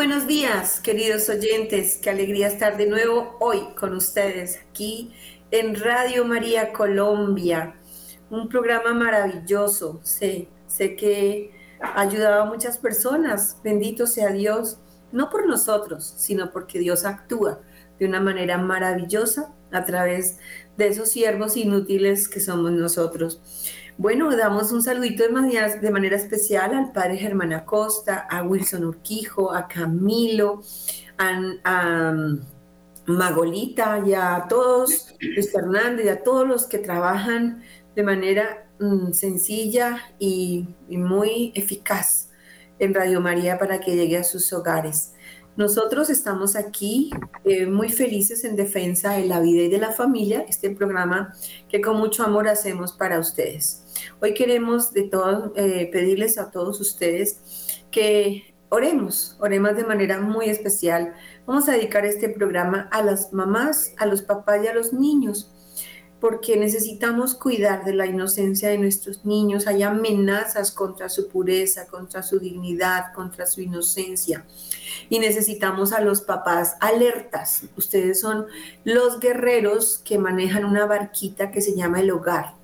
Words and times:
buenos 0.00 0.26
días, 0.26 0.80
queridos 0.80 1.28
oyentes. 1.28 1.98
Qué 1.98 2.08
alegría 2.08 2.46
estar 2.46 2.78
de 2.78 2.86
nuevo 2.86 3.36
hoy 3.38 3.60
con 3.78 3.94
ustedes 3.94 4.58
aquí 4.70 5.12
en 5.50 5.78
Radio 5.78 6.24
María 6.24 6.72
Colombia. 6.72 7.74
Un 8.30 8.48
programa 8.48 8.94
maravilloso. 8.94 10.00
Sé, 10.02 10.48
sé 10.66 10.96
que 10.96 11.50
ha 11.82 12.00
ayudado 12.00 12.40
a 12.40 12.46
muchas 12.46 12.78
personas. 12.78 13.58
Bendito 13.62 14.06
sea 14.06 14.30
Dios, 14.30 14.78
no 15.12 15.28
por 15.28 15.46
nosotros, 15.46 16.14
sino 16.16 16.50
porque 16.50 16.78
Dios 16.78 17.04
actúa 17.04 17.60
de 17.98 18.06
una 18.06 18.20
manera 18.20 18.56
maravillosa 18.56 19.52
a 19.70 19.84
través 19.84 20.38
de 20.78 20.88
esos 20.88 21.10
siervos 21.10 21.58
inútiles 21.58 22.26
que 22.26 22.40
somos 22.40 22.72
nosotros. 22.72 23.42
Bueno, 24.00 24.34
damos 24.34 24.72
un 24.72 24.82
saludito 24.82 25.24
de 25.24 25.28
manera, 25.28 25.76
de 25.76 25.90
manera 25.90 26.16
especial 26.16 26.74
al 26.74 26.90
padre 26.90 27.18
Germán 27.18 27.52
Acosta, 27.52 28.26
a 28.30 28.42
Wilson 28.42 28.86
Urquijo, 28.86 29.52
a 29.52 29.68
Camilo, 29.68 30.62
a, 31.18 32.14
Magolita 33.04 34.02
y 34.06 34.14
a 34.14 34.46
todos, 34.48 35.14
Luis 35.20 35.52
Fernández 35.52 36.06
y 36.06 36.08
a 36.08 36.22
todos 36.22 36.48
los 36.48 36.66
que 36.66 36.78
trabajan 36.78 37.62
de 37.94 38.02
manera 38.02 38.70
mm, 38.78 39.12
sencilla 39.12 39.98
y, 40.18 40.66
y 40.88 40.96
muy 40.96 41.52
eficaz 41.54 42.30
en 42.78 42.94
Radio 42.94 43.20
María 43.20 43.58
para 43.58 43.80
que 43.80 43.96
llegue 43.96 44.16
a 44.16 44.24
sus 44.24 44.50
hogares. 44.54 45.12
Nosotros 45.56 46.10
estamos 46.10 46.56
aquí 46.56 47.10
eh, 47.44 47.66
muy 47.66 47.88
felices 47.88 48.44
en 48.44 48.56
defensa 48.56 49.12
de 49.12 49.26
la 49.26 49.40
vida 49.40 49.62
y 49.62 49.68
de 49.68 49.78
la 49.78 49.92
familia, 49.92 50.44
este 50.48 50.70
programa 50.70 51.34
que 51.68 51.80
con 51.80 51.96
mucho 51.96 52.22
amor 52.22 52.48
hacemos 52.48 52.92
para 52.92 53.18
ustedes. 53.18 53.84
Hoy 54.20 54.32
queremos 54.32 54.92
de 54.92 55.02
todo 55.02 55.52
eh, 55.56 55.88
pedirles 55.92 56.38
a 56.38 56.50
todos 56.50 56.80
ustedes 56.80 57.84
que 57.90 58.54
oremos, 58.68 59.36
oremos 59.40 59.76
de 59.76 59.84
manera 59.84 60.20
muy 60.20 60.48
especial. 60.48 61.14
Vamos 61.46 61.68
a 61.68 61.72
dedicar 61.72 62.06
este 62.06 62.28
programa 62.28 62.88
a 62.92 63.02
las 63.02 63.32
mamás, 63.32 63.92
a 63.98 64.06
los 64.06 64.22
papás 64.22 64.64
y 64.64 64.68
a 64.68 64.74
los 64.74 64.92
niños 64.92 65.52
porque 66.20 66.56
necesitamos 66.58 67.34
cuidar 67.34 67.84
de 67.84 67.94
la 67.94 68.06
inocencia 68.06 68.68
de 68.68 68.78
nuestros 68.78 69.24
niños. 69.24 69.66
Hay 69.66 69.82
amenazas 69.82 70.70
contra 70.70 71.08
su 71.08 71.28
pureza, 71.28 71.86
contra 71.86 72.22
su 72.22 72.38
dignidad, 72.38 73.12
contra 73.14 73.46
su 73.46 73.62
inocencia. 73.62 74.44
Y 75.08 75.18
necesitamos 75.18 75.92
a 75.92 76.02
los 76.02 76.20
papás 76.20 76.76
alertas. 76.80 77.62
Ustedes 77.76 78.20
son 78.20 78.46
los 78.84 79.18
guerreros 79.18 80.00
que 80.04 80.18
manejan 80.18 80.66
una 80.66 80.84
barquita 80.84 81.50
que 81.50 81.62
se 81.62 81.74
llama 81.74 82.00
el 82.00 82.10
hogar. 82.10 82.54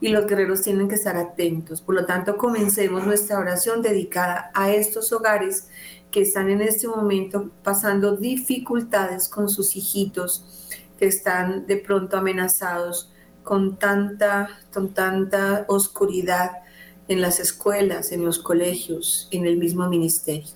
Y 0.00 0.08
los 0.08 0.26
guerreros 0.26 0.62
tienen 0.62 0.88
que 0.88 0.94
estar 0.94 1.16
atentos. 1.16 1.82
Por 1.82 1.94
lo 1.94 2.06
tanto, 2.06 2.38
comencemos 2.38 3.06
nuestra 3.06 3.38
oración 3.38 3.82
dedicada 3.82 4.50
a 4.54 4.72
estos 4.72 5.12
hogares 5.12 5.68
que 6.10 6.22
están 6.22 6.48
en 6.48 6.62
este 6.62 6.88
momento 6.88 7.50
pasando 7.62 8.16
dificultades 8.16 9.28
con 9.28 9.48
sus 9.50 9.76
hijitos 9.76 10.44
están 11.06 11.66
de 11.66 11.76
pronto 11.76 12.16
amenazados 12.16 13.10
con 13.42 13.78
tanta, 13.78 14.48
con 14.72 14.94
tanta 14.94 15.64
oscuridad 15.68 16.50
en 17.08 17.20
las 17.20 17.40
escuelas, 17.40 18.12
en 18.12 18.24
los 18.24 18.38
colegios, 18.38 19.28
en 19.30 19.46
el 19.46 19.58
mismo 19.58 19.88
ministerio. 19.88 20.50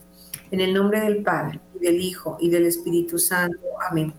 En 0.51 0.61
el 0.61 0.73
nombre 0.73 1.01
del 1.01 1.23
Padre, 1.23 1.61
del 1.81 2.01
Hijo 2.01 2.39
y 2.41 2.49
del 2.49 2.65
Espíritu 2.65 3.19
Santo. 3.19 3.61
Amén. 3.89 4.15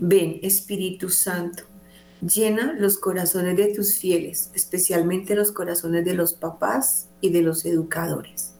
Ven, 0.00 0.40
Espíritu 0.42 1.08
Santo, 1.08 1.62
llena 2.20 2.74
los 2.78 2.98
corazones 2.98 3.56
de 3.56 3.72
tus 3.72 3.94
fieles, 3.94 4.50
especialmente 4.54 5.36
los 5.36 5.52
corazones 5.52 6.04
de 6.04 6.14
los 6.14 6.34
papás 6.34 7.08
y 7.20 7.30
de 7.30 7.42
los 7.42 7.64
educadores. 7.64 8.54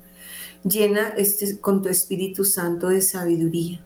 Llena 0.62 1.08
este, 1.16 1.60
con 1.60 1.82
tu 1.82 1.88
Espíritu 1.88 2.44
Santo 2.44 2.88
de 2.88 3.00
sabiduría, 3.00 3.84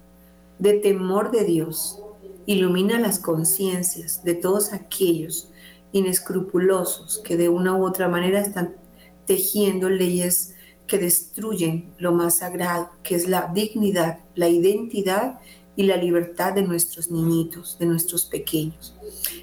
de 0.58 0.74
temor 0.74 1.30
de 1.30 1.44
Dios, 1.44 1.99
Ilumina 2.46 2.98
las 2.98 3.18
conciencias 3.18 4.24
de 4.24 4.34
todos 4.34 4.72
aquellos 4.72 5.50
inescrupulosos 5.92 7.20
que 7.24 7.36
de 7.36 7.48
una 7.48 7.76
u 7.76 7.84
otra 7.84 8.08
manera 8.08 8.40
están 8.40 8.76
tejiendo 9.26 9.90
leyes 9.90 10.54
que 10.86 10.98
destruyen 10.98 11.92
lo 11.98 12.12
más 12.12 12.38
sagrado, 12.38 12.90
que 13.02 13.14
es 13.14 13.28
la 13.28 13.50
dignidad, 13.54 14.20
la 14.34 14.48
identidad 14.48 15.38
y 15.76 15.84
la 15.84 15.96
libertad 15.96 16.54
de 16.54 16.62
nuestros 16.62 17.10
niñitos, 17.10 17.78
de 17.78 17.86
nuestros 17.86 18.24
pequeños. 18.24 18.96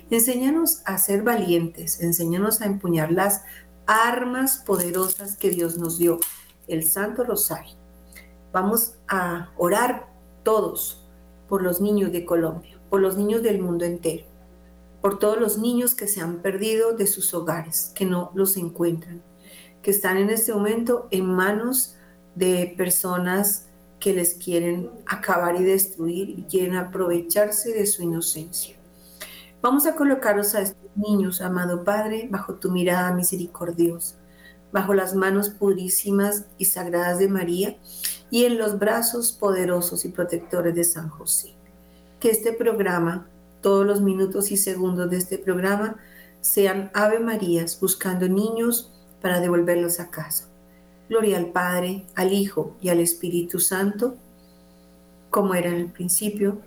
Enséñanos 0.09 0.81
a 0.85 0.97
ser 0.97 1.23
valientes, 1.23 2.01
enséñanos 2.01 2.61
a 2.61 2.65
empuñar 2.65 3.11
las 3.11 3.43
armas 3.85 4.57
poderosas 4.65 5.37
que 5.37 5.51
Dios 5.51 5.77
nos 5.77 5.97
dio, 5.97 6.19
el 6.67 6.83
Santo 6.83 7.23
Rosario. 7.23 7.75
Vamos 8.51 8.95
a 9.07 9.51
orar 9.57 10.09
todos 10.43 11.07
por 11.47 11.61
los 11.61 11.79
niños 11.79 12.11
de 12.11 12.25
Colombia 12.25 12.76
por 12.89 13.01
los 13.01 13.17
niños 13.17 13.43
del 13.43 13.61
mundo 13.61 13.85
entero, 13.85 14.25
por 15.01 15.19
todos 15.19 15.39
los 15.39 15.57
niños 15.57 15.95
que 15.95 16.07
se 16.07 16.21
han 16.21 16.41
perdido 16.41 16.93
de 16.93 17.07
sus 17.07 17.33
hogares, 17.33 17.91
que 17.95 18.05
no 18.05 18.31
los 18.33 18.57
encuentran, 18.57 19.21
que 19.81 19.91
están 19.91 20.17
en 20.17 20.29
este 20.29 20.53
momento 20.53 21.07
en 21.11 21.25
manos 21.25 21.95
de 22.35 22.73
personas 22.77 23.67
que 23.99 24.13
les 24.13 24.35
quieren 24.35 24.91
acabar 25.05 25.59
y 25.59 25.63
destruir 25.63 26.29
y 26.29 26.43
quieren 26.43 26.75
aprovecharse 26.75 27.71
de 27.71 27.85
su 27.85 28.03
inocencia. 28.03 28.75
Vamos 29.61 29.87
a 29.87 29.95
colocaros 29.95 30.53
a 30.53 30.61
estos 30.61 30.95
niños, 30.95 31.41
amado 31.41 31.83
Padre, 31.83 32.27
bajo 32.29 32.55
tu 32.55 32.71
mirada 32.71 33.11
misericordiosa, 33.13 34.15
bajo 34.71 34.93
las 34.93 35.15
manos 35.15 35.49
purísimas 35.49 36.45
y 36.57 36.65
sagradas 36.65 37.17
de 37.17 37.27
María 37.27 37.77
y 38.29 38.45
en 38.45 38.57
los 38.57 38.77
brazos 38.77 39.31
poderosos 39.31 40.05
y 40.05 40.09
protectores 40.09 40.75
de 40.75 40.83
San 40.83 41.09
José 41.09 41.57
que 42.19 42.29
este 42.29 42.53
programa, 42.53 43.27
todos 43.61 43.85
los 43.85 44.01
minutos 44.01 44.51
y 44.51 44.57
segundos 44.57 45.09
de 45.09 45.17
este 45.17 45.37
programa, 45.37 45.97
sean 46.41 46.91
Ave 46.93 47.19
Marías 47.19 47.79
buscando 47.79 48.27
niños 48.27 48.91
para 49.21 49.39
devolverlos 49.39 49.99
a 49.99 50.09
casa. 50.09 50.47
Gloria 51.09 51.37
al 51.37 51.47
Padre, 51.47 52.05
al 52.15 52.33
Hijo 52.33 52.75
y 52.81 52.89
al 52.89 52.99
Espíritu 52.99 53.59
Santo, 53.59 54.15
como 55.29 55.55
era 55.55 55.69
en 55.69 55.75
el 55.75 55.87
principio, 55.87 56.59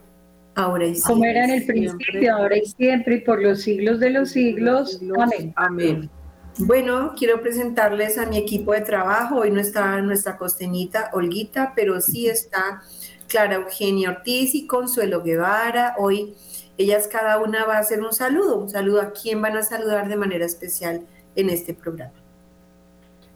ahora 0.55 0.87
y 0.87 0.95
siempre. 0.95 1.13
Como 1.13 1.25
era 1.25 1.45
en 1.45 1.51
el 1.51 1.67
principio, 1.67 2.37
ahora 2.37 2.57
y 2.57 2.67
siempre, 2.67 3.17
y 3.17 3.21
por 3.21 3.43
los 3.43 3.63
siglos 3.63 4.01
de 4.01 4.11
los 4.11 4.31
siglos. 4.31 5.01
Amén. 5.19 5.53
Amén. 5.57 6.11
Bueno, 6.59 7.15
quiero 7.17 7.41
presentarles 7.41 8.19
a 8.19 8.27
mi 8.27 8.37
equipo 8.37 8.73
de 8.73 8.81
trabajo. 8.81 9.37
Hoy 9.37 9.51
no 9.51 9.61
está 9.61 10.01
nuestra 10.03 10.37
costeñita 10.37 11.11
Olguita, 11.13 11.73
pero 11.75 12.01
sí 12.01 12.29
está 12.29 12.83
Clara 13.31 13.55
Eugenia 13.55 14.11
Ortiz 14.11 14.55
y 14.57 14.67
Consuelo 14.67 15.23
Guevara. 15.23 15.95
Hoy 15.99 16.35
ellas 16.77 17.07
cada 17.07 17.39
una 17.39 17.65
va 17.65 17.77
a 17.77 17.81
hacer 17.81 18.01
un 18.03 18.13
saludo, 18.13 18.59
un 18.59 18.69
saludo 18.69 19.01
a 19.01 19.13
quien 19.13 19.41
van 19.41 19.57
a 19.57 19.63
saludar 19.63 20.09
de 20.09 20.17
manera 20.17 20.45
especial 20.45 21.03
en 21.37 21.49
este 21.49 21.73
programa. 21.73 22.13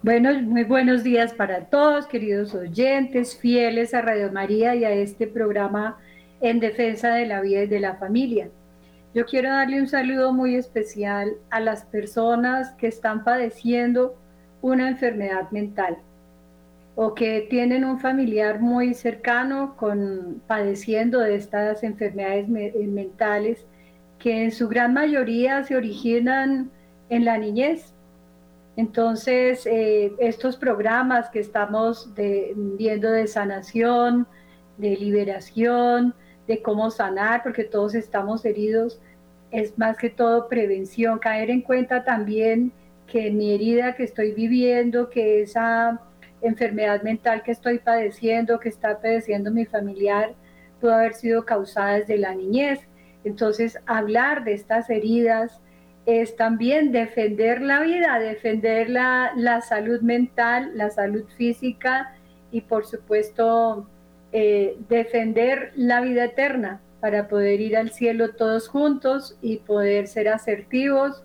Bueno, 0.02 0.32
muy 0.42 0.64
buenos 0.64 1.04
días 1.04 1.32
para 1.32 1.66
todos, 1.66 2.06
queridos 2.06 2.54
oyentes, 2.54 3.38
fieles 3.38 3.94
a 3.94 4.02
Radio 4.02 4.32
María 4.32 4.74
y 4.74 4.84
a 4.84 4.90
este 4.90 5.28
programa 5.28 5.96
en 6.40 6.58
defensa 6.58 7.14
de 7.14 7.26
la 7.26 7.40
vida 7.40 7.62
y 7.62 7.68
de 7.68 7.80
la 7.80 7.94
familia. 7.94 8.50
Yo 9.14 9.24
quiero 9.24 9.50
darle 9.50 9.80
un 9.80 9.86
saludo 9.86 10.32
muy 10.32 10.56
especial 10.56 11.34
a 11.50 11.60
las 11.60 11.84
personas 11.84 12.72
que 12.72 12.88
están 12.88 13.22
padeciendo 13.22 14.16
una 14.60 14.88
enfermedad 14.88 15.50
mental 15.52 15.98
o 16.96 17.14
que 17.14 17.46
tienen 17.50 17.84
un 17.84 17.98
familiar 17.98 18.60
muy 18.60 18.94
cercano 18.94 19.76
con 19.76 20.42
padeciendo 20.46 21.20
de 21.20 21.34
estas 21.34 21.82
enfermedades 21.82 22.46
eh, 22.48 22.86
mentales 22.86 23.66
que 24.18 24.44
en 24.44 24.52
su 24.52 24.68
gran 24.68 24.94
mayoría 24.94 25.64
se 25.64 25.76
originan 25.76 26.70
en 27.10 27.24
la 27.24 27.36
niñez. 27.36 27.92
Entonces, 28.76 29.66
eh, 29.66 30.12
estos 30.18 30.56
programas 30.56 31.30
que 31.30 31.40
estamos 31.40 32.10
viendo 32.56 33.10
de 33.10 33.26
sanación, 33.26 34.26
de 34.78 34.96
liberación, 34.96 36.14
de 36.46 36.62
cómo 36.62 36.90
sanar, 36.90 37.42
porque 37.42 37.64
todos 37.64 37.94
estamos 37.94 38.44
heridos, 38.44 39.00
es 39.50 39.78
más 39.78 39.96
que 39.96 40.10
todo 40.10 40.48
prevención, 40.48 41.18
caer 41.18 41.50
en 41.50 41.60
cuenta 41.60 42.04
también 42.04 42.72
que 43.06 43.30
mi 43.30 43.52
herida 43.52 43.94
que 43.94 44.04
estoy 44.04 44.32
viviendo, 44.32 45.10
que 45.10 45.42
esa 45.42 46.00
enfermedad 46.44 47.02
mental 47.02 47.42
que 47.42 47.52
estoy 47.52 47.78
padeciendo, 47.78 48.60
que 48.60 48.68
está 48.68 49.00
padeciendo 49.00 49.50
mi 49.50 49.64
familiar, 49.64 50.34
pudo 50.80 50.94
haber 50.94 51.14
sido 51.14 51.44
causada 51.44 51.94
desde 51.94 52.18
la 52.18 52.34
niñez. 52.34 52.80
Entonces, 53.24 53.78
hablar 53.86 54.44
de 54.44 54.52
estas 54.52 54.90
heridas 54.90 55.60
es 56.06 56.36
también 56.36 56.92
defender 56.92 57.62
la 57.62 57.80
vida, 57.80 58.18
defender 58.18 58.90
la, 58.90 59.32
la 59.36 59.62
salud 59.62 60.00
mental, 60.02 60.72
la 60.74 60.90
salud 60.90 61.24
física 61.36 62.14
y, 62.50 62.60
por 62.60 62.84
supuesto, 62.84 63.88
eh, 64.32 64.76
defender 64.88 65.72
la 65.76 66.02
vida 66.02 66.24
eterna 66.24 66.80
para 67.00 67.28
poder 67.28 67.60
ir 67.60 67.76
al 67.76 67.90
cielo 67.90 68.34
todos 68.34 68.68
juntos 68.68 69.38
y 69.40 69.58
poder 69.58 70.06
ser 70.06 70.28
asertivos 70.28 71.22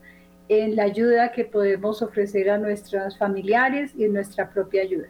en 0.50 0.75
la 0.75 0.84
ayuda 0.84 1.31
que 1.31 1.46
podemos 1.46 2.01
ofrecer 2.01 2.50
a 2.50 2.57
nuestros 2.57 3.18
familiares 3.18 3.92
y 3.96 4.06
en 4.06 4.13
nuestra 4.13 4.50
propia 4.50 4.81
ayuda. 4.81 5.07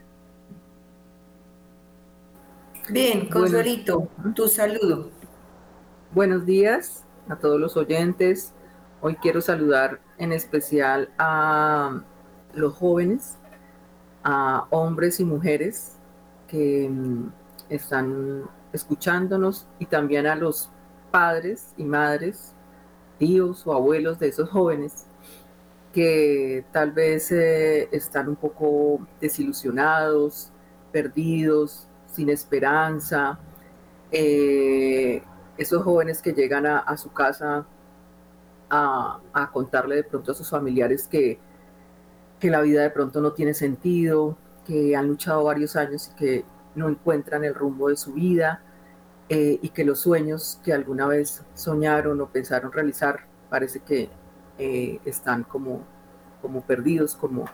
Bien, 2.90 3.28
Consuelito, 3.30 4.10
tu 4.36 4.50
saludo. 4.50 5.10
Buenos 6.12 6.46
días 6.46 7.06
a 7.30 7.38
todos 7.38 7.58
los 7.58 7.78
oyentes. 7.78 8.54
Hoy 9.00 9.16
quiero 9.16 9.40
saludar 9.40 10.02
en 10.18 10.34
especial 10.34 11.10
a 11.18 12.02
los 12.54 12.74
jóvenes, 12.74 13.38
a 14.24 14.66
hombres 14.72 15.22
y 15.22 15.26
mujeres 15.26 15.96
que 16.50 16.90
mm, 16.90 17.32
están 17.70 18.44
escuchándonos 18.74 19.68
y 19.80 19.86
también 19.86 20.28
a 20.28 20.36
los 20.36 20.70
padres 21.12 21.74
y 21.78 21.86
madres, 21.86 22.54
tíos 23.18 23.66
o 23.66 23.74
abuelos 23.74 24.20
de 24.20 24.28
esos 24.28 24.50
jóvenes 24.50 25.06
que 25.94 26.66
tal 26.72 26.92
vez 26.92 27.32
eh, 27.32 27.90
están 27.92 28.30
un 28.30 28.36
poco 28.36 29.08
desilusionados, 29.20 30.52
perdidos, 30.92 31.88
sin 32.08 32.30
esperanza, 32.30 33.40
eh, 34.12 35.22
esos 35.58 35.84
jóvenes 35.84 36.22
que 36.22 36.34
llegan 36.34 36.66
a, 36.66 36.98
su 36.98 37.12
casa 37.12 37.66
a, 38.70 39.50
contarle 39.52 39.98
de 39.98 40.04
pronto 40.04 40.32
a 40.32 40.36
sus 40.36 40.50
familiares 40.50 41.08
que, 41.08 41.40
que 42.40 42.50
la 42.50 42.62
vida 42.62 42.82
de 42.82 42.90
pronto 42.92 43.22
no 43.22 43.34
tiene 43.34 43.54
sentido, 43.54 44.38
que 44.66 44.96
han 44.96 45.08
luchado 45.08 45.44
varios 45.44 45.76
años 45.76 46.12
y 46.12 46.16
que 46.16 46.46
no 46.76 46.88
encuentran 46.88 47.44
el 47.44 47.56
rumbo 47.56 47.90
de 47.90 47.98
su 47.98 48.14
vida 48.14 48.62
eh, 49.28 49.60
y 49.62 49.70
que 49.70 49.84
los 49.84 50.00
sueños 50.00 50.60
que 50.64 50.74
alguna 50.74 51.08
vez 51.08 51.44
soñaron 51.56 52.22
o 52.22 52.28
pensaron 52.28 52.72
realizar 52.72 53.26
parece 53.50 53.80
que 53.80 54.10
eh, 54.60 55.00
están 55.06 55.44
como, 55.44 55.82
como 56.42 56.62
perdidos, 56.62 57.16
como 57.16 57.46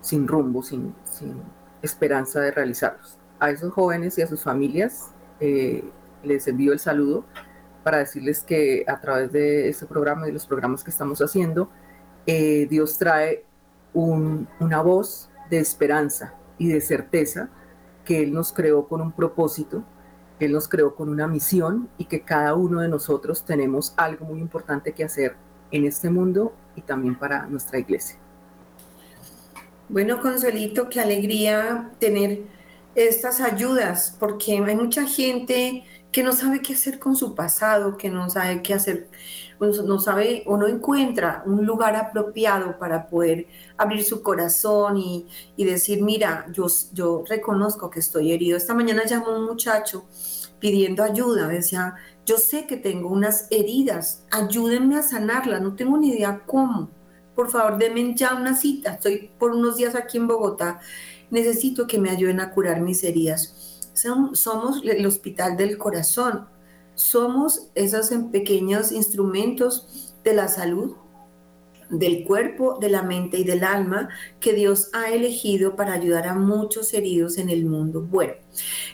sin 0.00 0.28
rumbo, 0.28 0.62
sin, 0.62 0.94
sin, 1.04 1.42
esperanza 1.82 2.40
de 2.40 2.52
realizarlos. 2.52 3.18
A 3.40 3.50
esos 3.50 3.72
jóvenes 3.72 4.16
y 4.18 4.22
a 4.22 4.26
sus 4.26 4.44
familias 4.44 5.10
eh, 5.40 5.82
les 6.22 6.46
envío 6.46 6.72
el 6.72 6.78
saludo 6.78 7.24
para 7.82 7.98
decirles 7.98 8.44
que 8.44 8.84
a 8.86 9.00
través 9.00 9.32
de 9.32 9.68
este 9.68 9.86
programa 9.86 10.28
y 10.28 10.32
los 10.32 10.46
programas 10.46 10.84
que 10.84 10.90
estamos 10.90 11.20
haciendo, 11.20 11.68
eh, 12.26 12.66
Dios 12.70 12.96
trae 12.96 13.44
una 13.92 14.82
voz 14.82 15.30
de 15.48 15.58
esperanza 15.58 16.34
y 16.58 16.68
de 16.68 16.80
certeza 16.80 17.48
que 18.04 18.22
Él 18.22 18.32
nos 18.32 18.52
creó 18.52 18.86
con 18.86 19.00
un 19.00 19.10
propósito, 19.10 19.82
que 20.38 20.44
Él 20.44 20.52
nos 20.52 20.68
creó 20.68 20.94
con 20.94 21.08
una 21.08 21.26
misión 21.26 21.88
y 21.98 22.04
que 22.04 22.22
cada 22.22 22.54
uno 22.54 22.80
de 22.80 22.88
nosotros 22.88 23.44
tenemos 23.44 23.94
algo 23.96 24.26
muy 24.26 24.38
importante 24.38 24.92
que 24.92 25.02
hacer 25.02 25.34
en 25.70 25.84
este 25.84 26.10
mundo 26.10 26.52
y 26.76 26.82
también 26.82 27.18
para 27.18 27.46
nuestra 27.46 27.78
iglesia. 27.78 28.18
Bueno, 29.88 30.20
Consuelito, 30.20 30.88
qué 30.88 31.00
alegría 31.00 31.90
tener 31.98 32.42
estas 32.94 33.40
ayudas, 33.40 34.16
porque 34.18 34.52
hay 34.52 34.76
mucha 34.76 35.06
gente 35.06 35.84
que 36.12 36.22
no 36.22 36.32
sabe 36.32 36.60
qué 36.60 36.74
hacer 36.74 36.98
con 36.98 37.16
su 37.16 37.34
pasado, 37.34 37.96
que 37.96 38.08
no 38.08 38.28
sabe 38.30 38.62
qué 38.62 38.74
hacer, 38.74 39.08
no 39.60 39.98
sabe 39.98 40.42
o 40.46 40.56
no 40.56 40.66
encuentra 40.66 41.42
un 41.46 41.64
lugar 41.66 41.94
apropiado 41.96 42.78
para 42.78 43.08
poder 43.08 43.46
abrir 43.76 44.02
su 44.02 44.22
corazón 44.22 44.96
y, 44.96 45.26
decir, 45.56 46.02
mira, 46.02 46.46
yo, 46.52 46.66
yo 46.92 47.24
reconozco 47.28 47.90
que 47.90 48.00
estoy 48.00 48.32
herido. 48.32 48.56
Esta 48.56 48.74
mañana 48.74 49.04
llamó 49.04 49.36
un 49.36 49.44
muchacho 49.46 50.04
pidiendo 50.60 51.02
ayuda, 51.02 51.48
decía, 51.48 51.96
yo 52.26 52.36
sé 52.36 52.66
que 52.66 52.76
tengo 52.76 53.08
unas 53.08 53.48
heridas, 53.50 54.24
ayúdenme 54.30 54.96
a 54.96 55.02
sanarlas, 55.02 55.62
no 55.62 55.74
tengo 55.74 55.98
ni 55.98 56.10
idea 56.10 56.42
cómo. 56.46 56.90
Por 57.34 57.50
favor, 57.50 57.78
denme 57.78 58.14
ya 58.14 58.34
una 58.34 58.54
cita, 58.54 58.92
estoy 58.92 59.30
por 59.38 59.52
unos 59.52 59.76
días 59.76 59.94
aquí 59.94 60.18
en 60.18 60.28
Bogotá, 60.28 60.80
necesito 61.30 61.86
que 61.86 61.98
me 61.98 62.10
ayuden 62.10 62.40
a 62.40 62.52
curar 62.52 62.80
mis 62.80 63.02
heridas 63.02 63.70
somos 64.32 64.82
el 64.84 65.06
hospital 65.06 65.56
del 65.56 65.78
corazón, 65.78 66.46
somos 66.94 67.70
esos 67.74 68.10
pequeños 68.30 68.92
instrumentos 68.92 70.14
de 70.24 70.34
la 70.34 70.48
salud, 70.48 70.94
del 71.90 72.24
cuerpo, 72.24 72.78
de 72.80 72.88
la 72.88 73.02
mente 73.02 73.38
y 73.38 73.44
del 73.44 73.64
alma 73.64 74.08
que 74.38 74.52
Dios 74.52 74.90
ha 74.92 75.10
elegido 75.10 75.76
para 75.76 75.92
ayudar 75.92 76.26
a 76.28 76.34
muchos 76.34 76.94
heridos 76.94 77.38
en 77.38 77.50
el 77.50 77.64
mundo. 77.66 78.02
Bueno, 78.02 78.34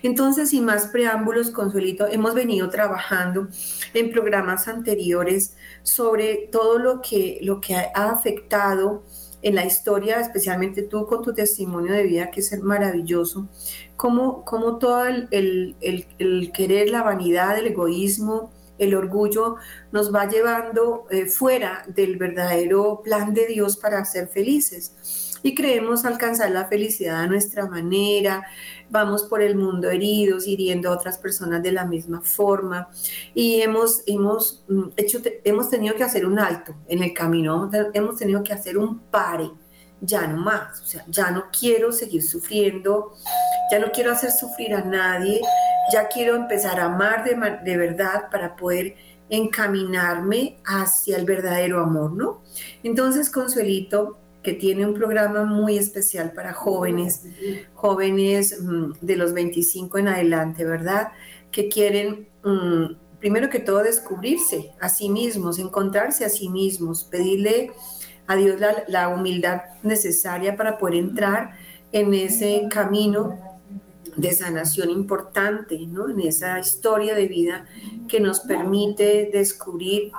entonces, 0.02 0.50
sin 0.50 0.64
más 0.64 0.86
preámbulos, 0.86 1.50
Consuelito, 1.50 2.06
hemos 2.06 2.34
venido 2.34 2.68
trabajando 2.70 3.48
en 3.94 4.10
programas 4.10 4.68
anteriores 4.68 5.56
sobre 5.82 6.48
todo 6.50 6.78
lo 6.78 7.00
que, 7.00 7.38
lo 7.42 7.60
que 7.60 7.74
ha 7.76 8.10
afectado 8.10 9.04
en 9.42 9.54
la 9.54 9.64
historia, 9.64 10.18
especialmente 10.18 10.82
tú 10.82 11.06
con 11.06 11.22
tu 11.22 11.32
testimonio 11.32 11.92
de 11.92 12.02
vida, 12.02 12.30
que 12.30 12.40
es 12.40 12.60
maravilloso, 12.62 13.48
como, 13.96 14.44
como 14.44 14.78
todo 14.78 15.06
el, 15.06 15.76
el, 15.80 16.52
querer, 16.52 16.90
la 16.90 17.02
vanidad, 17.02 17.56
el 17.56 17.68
egoísmo, 17.68 18.50
el 18.78 18.94
orgullo 18.94 19.56
nos 19.92 20.14
va 20.14 20.28
llevando 20.28 21.06
eh, 21.10 21.26
fuera 21.26 21.84
del 21.88 22.16
verdadero 22.16 23.00
plan 23.02 23.34
de 23.34 23.46
Dios 23.46 23.76
para 23.76 24.04
ser 24.04 24.28
felices. 24.28 25.36
Y 25.42 25.54
creemos 25.54 26.04
alcanzar 26.04 26.50
la 26.50 26.66
felicidad 26.66 27.20
a 27.20 27.26
nuestra 27.26 27.66
manera, 27.66 28.44
vamos 28.90 29.24
por 29.24 29.42
el 29.42 29.56
mundo 29.56 29.90
heridos, 29.90 30.46
hiriendo 30.46 30.88
a 30.88 30.92
otras 30.92 31.18
personas 31.18 31.62
de 31.62 31.72
la 31.72 31.84
misma 31.84 32.20
forma. 32.20 32.88
Y 33.34 33.60
hemos, 33.60 34.02
hemos, 34.06 34.64
mm, 34.68 34.88
hecho, 34.96 35.20
hemos 35.44 35.70
tenido 35.70 35.94
que 35.94 36.04
hacer 36.04 36.26
un 36.26 36.38
alto 36.38 36.74
en 36.88 37.02
el 37.02 37.12
camino, 37.12 37.70
hemos 37.94 38.16
tenido 38.16 38.42
que 38.42 38.52
hacer 38.52 38.78
un 38.78 38.98
pare, 38.98 39.50
ya 40.00 40.26
no 40.26 40.36
más, 40.36 40.80
o 40.82 40.84
sea, 40.84 41.04
ya 41.08 41.30
no 41.30 41.44
quiero 41.58 41.90
seguir 41.92 42.22
sufriendo, 42.22 43.12
ya 43.70 43.78
no 43.78 43.90
quiero 43.92 44.12
hacer 44.12 44.30
sufrir 44.30 44.74
a 44.74 44.82
nadie, 44.82 45.40
ya 45.92 46.08
quiero 46.08 46.36
empezar 46.36 46.80
a 46.80 46.86
amar 46.86 47.24
de, 47.24 47.36
de 47.64 47.76
verdad 47.76 48.30
para 48.30 48.56
poder 48.56 48.96
encaminarme 49.28 50.58
hacia 50.64 51.16
el 51.16 51.24
verdadero 51.24 51.80
amor, 51.80 52.12
¿no? 52.12 52.42
Entonces, 52.82 53.30
Consuelito, 53.30 54.18
que 54.42 54.52
tiene 54.52 54.86
un 54.86 54.94
programa 54.94 55.44
muy 55.44 55.76
especial 55.76 56.32
para 56.32 56.52
jóvenes, 56.52 57.22
jóvenes 57.74 58.60
mm, 58.62 58.92
de 59.00 59.16
los 59.16 59.32
25 59.32 59.98
en 59.98 60.08
adelante, 60.08 60.64
¿verdad? 60.64 61.08
Que 61.50 61.68
quieren, 61.68 62.28
mm, 62.44 63.18
primero 63.18 63.50
que 63.50 63.58
todo, 63.58 63.82
descubrirse 63.82 64.70
a 64.80 64.88
sí 64.88 65.08
mismos, 65.08 65.58
encontrarse 65.58 66.24
a 66.24 66.28
sí 66.28 66.48
mismos, 66.48 67.02
pedirle 67.02 67.72
a 68.28 68.36
Dios 68.36 68.60
la, 68.60 68.84
la 68.86 69.08
humildad 69.08 69.62
necesaria 69.82 70.56
para 70.56 70.78
poder 70.78 70.94
entrar 70.94 71.56
en 71.90 72.14
ese 72.14 72.68
camino 72.70 73.45
de 74.16 74.32
sanación 74.32 74.90
importante, 74.90 75.78
¿no? 75.86 76.08
En 76.08 76.20
esa 76.20 76.58
historia 76.58 77.14
de 77.14 77.28
vida 77.28 77.66
que 78.08 78.20
nos 78.20 78.40
permite 78.40 79.30
descubrir 79.32 80.12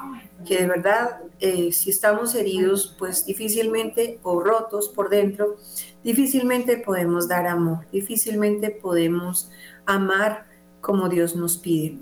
que 0.45 0.59
de 0.59 0.67
verdad, 0.67 1.21
eh, 1.39 1.71
si 1.71 1.89
estamos 1.89 2.35
heridos, 2.35 2.95
pues 2.97 3.25
difícilmente, 3.25 4.19
o 4.23 4.39
rotos 4.39 4.89
por 4.89 5.09
dentro, 5.09 5.57
difícilmente 6.03 6.77
podemos 6.77 7.27
dar 7.27 7.47
amor, 7.47 7.85
difícilmente 7.91 8.69
podemos 8.69 9.49
amar 9.85 10.45
como 10.81 11.09
Dios 11.09 11.35
nos 11.35 11.57
pide. 11.57 11.97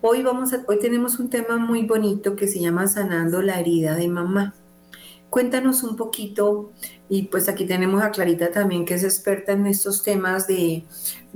Hoy, 0.00 0.22
vamos 0.22 0.52
a, 0.52 0.62
hoy 0.68 0.78
tenemos 0.78 1.18
un 1.18 1.30
tema 1.30 1.56
muy 1.56 1.82
bonito 1.86 2.36
que 2.36 2.46
se 2.46 2.60
llama 2.60 2.86
Sanando 2.86 3.42
la 3.42 3.58
herida 3.58 3.96
de 3.96 4.08
mamá. 4.08 4.54
Cuéntanos 5.30 5.82
un 5.82 5.96
poquito, 5.96 6.70
y 7.08 7.22
pues 7.22 7.48
aquí 7.48 7.66
tenemos 7.66 8.02
a 8.02 8.10
Clarita 8.10 8.50
también, 8.50 8.84
que 8.84 8.94
es 8.94 9.04
experta 9.04 9.52
en 9.52 9.66
estos 9.66 10.02
temas 10.02 10.46
de, 10.46 10.84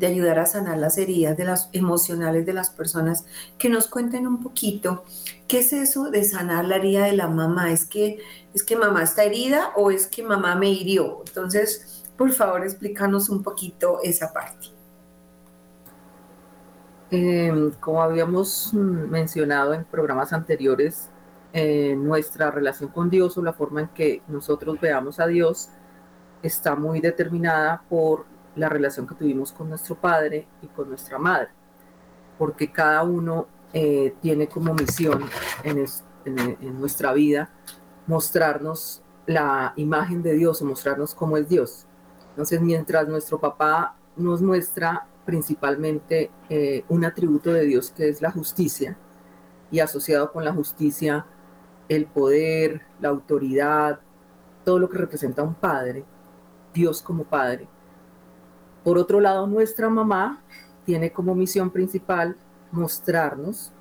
ayudar 0.02 0.38
a 0.38 0.46
sanar 0.46 0.78
las 0.78 0.98
heridas 0.98 1.36
de 1.36 1.44
las 1.44 1.70
emocionales 1.72 2.44
de 2.44 2.52
las 2.52 2.70
personas, 2.70 3.24
que 3.56 3.68
nos 3.68 3.86
cuenten 3.86 4.26
un 4.26 4.42
poquito 4.42 5.04
qué 5.48 5.60
es 5.60 5.72
eso 5.72 6.10
de 6.10 6.24
sanar 6.24 6.66
la 6.66 6.76
herida 6.76 7.06
de 7.06 7.12
la 7.12 7.28
mamá. 7.28 7.72
¿Es 7.72 7.86
que, 7.86 8.18
es 8.52 8.62
que 8.62 8.76
mamá 8.76 9.02
está 9.02 9.24
herida 9.24 9.70
o 9.76 9.90
es 9.90 10.06
que 10.06 10.22
mamá 10.22 10.56
me 10.56 10.70
hirió? 10.70 11.22
Entonces, 11.26 12.04
por 12.18 12.32
favor, 12.32 12.64
explícanos 12.64 13.30
un 13.30 13.42
poquito 13.42 14.00
esa 14.02 14.32
parte. 14.32 14.68
Em, 17.10 17.70
como 17.72 18.02
habíamos 18.02 18.72
mencionado 18.74 19.74
en 19.74 19.84
programas 19.84 20.32
anteriores, 20.32 21.08
eh, 21.52 21.94
nuestra 21.96 22.50
relación 22.50 22.90
con 22.90 23.10
Dios 23.10 23.36
o 23.36 23.42
la 23.42 23.52
forma 23.52 23.82
en 23.82 23.88
que 23.88 24.22
nosotros 24.28 24.80
veamos 24.80 25.20
a 25.20 25.26
Dios 25.26 25.68
está 26.42 26.74
muy 26.74 27.00
determinada 27.00 27.82
por 27.88 28.24
la 28.56 28.68
relación 28.68 29.06
que 29.06 29.14
tuvimos 29.14 29.52
con 29.52 29.68
nuestro 29.68 29.94
padre 29.94 30.46
y 30.62 30.66
con 30.68 30.88
nuestra 30.88 31.18
madre, 31.18 31.48
porque 32.38 32.70
cada 32.70 33.02
uno 33.02 33.46
eh, 33.72 34.14
tiene 34.20 34.48
como 34.48 34.74
misión 34.74 35.24
en, 35.62 35.84
nuestra 36.78 37.12
vida 37.12 37.50
mostrarnos 38.06 39.02
la 39.26 39.72
imagen 39.76 40.22
de 40.22 40.34
Dios 40.34 40.60
o 40.62 40.64
mostrarnos 40.64 41.14
cómo 41.14 41.36
es 41.36 41.48
Dios. 41.48 41.86
Entonces, 42.30 42.60
mientras 42.60 43.08
nuestro 43.08 43.38
papá 43.38 43.96
nos 44.16 44.42
muestra 44.42 45.06
principalmente 45.24 46.30
eh, 46.48 46.84
un 46.88 47.04
atributo 47.04 47.52
de 47.52 47.64
Dios 47.64 47.90
que 47.90 48.08
es 48.08 48.20
la 48.20 48.30
justicia, 48.30 48.96
y 49.72 49.80
asociado 49.80 50.30
con 50.30 50.44
la 50.44 50.52
justicia 50.52 51.26
el 51.96 52.06
poder, 52.06 52.82
la 53.00 53.08
autoridad, 53.08 54.00
todo 54.64 54.78
lo 54.78 54.88
que 54.88 54.98
representa 54.98 55.42
un 55.42 55.54
padre, 55.54 56.04
Dios 56.72 57.02
como 57.02 57.24
padre. 57.24 57.68
Por 58.84 58.98
otro 58.98 59.20
lado, 59.20 59.46
nuestra 59.46 59.88
mamá 59.88 60.42
tiene 60.84 61.12
como 61.12 61.34
misión 61.34 61.70
principal 61.70 62.36
mostrarnos 62.70 63.72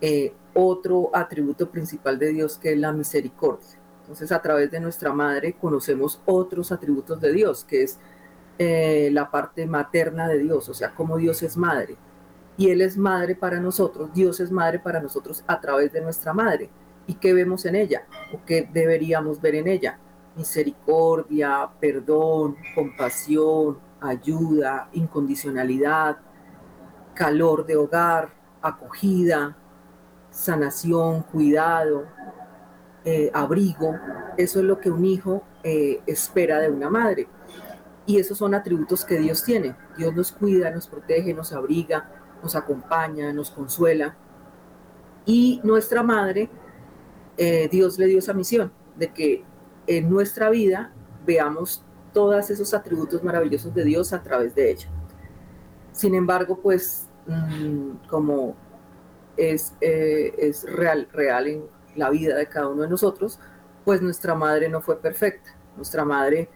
eh, 0.00 0.32
otro 0.54 1.10
atributo 1.12 1.70
principal 1.70 2.18
de 2.18 2.28
Dios 2.28 2.58
que 2.58 2.72
es 2.72 2.78
la 2.78 2.92
misericordia. 2.92 3.78
Entonces 4.02 4.32
a 4.32 4.40
través 4.40 4.70
de 4.70 4.80
nuestra 4.80 5.12
madre 5.12 5.52
conocemos 5.52 6.20
otros 6.24 6.72
atributos 6.72 7.20
de 7.20 7.32
Dios, 7.32 7.64
que 7.64 7.82
es 7.82 7.98
eh, 8.58 9.10
la 9.12 9.30
parte 9.30 9.66
materna 9.66 10.28
de 10.28 10.38
Dios, 10.38 10.68
o 10.68 10.74
sea, 10.74 10.94
cómo 10.94 11.16
Dios 11.18 11.42
es 11.42 11.56
madre. 11.56 11.96
Y 12.56 12.70
Él 12.70 12.80
es 12.80 12.96
madre 12.96 13.34
para 13.36 13.60
nosotros, 13.60 14.12
Dios 14.14 14.40
es 14.40 14.50
madre 14.50 14.78
para 14.78 15.00
nosotros 15.00 15.44
a 15.46 15.60
través 15.60 15.92
de 15.92 16.00
nuestra 16.00 16.32
madre. 16.32 16.70
¿Y 17.08 17.14
qué 17.14 17.32
vemos 17.32 17.64
en 17.64 17.74
ella? 17.74 18.06
¿O 18.32 18.44
qué 18.44 18.68
deberíamos 18.70 19.40
ver 19.40 19.56
en 19.56 19.66
ella? 19.66 19.98
Misericordia, 20.36 21.68
perdón, 21.80 22.56
compasión, 22.74 23.78
ayuda, 24.00 24.90
incondicionalidad, 24.92 26.18
calor 27.14 27.64
de 27.66 27.76
hogar, 27.76 28.28
acogida, 28.60 29.56
sanación, 30.30 31.22
cuidado, 31.22 32.04
eh, 33.06 33.30
abrigo. 33.32 33.94
Eso 34.36 34.58
es 34.58 34.66
lo 34.66 34.78
que 34.78 34.90
un 34.90 35.06
hijo 35.06 35.42
eh, 35.62 36.02
espera 36.06 36.60
de 36.60 36.70
una 36.70 36.90
madre. 36.90 37.26
Y 38.04 38.18
esos 38.18 38.36
son 38.36 38.54
atributos 38.54 39.02
que 39.02 39.18
Dios 39.18 39.42
tiene. 39.42 39.74
Dios 39.96 40.14
nos 40.14 40.30
cuida, 40.30 40.70
nos 40.70 40.86
protege, 40.86 41.32
nos 41.32 41.54
abriga, 41.54 42.06
nos 42.42 42.54
acompaña, 42.54 43.32
nos 43.32 43.50
consuela. 43.50 44.14
Y 45.24 45.60
nuestra 45.64 46.02
madre, 46.02 46.50
eh, 47.38 47.68
Dios 47.70 47.98
le 47.98 48.06
dio 48.06 48.18
esa 48.18 48.34
misión 48.34 48.72
de 48.96 49.12
que 49.12 49.44
en 49.86 50.10
nuestra 50.10 50.50
vida 50.50 50.92
veamos 51.24 51.84
todos 52.12 52.50
esos 52.50 52.74
atributos 52.74 53.22
maravillosos 53.22 53.72
de 53.72 53.84
Dios 53.84 54.12
a 54.12 54.22
través 54.22 54.56
de 54.56 54.72
ella. 54.72 54.88
Sin 55.92 56.16
embargo, 56.16 56.58
pues 56.60 57.06
mm, 57.26 58.08
como 58.08 58.56
es, 59.36 59.72
eh, 59.80 60.34
es 60.36 60.64
real, 60.64 61.08
real 61.12 61.46
en 61.46 61.62
la 61.94 62.10
vida 62.10 62.36
de 62.36 62.48
cada 62.48 62.68
uno 62.68 62.82
de 62.82 62.88
nosotros, 62.88 63.38
pues 63.84 64.02
nuestra 64.02 64.34
madre 64.34 64.68
no 64.68 64.80
fue 64.80 65.00
perfecta. 65.00 65.56
Nuestra 65.76 66.04
madre 66.04 66.48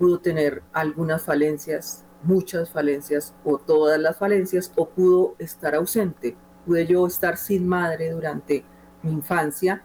pudo 0.00 0.18
tener 0.18 0.64
algunas 0.72 1.22
falencias, 1.22 2.04
muchas 2.24 2.70
falencias 2.70 3.34
o 3.44 3.58
todas 3.58 4.00
las 4.00 4.16
falencias, 4.16 4.72
o 4.74 4.88
pudo 4.88 5.36
estar 5.38 5.76
ausente. 5.76 6.36
Pude 6.66 6.86
yo 6.86 7.06
estar 7.06 7.36
sin 7.36 7.68
madre 7.68 8.10
durante 8.10 8.64
mi 9.02 9.12
infancia 9.12 9.84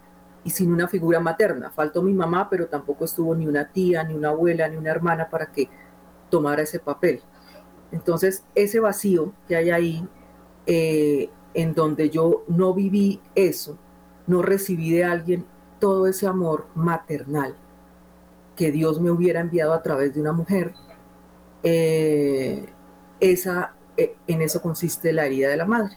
y 0.49 0.51
sin 0.51 0.73
una 0.73 0.87
figura 0.87 1.19
materna. 1.19 1.69
Faltó 1.69 2.01
mi 2.01 2.11
mamá, 2.11 2.49
pero 2.49 2.65
tampoco 2.65 3.05
estuvo 3.05 3.35
ni 3.35 3.45
una 3.45 3.71
tía, 3.71 4.03
ni 4.03 4.15
una 4.15 4.29
abuela, 4.29 4.67
ni 4.67 4.77
una 4.77 4.89
hermana 4.89 5.29
para 5.29 5.51
que 5.51 5.69
tomara 6.31 6.63
ese 6.63 6.79
papel. 6.79 7.21
Entonces, 7.91 8.43
ese 8.55 8.79
vacío 8.79 9.31
que 9.47 9.55
hay 9.55 9.69
ahí, 9.69 10.07
eh, 10.65 11.29
en 11.53 11.75
donde 11.75 12.09
yo 12.09 12.45
no 12.47 12.73
viví 12.73 13.21
eso, 13.35 13.77
no 14.25 14.41
recibí 14.41 14.91
de 14.91 15.03
alguien 15.03 15.45
todo 15.79 16.07
ese 16.07 16.25
amor 16.25 16.65
maternal, 16.73 17.55
que 18.55 18.71
Dios 18.71 18.99
me 18.99 19.11
hubiera 19.11 19.39
enviado 19.39 19.73
a 19.73 19.83
través 19.83 20.15
de 20.15 20.21
una 20.21 20.31
mujer, 20.33 20.73
eh, 21.61 22.65
esa, 23.19 23.75
eh, 23.97 24.15
en 24.25 24.41
eso 24.41 24.63
consiste 24.63 25.13
la 25.13 25.27
herida 25.27 25.49
de 25.49 25.57
la 25.57 25.65
madre. 25.65 25.95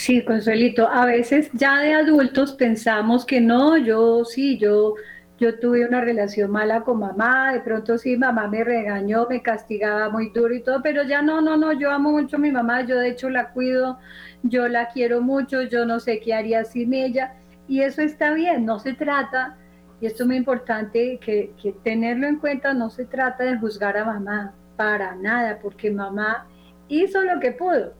Sí, 0.00 0.24
Consuelito, 0.24 0.88
a 0.88 1.04
veces 1.04 1.50
ya 1.52 1.78
de 1.78 1.92
adultos 1.92 2.54
pensamos 2.54 3.26
que 3.26 3.38
no, 3.38 3.76
yo 3.76 4.24
sí, 4.24 4.56
yo, 4.56 4.94
yo 5.38 5.58
tuve 5.58 5.86
una 5.86 6.00
relación 6.00 6.50
mala 6.50 6.80
con 6.80 7.00
mamá, 7.00 7.52
de 7.52 7.60
pronto 7.60 7.98
sí, 7.98 8.16
mamá 8.16 8.48
me 8.48 8.64
regañó, 8.64 9.26
me 9.28 9.42
castigaba 9.42 10.08
muy 10.08 10.30
duro 10.30 10.54
y 10.54 10.62
todo, 10.62 10.80
pero 10.82 11.02
ya 11.02 11.20
no, 11.20 11.42
no, 11.42 11.58
no, 11.58 11.74
yo 11.74 11.90
amo 11.90 12.12
mucho 12.12 12.36
a 12.36 12.38
mi 12.38 12.50
mamá, 12.50 12.80
yo 12.86 12.98
de 12.98 13.10
hecho 13.10 13.28
la 13.28 13.50
cuido, 13.50 13.98
yo 14.42 14.68
la 14.68 14.88
quiero 14.88 15.20
mucho, 15.20 15.60
yo 15.60 15.84
no 15.84 16.00
sé 16.00 16.18
qué 16.20 16.32
haría 16.32 16.64
sin 16.64 16.94
ella. 16.94 17.34
Y 17.68 17.82
eso 17.82 18.00
está 18.00 18.32
bien, 18.32 18.64
no 18.64 18.78
se 18.78 18.94
trata, 18.94 19.58
y 20.00 20.06
esto 20.06 20.22
es 20.22 20.28
muy 20.28 20.36
importante 20.36 21.18
que, 21.20 21.52
tenerlo 21.84 22.26
en 22.26 22.36
cuenta, 22.38 22.72
no 22.72 22.88
se 22.88 23.04
trata 23.04 23.44
de 23.44 23.58
juzgar 23.58 23.98
a 23.98 24.06
mamá 24.06 24.54
para 24.76 25.14
nada, 25.14 25.58
porque 25.60 25.90
mamá 25.90 26.46
hizo 26.88 27.20
lo 27.22 27.38
que 27.38 27.52
pudo. 27.52 27.99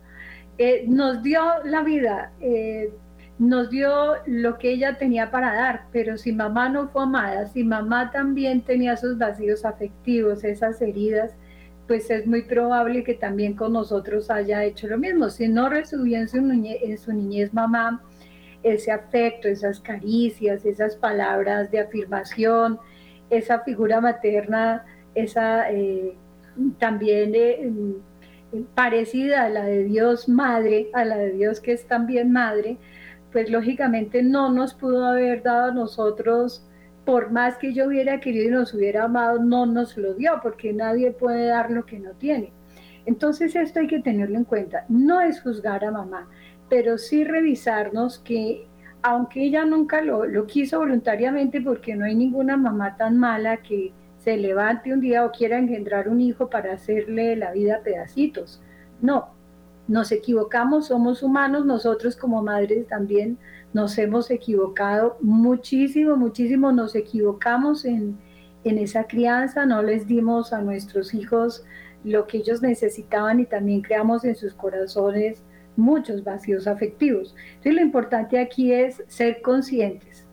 Eh, 0.63 0.85
nos 0.87 1.23
dio 1.23 1.41
la 1.65 1.83
vida, 1.83 2.33
eh, 2.39 2.93
nos 3.39 3.71
dio 3.71 4.17
lo 4.27 4.59
que 4.59 4.73
ella 4.73 4.99
tenía 4.99 5.31
para 5.31 5.55
dar, 5.55 5.87
pero 5.91 6.19
si 6.19 6.33
mamá 6.33 6.69
no 6.69 6.91
fue 6.91 7.05
amada, 7.05 7.47
si 7.47 7.65
mamá 7.65 8.11
también 8.11 8.61
tenía 8.61 8.93
esos 8.93 9.17
vacíos 9.17 9.65
afectivos, 9.65 10.45
esas 10.45 10.83
heridas, 10.83 11.33
pues 11.89 12.11
es 12.11 12.27
muy 12.27 12.43
probable 12.43 13.05
que 13.05 13.15
también 13.15 13.55
con 13.55 13.73
nosotros 13.73 14.31
haya 14.31 14.63
hecho 14.63 14.87
lo 14.87 14.99
mismo. 14.99 15.31
Si 15.31 15.49
no 15.49 15.71
recibió 15.71 16.19
en 16.19 16.29
su, 16.29 17.13
niñez 17.15 17.55
mamá 17.55 18.03
ese 18.63 18.93
afecto, 18.93 19.49
esas 19.49 19.81
caricias, 19.81 20.67
esas 20.67 20.95
palabras 20.95 21.71
de 21.71 21.81
afirmación, 21.81 22.79
esa 23.31 23.61
figura 23.61 24.03
materna, 24.03 24.85
esa 25.15 25.73
eh, 25.73 26.19
también 26.79 27.33
parecida 28.75 29.45
a 29.45 29.49
la 29.49 29.65
de 29.65 29.85
Dios 29.85 30.29
madre, 30.29 30.91
a 30.93 31.05
la 31.05 31.17
de 31.17 31.33
Dios 31.33 31.61
que 31.61 31.73
es 31.73 31.87
también 31.87 32.33
madre, 32.33 32.79
pues 33.33 33.51
lógicamente 33.51 34.23
no 34.23 34.51
nos 34.51 34.75
pudo 34.75 35.07
haber 35.07 35.43
dado 35.43 35.71
a 35.71 35.75
nosotros, 35.75 36.67
por 37.05 37.31
más 37.31 37.57
que 37.57 37.73
yo 37.73 37.87
hubiera 37.87 38.21
querido 38.21 38.49
y 38.49 38.51
nos 38.51 38.75
hubiera 38.75 39.05
amado, 39.05 39.39
no 39.39 39.67
nos 39.67 39.97
lo 39.97 40.15
dio, 40.15 40.41
porque 40.43 40.73
nadie 40.73 41.13
puede 41.13 41.47
dar 41.47 41.71
lo 41.71 41.87
que 41.87 41.99
no 41.99 42.13
tiene. 42.13 42.53
Entonces 43.07 43.57
esto 43.57 43.81
hay 43.81 43.87
que 43.87 44.01
tenerlo 44.01 44.37
en 44.37 44.45
cuenta. 44.45 44.85
No 44.89 45.21
es 45.21 45.41
juzgar 45.41 45.85
a 45.85 45.91
mamá, 45.91 46.29
pero 46.69 46.99
sí 46.99 47.25
revisarnos 47.25 48.19
que 48.19 48.67
aunque 49.03 49.43
ella 49.45 49.65
nunca 49.65 50.03
lo, 50.03 50.47
quiso 50.47 50.79
voluntariamente 50.79 51.61
porque 51.61 51.97
no 51.97 52.05
hay 52.05 52.15
ninguna 52.15 52.57
mamá 52.57 52.97
tan 52.97 53.17
mala 53.19 53.59
que 53.59 53.93
se 54.23 54.37
levante 54.37 54.93
un 54.93 55.01
día 55.01 55.25
o 55.25 55.33
quiera 55.33 55.59
engendrar 55.59 56.09
un 56.09 56.21
hijo 56.21 56.49
para 56.51 56.75
hacerle 56.75 57.37
la 57.37 57.53
vida 57.53 57.77
a 57.77 57.81
pedacitos. 57.81 58.63
No, 59.01 59.31
nos 59.89 60.13
equivocamos, 60.13 60.89
somos 60.89 61.23
humanos, 61.23 61.65
nosotros 61.65 62.17
como 62.17 62.43
madres 62.43 62.87
también 62.87 63.39
nos 63.73 63.97
hemos 63.99 64.31
equivocado 64.31 65.17
muchísimo, 65.21 66.17
muchísimo, 66.17 66.71
nos 66.71 66.95
equivocamos 66.95 67.85
en, 67.85 68.19
en 68.65 68.79
esa 68.79 69.05
crianza, 69.05 69.65
no 69.65 69.83
les 69.83 70.07
dimos 70.07 70.53
a 70.53 70.61
nuestros 70.61 71.15
hijos 71.15 71.65
lo 72.05 72.27
que 72.27 72.39
ellos 72.39 72.63
necesitaban 72.63 73.41
y 73.41 73.47
también 73.47 73.83
creamos 73.83 74.25
en 74.25 74.35
sus 74.35 74.55
corazones 74.55 75.43
muchos 75.77 76.25
vacíos 76.25 76.67
afectivos. 76.67 77.35
Entonces 77.49 77.75
lo 77.75 77.81
importante 77.81 78.39
aquí 78.39 78.73
es 78.73 79.03
ser 79.09 79.41
conscientes. 79.43 80.27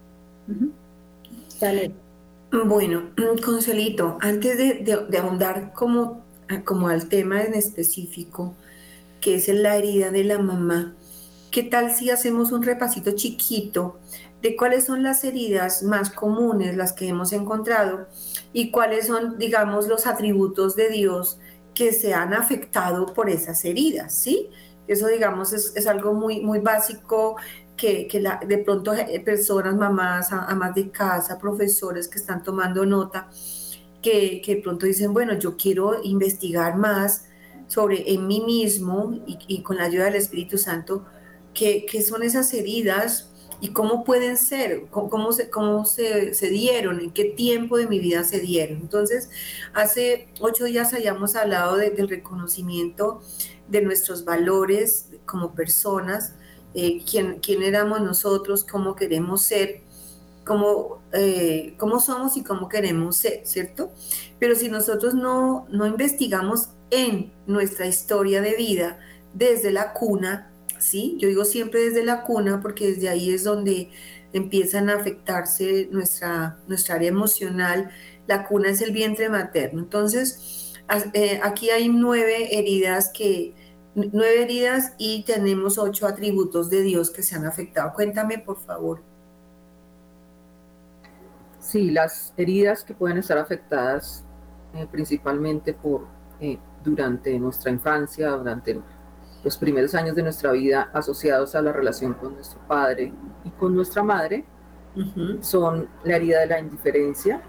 Bueno, 2.51 3.11
Consuelito, 3.43 4.17
antes 4.21 4.57
de, 4.57 5.17
ahondar 5.17 5.73
como, 5.73 6.23
como 6.63 6.87
al 6.87 7.09
tema 7.09 7.43
en 7.43 7.53
específico, 7.53 8.55
que 9.19 9.35
es 9.35 9.49
la 9.49 9.75
herida 9.75 10.11
de 10.11 10.23
la 10.23 10.39
mamá, 10.39 10.95
¿qué 11.51 11.63
tal 11.63 11.91
si 11.91 12.09
hacemos 12.09 12.53
un 12.53 12.63
repasito 12.63 13.11
chiquito 13.11 13.99
de 14.41 14.55
cuáles 14.55 14.85
son 14.85 15.03
las 15.03 15.25
heridas 15.25 15.83
más 15.83 16.09
comunes, 16.09 16.77
las 16.77 16.93
que 16.93 17.09
hemos 17.09 17.33
encontrado, 17.33 18.07
y 18.53 18.71
cuáles 18.71 19.07
son, 19.07 19.37
digamos, 19.37 19.89
los 19.89 20.07
atributos 20.07 20.77
de 20.77 20.89
Dios 20.89 21.39
que 21.73 21.91
se 21.91 22.13
han 22.13 22.33
afectado 22.33 23.07
por 23.07 23.29
esas 23.29 23.65
heridas, 23.65 24.13
¿sí? 24.13 24.49
Eso, 24.87 25.07
digamos, 25.07 25.53
es, 25.53 25.87
algo 25.87 26.13
muy, 26.13 26.41
muy 26.41 26.59
básico 26.59 27.35
que, 27.75 28.07
de 28.47 28.57
pronto 28.59 28.93
eh, 28.93 29.19
personas, 29.19 29.75
mamás, 29.75 30.31
amas 30.31 30.73
de 30.75 30.89
casa, 30.89 31.37
profesores 31.37 32.07
que 32.07 32.17
están 32.17 32.43
tomando 32.43 32.85
nota, 32.85 33.29
que, 34.01 34.41
de 34.45 34.61
pronto 34.63 34.85
dicen, 34.85 35.13
bueno, 35.13 35.37
yo 35.37 35.57
quiero 35.57 36.01
investigar 36.03 36.77
más 36.77 37.25
sobre 37.67 38.13
en 38.13 38.25
mí 38.27 38.41
mismo 38.41 39.19
y, 39.25 39.61
con 39.61 39.77
la 39.77 39.83
ayuda 39.83 40.05
del 40.05 40.15
Espíritu 40.15 40.57
Santo, 40.57 41.05
qué, 41.53 41.85
son 42.01 42.23
esas 42.23 42.53
heridas 42.53 43.33
y 43.59 43.69
cómo 43.69 44.03
pueden 44.03 44.37
ser, 44.37 44.85
cómo, 44.89 45.31
se, 45.31 45.49
cómo 45.49 45.85
se, 45.85 46.31
dieron, 46.49 46.99
en 47.01 47.11
qué 47.11 47.25
tiempo 47.25 47.77
de 47.77 47.87
mi 47.87 47.99
vida 47.99 48.23
se 48.23 48.39
dieron. 48.39 48.77
Entonces, 48.77 49.29
hace 49.73 50.29
ocho 50.39 50.65
días 50.65 50.93
habíamos 50.93 51.35
hablado 51.35 51.75
del 51.75 52.07
reconocimiento 52.07 53.21
de 53.67 53.81
nuestros 53.81 54.25
valores 54.25 55.09
como 55.25 55.53
personas, 55.53 56.33
eh, 56.73 57.01
quién, 57.09 57.63
éramos 57.63 58.01
nosotros, 58.01 58.63
cómo 58.63 58.95
queremos 58.95 59.41
ser, 59.41 59.81
cómo, 60.45 61.01
eh, 61.11 61.75
cómo 61.77 61.99
somos 61.99 62.37
y 62.37 62.43
cómo 62.43 62.69
queremos 62.69 63.17
ser, 63.17 63.41
¿cierto? 63.45 63.91
Pero 64.39 64.55
si 64.55 64.69
nosotros 64.69 65.13
no, 65.13 65.67
no 65.69 65.87
investigamos 65.87 66.69
en 66.91 67.31
nuestra 67.47 67.87
historia 67.87 68.41
de 68.41 68.55
vida 68.55 68.99
desde 69.33 69.71
la 69.71 69.93
cuna, 69.93 70.51
¿sí? 70.79 71.17
Yo 71.19 71.27
digo 71.27 71.45
siempre 71.45 71.81
desde 71.81 72.03
la 72.03 72.23
cuna 72.23 72.61
porque 72.61 72.87
desde 72.87 73.09
ahí 73.09 73.31
es 73.31 73.43
donde 73.43 73.89
empiezan 74.33 74.89
a 74.89 74.95
afectarse 74.95 75.89
nuestra, 75.91 76.59
nuestra 76.67 76.95
área 76.95 77.09
emocional. 77.09 77.89
La 78.27 78.47
cuna 78.47 78.69
es 78.69 78.81
el 78.81 78.91
vientre 78.91 79.29
materno. 79.29 79.79
Entonces, 79.79 80.56
eh, 81.13 81.39
aquí 81.43 81.69
hay 81.69 81.89
nueve 81.89 82.57
heridas 82.57 83.11
que, 83.13 83.53
nueve 83.95 84.43
heridas 84.43 84.93
y 84.97 85.23
tenemos 85.23 85.77
ocho 85.77 86.07
atributos 86.07 86.69
de 86.69 86.81
Dios 86.81 87.09
que 87.09 87.23
se 87.23 87.35
han 87.35 87.45
afectado. 87.45 87.91
Cuéntame, 87.93 88.39
por 88.39 88.57
favor. 88.57 89.01
Sí, 91.59 91.91
las 91.91 92.33
heridas 92.37 92.83
que 92.83 92.93
pueden 92.93 93.17
estar 93.17 93.37
afectadas 93.37 94.23
eh, 94.73 94.87
principalmente 94.91 95.73
por 95.73 96.07
eh, 96.39 96.57
durante 96.83 97.37
nuestra 97.39 97.71
infancia, 97.71 98.29
durante 98.29 98.79
los 99.43 99.57
primeros 99.57 99.95
años 99.95 100.15
de 100.15 100.23
nuestra 100.23 100.51
vida 100.51 100.89
asociados 100.93 101.55
a 101.55 101.61
la 101.61 101.73
relación 101.73 102.13
con 102.13 102.35
nuestro 102.35 102.59
padre 102.67 103.11
y 103.43 103.49
con 103.51 103.75
nuestra 103.75 104.03
madre, 104.03 104.45
son 105.41 105.87
la 106.03 106.15
herida 106.15 106.39
de 106.39 106.47
la 106.47 106.59
indiferencia, 106.59 107.41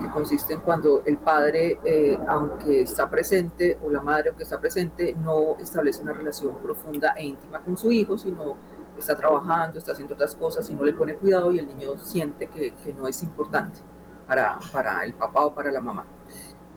que 0.00 0.08
consiste 0.10 0.54
en 0.54 0.60
cuando 0.60 1.02
el 1.04 1.18
padre, 1.18 1.78
eh, 1.84 2.18
aunque 2.28 2.82
está 2.82 3.08
presente, 3.08 3.78
o 3.82 3.90
la 3.90 4.00
madre, 4.00 4.30
aunque 4.30 4.44
está 4.44 4.60
presente, 4.60 5.14
no 5.14 5.56
establece 5.58 6.02
una 6.02 6.12
relación 6.12 6.56
profunda 6.58 7.14
e 7.16 7.24
íntima 7.24 7.60
con 7.60 7.76
su 7.76 7.90
hijo, 7.92 8.16
sino 8.16 8.56
está 8.98 9.16
trabajando, 9.16 9.78
está 9.78 9.92
haciendo 9.92 10.14
otras 10.14 10.34
cosas 10.34 10.68
y 10.70 10.74
no 10.74 10.84
le 10.84 10.92
pone 10.92 11.14
cuidado 11.14 11.52
y 11.52 11.58
el 11.58 11.66
niño 11.66 11.98
siente 11.98 12.48
que, 12.48 12.74
que 12.74 12.92
no 12.92 13.08
es 13.08 13.22
importante 13.22 13.80
para, 14.26 14.58
para 14.72 15.04
el 15.04 15.14
papá 15.14 15.46
o 15.46 15.54
para 15.54 15.70
la 15.70 15.80
mamá. 15.80 16.06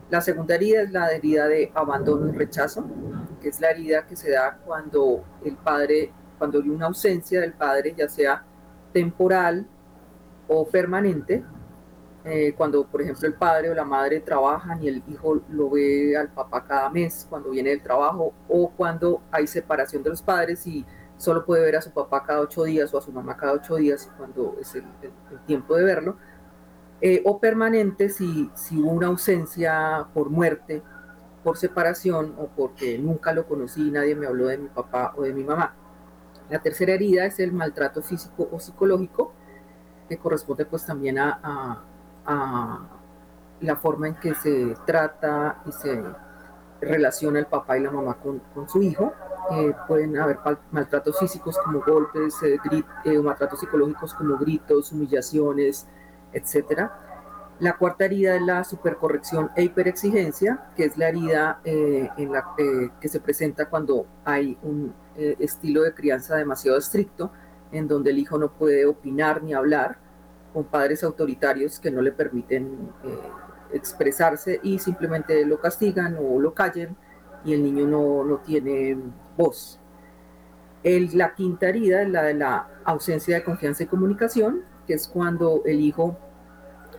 La 0.10 0.22
segunda 0.22 0.56
herida 0.56 0.84
es 0.84 0.92
la 0.92 1.12
herida 1.12 1.48
de 1.48 1.72
abandono 1.74 2.30
y 2.30 2.32
rechazo, 2.32 2.86
que 3.42 3.50
es 3.50 3.60
la 3.60 3.72
herida 3.72 4.06
que 4.06 4.16
se 4.16 4.32
da 4.32 4.60
cuando 4.64 5.24
el 5.44 5.56
padre, 5.58 6.14
cuando 6.38 6.62
hay 6.62 6.70
una 6.70 6.86
ausencia 6.88 7.42
del 7.42 7.54
padre, 7.54 7.96
ya 7.98 8.08
sea 8.08 8.44
temporal 8.94 9.68
o 10.48 10.68
permanente, 10.68 11.44
eh, 12.28 12.56
cuando 12.58 12.88
por 12.88 13.04
ejemplo 13.04 13.28
el 13.28 13.36
padre 13.36 13.70
o 13.70 13.76
la 13.76 13.86
madre 13.86 14.20
trabajan 14.20 14.82
y 14.82 14.88
el 14.88 15.04
hijo 15.08 15.44
lo 15.48 15.70
ve 15.70 16.18
al 16.18 16.30
papá 16.30 16.66
cada 16.66 16.90
mes 16.90 17.28
cuando 17.30 17.52
viene 17.52 17.70
del 17.70 17.84
trabajo 17.84 18.34
o 18.50 18.72
cuando 18.72 19.22
hay 19.30 19.46
separación 19.46 20.02
de 20.02 20.10
los 20.10 20.24
padres 20.24 20.66
y 20.66 20.84
solo 21.18 21.46
puede 21.46 21.64
ver 21.64 21.76
a 21.76 21.84
su 21.84 21.92
papá 21.92 22.24
cada 22.24 22.42
ocho 22.42 22.64
días 22.64 22.92
o 22.92 22.98
a 22.98 23.02
su 23.04 23.12
mamá 23.12 23.38
cada 23.38 23.54
ocho 23.54 23.76
días 23.76 24.12
cuando 24.18 24.58
es 24.60 24.74
el, 24.74 24.86
tiempo 25.46 25.76
de 25.76 25.84
verlo, 25.84 26.18
eh, 27.00 27.22
o 27.26 27.40
permanente 27.40 28.10
si, 28.10 28.50
si 28.56 28.82
hubo 28.82 28.90
una 28.90 29.08
ausencia 29.08 30.08
por 30.12 30.32
muerte, 30.32 30.82
por 31.44 31.58
separación 31.58 32.34
o 32.40 32.48
porque 32.48 32.98
nunca 32.98 33.34
lo 33.34 33.46
conocí, 33.46 33.92
nadie 33.92 34.16
me 34.16 34.26
habló 34.26 34.48
de 34.48 34.58
mi 34.58 34.70
papá 34.70 35.14
o 35.16 35.22
de 35.22 35.34
mi 35.34 35.44
mamá. 35.44 35.76
La 36.50 36.60
tercera 36.60 36.94
herida 36.94 37.26
es 37.26 37.40
el 37.40 37.52
maltrato 37.52 38.02
físico 38.02 38.50
o 38.52 38.60
psicológico, 38.60 39.32
que 40.10 40.18
corresponde 40.18 40.66
pues 40.66 40.86
también 40.86 41.20
a 41.20 41.84
la 42.28 43.76
forma 43.76 44.08
en 44.08 44.16
que 44.16 44.34
se 44.36 44.76
trata 44.86 45.62
y 45.66 45.72
se 45.72 46.04
relaciona 46.82 47.40
el 47.40 47.48
papá 47.48 47.78
y 47.78 47.84
la 47.84 47.92
mamá 47.92 48.16
con, 48.16 48.42
su 48.68 48.82
hijo. 48.82 49.14
Eh, 49.52 49.74
pueden 49.88 50.18
haber 50.18 50.40
maltratos 50.72 51.20
físicos 51.20 51.58
como 51.64 51.82
golpes, 51.82 52.42
eh, 52.44 52.58
eh, 53.06 53.20
maltratos 53.20 53.60
psicológicos 53.60 54.14
como 54.14 54.38
gritos, 54.38 54.92
humillaciones, 54.92 55.88
etc. 56.34 56.90
La 57.60 57.78
cuarta 57.78 58.06
herida 58.06 58.36
es 58.36 58.42
la 58.42 58.64
supercorrección 58.64 59.52
e 59.56 59.64
hiperexigencia, 59.64 60.72
que 60.76 60.86
es 60.86 60.98
la 60.98 61.10
herida 61.10 61.62
en 61.64 62.32
la, 62.32 62.54
que 63.00 63.08
se 63.08 63.20
presenta 63.22 63.70
cuando 63.70 64.08
hay 64.26 64.58
un 64.62 64.94
estilo 65.16 65.84
de 65.84 65.94
crianza 65.94 66.36
demasiado 66.36 66.78
estricto, 66.78 67.32
en 67.72 67.88
donde 67.88 68.12
el 68.12 68.20
hijo 68.20 68.38
no 68.38 68.52
puede 68.52 68.86
opinar 68.86 69.42
ni 69.42 69.54
hablar, 69.54 70.00
con 70.56 70.64
padres 70.64 71.04
autoritarios 71.04 71.82
que 71.82 71.92
no 71.92 72.02
le 72.02 72.14
permiten 72.14 72.90
eh, 73.04 73.20
expresarse 73.74 74.62
y 74.64 74.80
simplemente 74.80 75.46
lo 75.46 75.60
castigan 75.60 76.16
o 76.18 76.40
lo 76.40 76.54
callen 76.54 76.96
y 77.44 77.52
el 77.52 77.62
niño 77.62 77.86
no, 77.86 78.24
no 78.24 78.38
tiene 78.38 78.98
voz. 79.36 79.82
La 80.82 81.36
quinta 81.36 81.68
herida 81.68 82.04
es 82.04 82.10
la 82.10 82.24
de 82.24 82.36
la 82.36 82.70
ausencia 82.86 83.36
de 83.36 83.44
confianza 83.44 83.84
y 83.84 83.88
comunicación, 83.88 84.62
que 84.88 84.94
es 84.94 85.10
cuando 85.10 85.62
el 85.66 85.82
hijo 85.82 86.18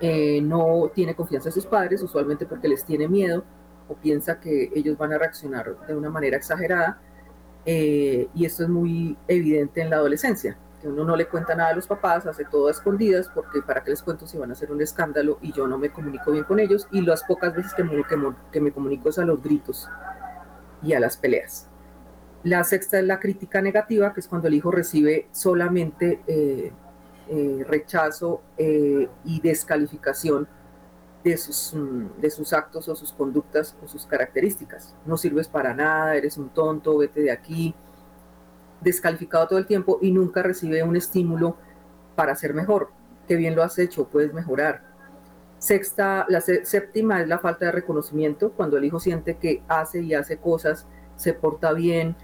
eh, 0.03 0.42
no 0.42 0.90
tiene 0.95 1.14
confianza 1.14 1.49
en 1.49 1.55
sus 1.55 1.64
padres, 1.64 2.03
usualmente 2.03 2.45
porque 2.45 2.69
les 2.69 2.85
tiene 2.85 3.09
miedo 3.09 3.42
o 3.88 3.95
piensa 3.95 4.38
que 4.38 4.71
ellos 4.75 4.99
van 4.99 5.14
a 5.14 5.19
reaccionar 5.19 5.87
de 5.87 5.97
una 5.97 6.11
manera 6.11 6.37
exagerada. 6.37 7.01
Eh, 7.64 8.29
y 8.35 8.45
esto 8.45 8.64
es 8.64 8.69
muy 8.69 9.16
evidente 9.27 9.81
en 9.81 9.88
la 9.88 9.97
adolescencia 9.97 10.59
uno 10.83 11.05
no 11.05 11.17
le 11.17 11.27
cuenta 11.27 11.55
nada 11.55 11.71
a 11.71 11.75
los 11.75 11.87
papás, 11.87 12.27
hace 12.27 12.45
todo 12.45 12.69
a 12.69 12.71
escondidas, 12.71 13.29
porque 13.35 13.62
para 13.62 13.83
qué 13.83 13.91
les 13.91 14.03
cuento 14.03 14.27
si 14.27 14.39
van 14.39 14.51
a 14.51 14.53
hacer 14.53 14.71
un 14.71 14.81
escándalo 14.81 15.39
y 15.41 15.53
yo 15.53 15.67
no 15.67 15.79
me 15.79 15.91
comunico 15.91 16.33
bien 16.33 16.45
con 16.45 16.61
ellos, 16.61 16.87
y 16.93 17.01
las 17.01 17.25
pocas 17.25 17.55
veces 17.55 17.75
que 17.75 17.85
me, 17.85 18.03
que, 18.53 18.73
comunico 18.73 19.09
es 19.09 19.19
a 19.19 19.25
los 19.25 19.43
gritos 19.43 19.89
y 20.83 20.93
a 20.93 21.01
las 21.01 21.17
peleas. 21.17 21.69
La 22.45 22.62
sexta 22.62 22.99
es 22.99 23.05
la 23.05 23.19
crítica 23.19 23.61
negativa, 23.61 24.12
que 24.12 24.21
es 24.21 24.29
cuando 24.29 24.49
el 24.49 24.55
hijo 24.55 24.71
recibe 24.71 25.29
solamente 25.33 26.21
eh, 26.27 26.73
eh, 27.29 27.65
rechazo 27.67 28.43
eh, 28.57 29.09
y 29.25 29.41
descalificación 29.41 30.47
de 31.25 31.37
sus, 31.37 31.75
mm, 31.75 32.21
de 32.21 32.31
sus 32.31 32.53
actos 32.53 32.89
o 32.89 32.95
sus 32.95 33.12
conductas 33.12 33.77
o 33.83 33.89
sus 33.89 34.07
características. 34.07 34.95
No 35.05 35.17
sirves 35.17 35.49
para 35.49 35.75
nada, 35.75 36.15
eres 36.15 36.37
un 36.39 36.51
tonto, 36.51 36.99
vete 36.99 37.23
de 37.23 37.33
aquí, 37.33 37.75
descalificado 38.81 39.47
todo 39.49 39.59
el 39.59 39.67
tiempo 39.67 39.99
y 40.03 40.11
nunca 40.11 40.43
recibe 40.43 40.83
un 40.83 40.97
estímulo 40.97 41.57
para 42.15 42.35
ser 42.37 42.55
mejor. 42.55 42.91
Qué 43.27 43.37
bien 43.37 43.55
lo 43.55 43.62
has 43.62 43.79
hecho, 43.79 44.09
puedes 44.09 44.33
mejorar. 44.33 44.83
Sexta, 45.59 46.27
la 46.29 46.41
séptima 46.41 47.21
es 47.23 47.29
la 47.29 47.39
falta 47.39 47.67
de 47.67 47.73
reconocimiento, 47.73 48.53
cuando 48.53 48.77
el 48.77 48.85
hijo 48.85 49.01
siente 49.01 49.37
que 49.37 49.62
hace 49.69 50.03
y 50.03 50.15
hace 50.15 50.37
cosas, 50.37 50.87
se 51.17 51.33
porta 51.33 51.73
bien, 51.73 52.15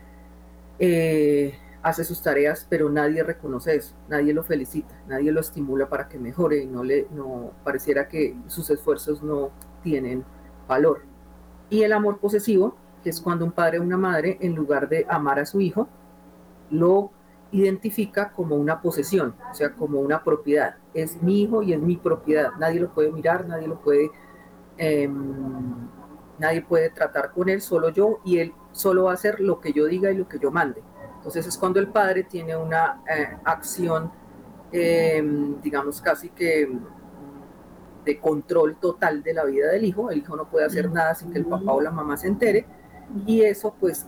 eh, 0.79 1.55
hace 1.83 2.05
sus 2.05 2.23
tareas, 2.23 2.67
pero 2.69 2.88
nadie 2.91 3.23
reconoce 3.23 3.75
eso, 3.75 3.95
nadie 4.09 4.33
lo 4.33 4.45
felicita, 4.45 4.95
nadie 5.09 5.33
lo 5.33 5.41
estimula 5.41 5.88
para 5.88 6.09
que 6.09 6.19
mejore 6.19 6.59
y 6.59 6.67
no 6.67 6.85
le 6.85 7.09
no 7.11 7.53
pareciera 7.65 8.09
que 8.09 8.37
sus 8.47 8.69
esfuerzos 8.71 9.23
no 9.23 9.51
tienen 9.83 10.25
valor. 10.69 11.03
Y 11.71 11.83
el 11.83 11.93
amor 11.93 12.19
posesivo, 12.19 12.77
que 13.03 13.11
es 13.11 13.21
cuando 13.21 13.45
un 13.45 13.53
padre 13.53 13.79
o 13.79 13.83
una 13.83 13.97
madre, 13.97 14.38
en 14.41 14.55
lugar 14.55 14.88
de 14.88 15.07
amar 15.09 15.41
a 15.41 15.47
su 15.47 15.61
hijo, 15.61 15.88
lo 16.73 17.13
identifica 17.53 18.33
como 18.33 18.57
una 18.57 18.81
posesión, 18.81 19.37
o 19.51 19.55
sea, 19.55 19.73
como 19.75 20.01
una 20.01 20.25
propiedad. 20.25 20.77
Es 20.95 21.23
mi 21.23 21.43
hijo 21.43 21.63
y 21.63 21.75
es 21.75 21.81
mi 21.81 21.97
propiedad. 21.97 22.53
Nadie 22.59 22.81
lo 22.81 22.93
puede 22.93 23.13
mirar, 23.13 23.47
nadie 23.47 23.69
lo 23.69 23.79
puede, 23.79 24.11
em, 24.79 25.89
nadie 26.39 26.63
puede 26.63 26.91
tratar 26.91 27.31
con 27.33 27.51
él, 27.51 27.61
solo 27.61 27.91
yo, 27.91 28.21
y 28.25 28.39
él 28.39 28.55
solo 28.73 29.05
va 29.05 29.13
a 29.13 29.15
hacer 29.15 29.39
lo 29.39 29.61
que 29.61 29.73
yo 29.73 29.87
diga 29.87 30.11
y 30.11 30.17
lo 30.17 30.27
que 30.27 30.39
yo 30.39 30.51
mande. 30.51 30.83
Entonces 31.17 31.47
es 31.47 31.59
cuando 31.59 31.79
el 31.79 31.89
padre 31.89 32.25
tiene 32.25 32.57
una 32.57 33.03
eh, 33.09 33.37
acción, 33.45 34.11
em, 34.73 35.61
digamos, 35.61 36.01
casi 36.01 36.31
que 36.31 36.69
de 38.05 38.19
control 38.19 38.77
total 38.81 39.23
de 39.23 39.35
la 39.35 39.45
vida 39.45 39.71
del 39.71 39.85
hijo. 39.85 40.11
El 40.11 40.19
hijo 40.19 40.37
no 40.37 40.49
puede 40.49 40.65
hacer 40.65 40.91
nada 40.91 41.15
sin 41.15 41.31
que 41.31 41.39
el 41.39 41.47
papá 41.47 41.73
o 41.73 41.81
la 41.81 41.91
mamá 41.91 42.17
se 42.17 42.27
entere 42.29 42.67
y 43.27 43.42
eso, 43.42 43.75
pues, 43.79 44.07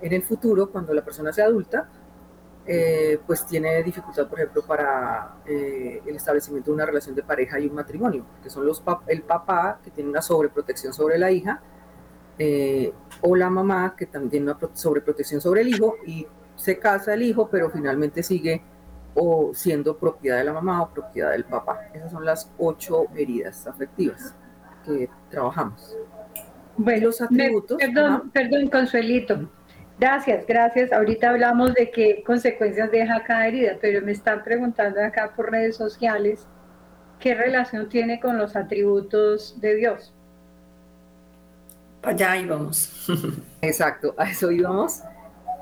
en 0.00 0.12
el 0.12 0.22
futuro, 0.22 0.70
cuando 0.70 0.92
la 0.94 1.04
persona 1.04 1.32
sea 1.32 1.46
adulta, 1.46 1.88
eh, 2.66 3.18
pues 3.26 3.46
tiene 3.46 3.82
dificultad, 3.82 4.28
por 4.28 4.38
ejemplo, 4.38 4.62
para 4.62 5.36
eh, 5.46 6.02
el 6.06 6.16
establecimiento 6.16 6.70
de 6.70 6.74
una 6.74 6.86
relación 6.86 7.14
de 7.14 7.22
pareja 7.22 7.58
y 7.58 7.66
un 7.66 7.74
matrimonio, 7.74 8.24
que 8.42 8.50
son 8.50 8.66
los 8.66 8.82
el 9.06 9.22
papá 9.22 9.80
que 9.82 9.90
tiene 9.90 10.10
una 10.10 10.22
sobreprotección 10.22 10.92
sobre 10.92 11.18
la 11.18 11.30
hija, 11.30 11.62
eh, 12.38 12.92
o 13.22 13.34
la 13.34 13.50
mamá 13.50 13.94
que 13.96 14.06
también 14.06 14.30
tiene 14.30 14.52
una 14.52 14.58
sobreprotección 14.74 15.40
sobre 15.40 15.62
el 15.62 15.68
hijo, 15.68 15.96
y 16.06 16.26
se 16.54 16.78
casa 16.78 17.14
el 17.14 17.22
hijo, 17.22 17.48
pero 17.50 17.70
finalmente 17.70 18.22
sigue 18.22 18.62
o 19.14 19.50
siendo 19.54 19.96
propiedad 19.96 20.38
de 20.38 20.44
la 20.44 20.52
mamá 20.52 20.82
o 20.82 20.90
propiedad 20.90 21.32
del 21.32 21.44
papá. 21.44 21.88
Esas 21.92 22.12
son 22.12 22.24
las 22.24 22.50
ocho 22.58 23.06
heridas 23.16 23.66
afectivas 23.66 24.34
que 24.84 25.08
trabajamos. 25.30 25.96
Bueno, 26.82 27.08
los 27.08 27.20
atributos. 27.20 27.76
perdón, 27.76 28.30
perdón, 28.30 28.68
Consuelito. 28.68 29.50
Gracias, 29.98 30.46
gracias. 30.46 30.92
Ahorita 30.92 31.28
hablamos 31.28 31.74
de 31.74 31.90
qué 31.90 32.22
consecuencias 32.24 32.90
deja 32.90 33.22
cada 33.22 33.46
herida, 33.48 33.76
pero 33.82 34.00
me 34.00 34.12
están 34.12 34.42
preguntando 34.42 34.98
acá 35.04 35.34
por 35.36 35.50
redes 35.50 35.76
sociales 35.76 36.46
qué 37.18 37.34
relación 37.34 37.90
tiene 37.90 38.18
con 38.18 38.38
los 38.38 38.56
atributos 38.56 39.60
de 39.60 39.74
Dios. 39.76 40.14
Allá 42.02 42.38
íbamos. 42.38 43.06
Exacto, 43.60 44.14
a 44.16 44.30
eso 44.30 44.50
íbamos. 44.50 45.02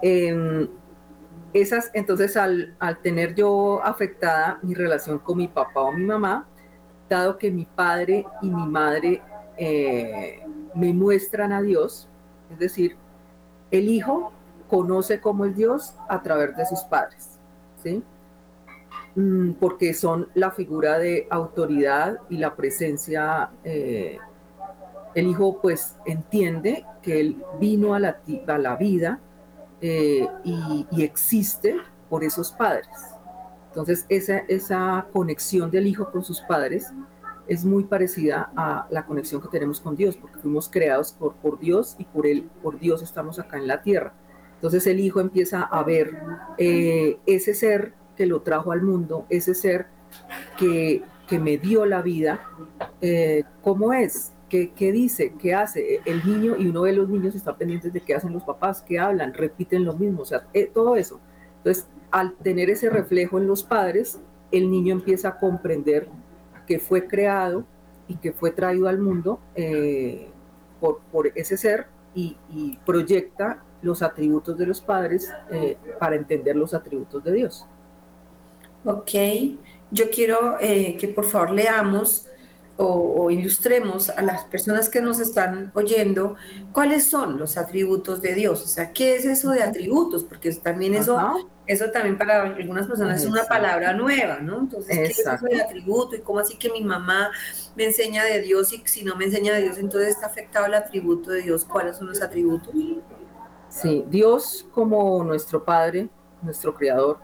Em, 0.00 0.68
esas, 1.52 1.90
entonces, 1.94 2.36
al, 2.36 2.76
al, 2.78 3.02
tener 3.02 3.34
yo 3.34 3.82
afectada 3.82 4.60
mi 4.62 4.72
relación 4.72 5.18
con 5.18 5.38
mi 5.38 5.48
papá 5.48 5.80
o 5.80 5.90
mi 5.90 6.04
mamá, 6.04 6.46
dado 7.08 7.36
que 7.36 7.50
mi 7.50 7.64
padre 7.64 8.24
y 8.40 8.48
mi 8.48 8.68
madre 8.68 9.20
eh, 9.56 10.44
me 10.78 10.92
muestran 10.92 11.52
a 11.52 11.60
Dios, 11.60 12.08
es 12.52 12.58
decir, 12.58 12.96
el 13.72 13.88
hijo 13.88 14.32
conoce 14.70 15.20
como 15.20 15.44
el 15.44 15.54
Dios 15.54 15.94
a 16.08 16.22
través 16.22 16.56
de 16.56 16.64
sus 16.66 16.80
padres, 16.84 17.38
¿sí? 17.82 18.02
Mm, 19.16 19.54
porque 19.54 19.92
son 19.92 20.28
la 20.34 20.52
figura 20.52 20.98
de 20.98 21.26
autoridad 21.30 22.18
y 22.28 22.36
la 22.36 22.54
presencia 22.54 23.50
eh, 23.64 24.18
el 25.14 25.26
hijo 25.26 25.60
pues 25.60 25.96
entiende 26.06 26.84
que 27.02 27.18
él 27.18 27.42
vino 27.58 27.94
a 27.94 27.98
la, 27.98 28.76
vida 28.76 29.18
eh, 29.80 30.28
y, 30.44 30.86
existe 31.02 31.76
por 32.08 32.22
esos 32.22 32.52
padres. 32.52 32.86
Entonces 33.68 34.06
esa 34.08 35.06
conexión 35.12 35.70
del 35.70 35.88
hijo 35.88 36.10
con 36.12 36.22
sus 36.22 36.40
padres 36.42 36.92
es 37.48 37.64
muy 37.64 37.84
parecida 37.84 38.52
a 38.56 38.86
la 38.90 39.06
conexión 39.06 39.40
que 39.40 39.48
tenemos 39.48 39.80
con 39.80 39.96
Dios, 39.96 40.16
porque 40.16 40.38
fuimos 40.38 40.68
creados 40.68 41.12
por, 41.12 41.34
por 41.36 41.58
Dios 41.58 41.96
y 41.98 42.04
por 42.04 42.26
él, 42.26 42.48
por 42.62 42.78
Dios 42.78 43.02
estamos 43.02 43.38
acá 43.38 43.56
en 43.56 43.66
la 43.66 43.82
tierra. 43.82 44.12
Entonces 44.54 44.86
el 44.86 45.00
hijo 45.00 45.20
empieza 45.20 45.62
a 45.62 45.82
ver 45.82 46.18
eh, 46.58 47.18
ese 47.26 47.54
ser 47.54 47.94
que 48.16 48.26
lo 48.26 48.42
trajo 48.42 48.72
al 48.72 48.82
mundo, 48.82 49.24
ese 49.30 49.54
ser 49.54 49.86
que, 50.58 51.02
que 51.26 51.38
me 51.38 51.56
dio 51.56 51.86
la 51.86 52.02
vida, 52.02 52.40
eh, 53.00 53.44
cómo 53.62 53.92
es, 53.92 54.32
¿Qué, 54.48 54.72
¿Qué, 54.72 54.92
dice? 54.92 55.34
¿Qué 55.38 55.54
hace? 55.54 56.00
El 56.06 56.24
niño, 56.24 56.56
y 56.58 56.68
uno 56.68 56.84
de 56.84 56.94
los 56.94 57.08
niños 57.08 57.34
está 57.34 57.56
pendiente 57.56 57.90
de 57.90 58.00
qué 58.00 58.14
hacen 58.14 58.32
los 58.32 58.44
papás, 58.44 58.82
qué 58.82 58.98
hablan, 58.98 59.34
repiten 59.34 59.84
lo 59.84 59.92
mismo, 59.92 60.22
o 60.22 60.24
sea, 60.24 60.46
eh, 60.54 60.70
todo 60.72 60.96
eso. 60.96 61.20
Entonces, 61.58 61.86
al 62.10 62.34
tener 62.36 62.70
ese 62.70 62.88
reflejo 62.88 63.38
en 63.38 63.46
los 63.46 63.62
padres, 63.62 64.18
el 64.50 64.70
niño 64.70 64.94
empieza 64.94 65.28
a 65.28 65.38
comprender 65.38 66.08
que 66.68 66.78
fue 66.78 67.08
creado 67.08 67.64
y 68.06 68.16
que 68.16 68.32
fue 68.32 68.50
traído 68.50 68.88
al 68.88 68.98
mundo 68.98 69.40
eh, 69.56 70.28
por, 70.80 71.00
por, 71.10 71.32
ese 71.34 71.56
ser 71.56 71.86
y, 72.14 72.36
y, 72.50 72.76
proyecta 72.84 73.64
los 73.82 74.02
atributos 74.02 74.56
de 74.58 74.66
los 74.66 74.80
padres 74.80 75.32
eh, 75.50 75.76
para 75.98 76.16
entender 76.16 76.54
los 76.54 76.74
atributos 76.74 77.24
de 77.24 77.32
Dios. 77.32 77.66
Ok, 78.84 79.10
yo 79.90 80.10
quiero 80.10 80.56
que 80.60 81.12
por 81.14 81.24
favor 81.24 81.50
leamos 81.50 82.28
o, 82.78 83.30
ilustremos 83.30 84.08
a 84.08 84.22
las 84.22 84.44
personas 84.44 84.88
que 84.88 85.00
nos 85.00 85.18
están 85.18 85.72
oyendo 85.74 86.36
cuáles 86.72 87.04
son 87.04 87.38
los 87.38 87.58
atributos 87.58 88.22
de 88.22 88.34
Dios. 88.34 88.62
O 88.62 88.68
sea, 88.68 88.92
¿qué 88.92 89.16
es 89.16 89.24
eso 89.24 89.50
de 89.50 89.62
atributos? 89.62 90.24
Porque 90.24 90.52
también 90.54 90.94
eso, 90.94 91.18
eso 91.68 91.90
también 91.90 92.16
para 92.16 92.42
algunas 92.42 92.86
personas 92.86 93.22
es 93.22 93.28
una 93.28 93.44
palabra 93.44 93.92
nueva, 93.92 94.40
¿no? 94.40 94.60
Entonces, 94.60 94.96
¿qué 94.96 95.04
es 95.04 95.42
de 95.42 95.62
atributo? 95.62 96.16
¿Y 96.16 96.20
cómo 96.20 96.38
así 96.38 96.56
que 96.56 96.70
mi 96.70 96.82
mamá 96.82 97.30
me 97.76 97.84
enseña 97.84 98.24
de 98.24 98.40
Dios 98.40 98.72
y 98.72 98.82
si 98.86 99.04
no 99.04 99.14
me 99.16 99.26
enseña 99.26 99.52
de 99.52 99.62
Dios, 99.62 99.76
entonces 99.76 100.08
está 100.08 100.26
afectado 100.26 100.64
el 100.64 100.74
atributo 100.74 101.30
de 101.30 101.42
Dios? 101.42 101.66
¿Cuáles 101.66 101.98
son 101.98 102.08
los 102.08 102.22
atributos? 102.22 102.74
Sí, 103.68 104.04
Dios 104.08 104.66
como 104.72 105.22
nuestro 105.22 105.62
Padre, 105.62 106.08
nuestro 106.40 106.74
Creador, 106.74 107.18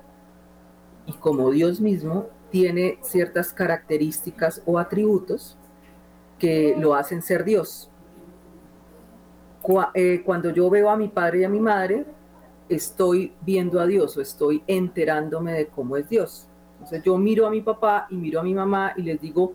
y 1.07 1.15
como 1.15 1.51
Dios 1.51 1.81
mismo, 1.81 2.29
tiene 2.51 2.99
ciertas 3.03 3.53
características 3.53 4.63
o 4.67 4.79
atributos 4.79 5.57
que 6.39 6.77
lo 6.79 6.95
hacen 6.95 7.23
ser 7.23 7.45
Dios. 7.45 7.91
Eh, 9.95 10.23
cuando 10.25 10.51
yo 10.51 10.69
veo 10.69 10.91
a 10.91 10.97
mi 10.97 11.09
padre 11.09 11.41
y 11.41 11.45
a 11.45 11.49
mi 11.49 11.61
madre, 11.61 12.05
estoy 12.69 13.35
viendo 13.43 13.81
a 13.81 13.87
Dios 13.87 14.17
o 14.17 14.21
estoy 14.21 14.63
enterándome 14.67 15.53
de 15.53 15.67
cómo 15.69 15.97
es 15.97 16.09
Dios. 16.09 16.49
Entonces 16.75 17.03
yo 17.03 17.17
miro 17.19 17.47
a 17.47 17.51
mi 17.51 17.61
papá 17.61 18.07
y 18.11 18.17
miro 18.17 18.41
a 18.41 18.43
mi 18.43 18.55
mamá 18.55 18.93
y 18.97 19.03
les 19.03 19.21
digo, 19.21 19.55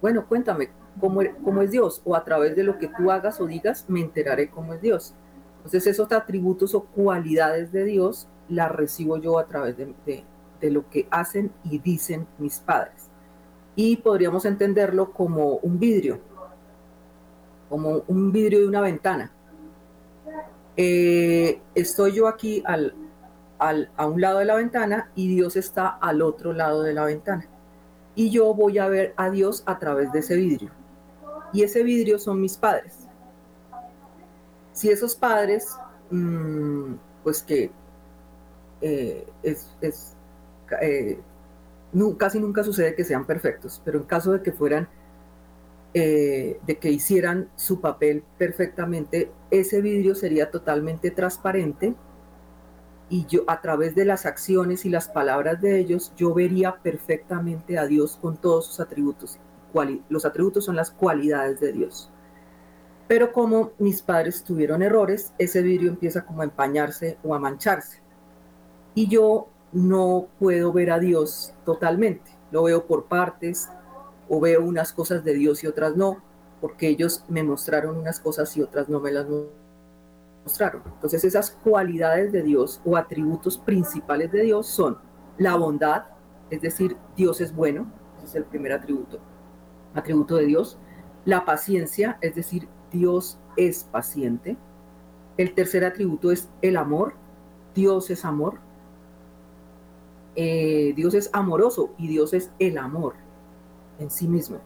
bueno, 0.00 0.26
cuéntame 0.26 0.70
cómo, 1.00 1.20
cómo 1.44 1.62
es 1.62 1.70
Dios 1.70 2.02
o 2.04 2.16
a 2.16 2.24
través 2.24 2.56
de 2.56 2.64
lo 2.64 2.78
que 2.78 2.88
tú 2.88 3.10
hagas 3.10 3.40
o 3.40 3.46
digas 3.46 3.86
me 3.88 4.00
enteraré 4.00 4.50
cómo 4.50 4.74
es 4.74 4.82
Dios. 4.82 5.14
Entonces 5.58 5.86
esos 5.86 6.10
atributos 6.12 6.74
o 6.74 6.84
cualidades 6.84 7.72
de 7.72 7.84
Dios 7.84 8.28
las 8.48 8.70
recibo 8.70 9.16
yo 9.18 9.38
a 9.38 9.46
través 9.46 9.76
de, 9.76 9.94
de, 10.04 10.24
de 10.60 10.70
lo 10.70 10.88
que 10.90 11.06
hacen 11.10 11.52
y 11.64 11.78
dicen 11.78 12.26
mis 12.38 12.58
padres. 12.58 13.08
Y 13.76 13.96
podríamos 13.96 14.44
entenderlo 14.44 15.12
como 15.12 15.56
un 15.56 15.78
vidrio, 15.78 16.20
como 17.68 18.02
un 18.06 18.32
vidrio 18.32 18.60
de 18.60 18.66
una 18.66 18.80
ventana. 18.80 19.32
Eh, 20.76 21.60
estoy 21.74 22.12
yo 22.12 22.28
aquí 22.28 22.62
al, 22.66 22.94
al, 23.58 23.90
a 23.96 24.06
un 24.06 24.20
lado 24.20 24.38
de 24.38 24.44
la 24.44 24.54
ventana 24.54 25.10
y 25.14 25.28
Dios 25.28 25.56
está 25.56 25.88
al 25.88 26.22
otro 26.22 26.52
lado 26.52 26.82
de 26.82 26.94
la 26.94 27.04
ventana. 27.04 27.46
Y 28.14 28.30
yo 28.30 28.52
voy 28.54 28.78
a 28.78 28.88
ver 28.88 29.14
a 29.16 29.30
Dios 29.30 29.62
a 29.66 29.78
través 29.78 30.12
de 30.12 30.20
ese 30.20 30.36
vidrio. 30.36 30.70
Y 31.52 31.62
ese 31.62 31.82
vidrio 31.82 32.18
son 32.18 32.40
mis 32.40 32.56
padres. 32.56 33.06
Si 34.72 34.90
esos 34.90 35.14
padres, 35.14 35.76
mmm, 36.10 36.94
pues 37.22 37.42
que 37.42 37.70
eh, 38.80 39.26
es, 39.42 39.70
es, 39.80 40.16
eh, 40.80 41.20
casi 42.18 42.40
nunca 42.40 42.64
sucede 42.64 42.94
que 42.94 43.04
sean 43.04 43.26
perfectos, 43.26 43.80
pero 43.84 43.98
en 43.98 44.04
caso 44.04 44.32
de 44.32 44.42
que 44.42 44.52
fueran, 44.52 44.88
eh, 45.94 46.58
de 46.66 46.78
que 46.78 46.90
hicieran 46.90 47.50
su 47.56 47.80
papel 47.80 48.24
perfectamente, 48.38 49.30
ese 49.50 49.80
vidrio 49.80 50.14
sería 50.14 50.50
totalmente 50.50 51.10
transparente 51.10 51.94
y 53.08 53.26
yo 53.26 53.42
a 53.46 53.60
través 53.60 53.94
de 53.94 54.06
las 54.06 54.24
acciones 54.24 54.86
y 54.86 54.88
las 54.88 55.08
palabras 55.08 55.60
de 55.60 55.78
ellos, 55.78 56.14
yo 56.16 56.32
vería 56.32 56.76
perfectamente 56.82 57.78
a 57.78 57.86
Dios 57.86 58.16
con 58.16 58.38
todos 58.38 58.66
sus 58.66 58.80
atributos. 58.80 59.38
Los 60.08 60.24
atributos 60.24 60.64
son 60.64 60.76
las 60.76 60.90
cualidades 60.90 61.60
de 61.60 61.72
Dios. 61.72 62.10
Pero 63.08 63.32
como 63.32 63.72
mis 63.78 64.00
padres 64.00 64.42
tuvieron 64.42 64.82
errores, 64.82 65.32
ese 65.36 65.60
vidrio 65.60 65.90
empieza 65.90 66.24
como 66.24 66.40
a 66.40 66.44
empañarse 66.44 67.18
o 67.22 67.34
a 67.34 67.38
mancharse. 67.38 68.00
Y 68.94 69.08
yo 69.08 69.48
no 69.72 70.28
puedo 70.38 70.72
ver 70.72 70.90
a 70.90 70.98
Dios 70.98 71.52
totalmente. 71.66 72.30
Lo 72.50 72.62
veo 72.62 72.86
por 72.86 73.06
partes 73.06 73.68
o 74.34 74.40
veo 74.40 74.64
unas 74.64 74.94
cosas 74.94 75.22
de 75.24 75.34
Dios 75.34 75.62
y 75.62 75.66
otras 75.66 75.94
no, 75.94 76.22
porque 76.62 76.88
ellos 76.88 77.22
me 77.28 77.42
mostraron 77.42 77.98
unas 77.98 78.18
cosas 78.18 78.56
y 78.56 78.62
otras 78.62 78.88
no 78.88 78.98
me 78.98 79.12
las 79.12 79.26
mostraron. 80.42 80.82
Entonces 80.86 81.22
esas 81.24 81.50
cualidades 81.50 82.32
de 82.32 82.42
Dios 82.42 82.80
o 82.86 82.96
atributos 82.96 83.58
principales 83.58 84.32
de 84.32 84.44
Dios 84.44 84.66
son 84.66 84.96
la 85.36 85.54
bondad, 85.56 86.04
es 86.48 86.62
decir, 86.62 86.96
Dios 87.14 87.42
es 87.42 87.54
bueno, 87.54 87.92
ese 88.16 88.26
es 88.26 88.34
el 88.36 88.44
primer 88.44 88.72
atributo, 88.72 89.18
atributo 89.92 90.36
de 90.36 90.46
Dios. 90.46 90.78
La 91.26 91.44
paciencia, 91.44 92.16
es 92.22 92.34
decir, 92.34 92.68
Dios 92.90 93.38
es 93.58 93.84
paciente. 93.84 94.56
El 95.36 95.52
tercer 95.52 95.84
atributo 95.84 96.32
es 96.32 96.48
el 96.62 96.78
amor, 96.78 97.16
Dios 97.74 98.08
es 98.08 98.24
amor. 98.24 98.60
Eh, 100.36 100.94
Dios 100.96 101.12
es 101.12 101.28
amoroso 101.34 101.90
y 101.98 102.08
Dios 102.08 102.32
es 102.32 102.50
el 102.58 102.78
amor 102.78 103.12
en 104.02 104.10
sí 104.10 104.28
mismo. 104.28 104.58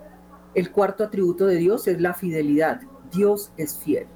El 0.54 0.72
cuarto 0.72 1.04
atributo 1.04 1.46
de 1.46 1.56
Dios 1.56 1.86
es 1.86 2.00
la 2.00 2.14
fidelidad. 2.14 2.80
Dios 3.12 3.52
es 3.56 3.78
fiel. 3.78 4.06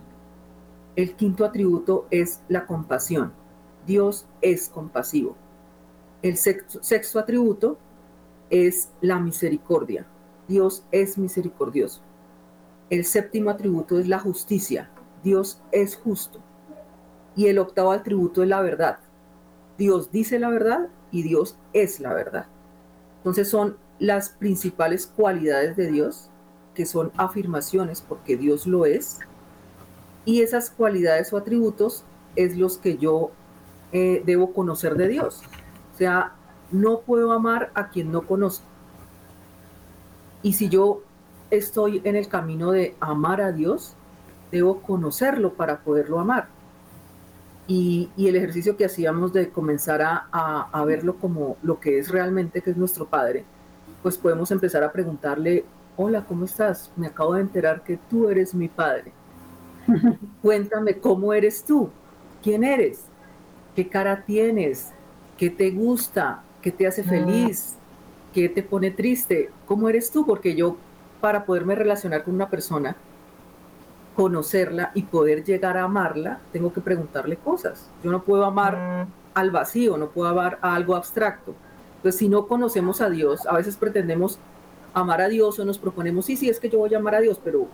El 0.97 1.15
quinto 1.15 1.45
atributo 1.45 2.07
es 2.11 2.41
la 2.49 2.67
compasión. 2.67 3.33
Dios 3.87 4.27
es 4.41 4.69
compasivo. 4.69 5.37
El 6.23 6.37
sexto, 6.37 7.19
atributo 7.19 7.79
es 8.51 8.91
la 9.01 9.21
misericordia. 9.21 10.07
Dios 10.49 10.85
es 10.91 11.17
misericordioso. 11.17 12.03
El 12.91 13.05
séptimo 13.05 13.51
atributo 13.51 13.99
es 13.99 14.09
la 14.09 14.19
justicia. 14.19 14.91
Dios 15.23 15.63
es 15.73 15.97
justo. 15.97 16.41
Y 17.37 17.47
el 17.47 17.59
octavo 17.59 17.93
atributo 17.93 18.43
es 18.43 18.49
la 18.49 18.61
verdad. 18.61 18.99
Dios 19.79 20.11
dice 20.11 20.39
la 20.39 20.51
verdad 20.51 20.89
y 21.11 21.23
Dios 21.23 21.57
es 21.73 22.01
la 22.01 22.13
verdad. 22.13 22.47
Entonces 23.19 23.49
son 23.49 23.77
las 24.01 24.31
principales 24.31 25.07
cualidades 25.07 25.77
de 25.77 25.93
Dios, 25.93 26.29
que 26.75 26.87
son 26.87 27.13
afirmaciones 27.17 28.01
porque 28.01 28.37
Dios 28.37 28.67
lo 28.67 28.87
es, 28.87 29.21
y 30.25 30.43
esas 30.43 30.71
cualidades 30.71 31.33
o 31.33 31.37
atributos 31.37 32.05
es 32.35 32.57
los 32.57 32.79
que 32.79 32.99
yo 32.99 33.31
eh, 33.93 34.23
debo 34.25 34.53
conocer 34.53 34.97
de 34.97 35.09
Dios. 35.09 35.43
O 35.95 35.97
sea, 35.97 36.35
no 36.73 37.01
puedo 37.01 37.33
amar 37.33 37.71
a 37.75 37.91
quien 37.91 38.11
no 38.11 38.23
conozco. 38.23 38.65
Y 40.43 40.55
si 40.55 40.69
yo 40.69 41.03
estoy 41.51 42.01
en 42.05 42.17
el 42.17 42.29
camino 42.29 42.71
de 42.71 42.97
amar 43.01 43.41
a 43.41 43.53
Dios, 43.53 43.97
debo 44.51 44.81
conocerlo 44.81 45.55
para 45.55 45.81
poderlo 45.81 46.21
amar. 46.21 46.49
Y, 47.67 48.11
el 48.17 48.35
ejercicio 48.35 48.77
que 48.77 48.85
hacíamos 48.85 49.33
de 49.33 49.51
comenzar 49.51 50.01
a, 50.03 50.85
verlo 50.85 51.17
como 51.17 51.57
lo 51.63 51.79
que 51.79 51.99
es 51.99 52.09
realmente, 52.09 52.63
que 52.63 52.71
es 52.71 52.77
nuestro 52.77 53.07
Padre, 53.07 53.45
pues 54.03 54.17
podemos 54.19 54.51
empezar 54.51 54.83
a 54.83 54.93
preguntarle, 54.93 55.65
hola, 55.97 56.25
¿cómo 56.25 56.45
estás? 56.45 56.91
Me 56.97 57.07
acabo 57.07 57.35
de 57.35 57.43
enterar 57.43 57.83
que 57.83 57.99
tú 58.09 58.29
eres 58.29 58.55
mi 58.55 58.69
Padre. 58.69 59.13
Cuéntame 60.43 60.99
cómo 60.99 61.33
eres 61.33 61.65
tú, 61.65 61.91
quién 62.43 62.65
eres, 62.65 63.05
qué 63.75 63.89
cara 63.89 64.25
tienes, 64.25 64.93
qué 65.37 65.51
te 65.51 65.71
gusta, 65.71 66.43
qué 66.63 66.71
te 66.71 66.87
hace 66.87 67.03
feliz, 67.03 67.77
qué 68.33 68.49
te 68.49 68.63
pone 68.63 68.91
triste, 68.91 69.51
cómo 69.67 69.89
eres 69.89 70.11
tú, 70.11 70.25
porque 70.27 70.55
yo 70.55 70.77
para 71.21 71.45
poderme 71.45 71.75
relacionar 71.75 72.25
con 72.25 72.35
una 72.35 72.49
persona, 72.49 72.97
conocerla 74.17 74.91
y 74.95 75.03
poder 75.03 75.45
llegar 75.45 75.77
a 75.77 75.85
amarla, 75.85 76.41
tengo 76.53 76.73
que 76.73 76.81
preguntarle 76.81 77.37
cosas. 77.37 77.91
Yo 78.03 78.11
no 78.11 78.23
puedo 78.23 78.45
amar 78.45 78.77
mm. 78.77 79.13
al 79.35 79.51
vacío, 79.51 79.97
no 79.97 80.09
puedo 80.09 80.29
amar 80.31 80.59
a 80.63 80.75
algo 80.75 80.97
abstracto. 80.97 81.55
Entonces, 82.01 82.19
si 82.19 82.31
no 82.31 82.47
conocemos 82.47 83.03
a 83.03 83.11
Dios, 83.11 83.47
a 83.47 83.57
veces 83.57 83.77
pretendemos 83.77 84.39
amar 84.95 85.21
a 85.21 85.29
Dios 85.29 85.59
o 85.59 85.67
nos 85.67 85.77
proponemos, 85.77 86.25
sí, 86.25 86.35
sí, 86.35 86.49
es 86.49 86.59
que 86.59 86.71
yo 86.71 86.79
voy 86.79 86.95
a 86.95 86.97
amar 86.97 87.15
a 87.15 87.21
Dios, 87.21 87.39
pero 87.45 87.69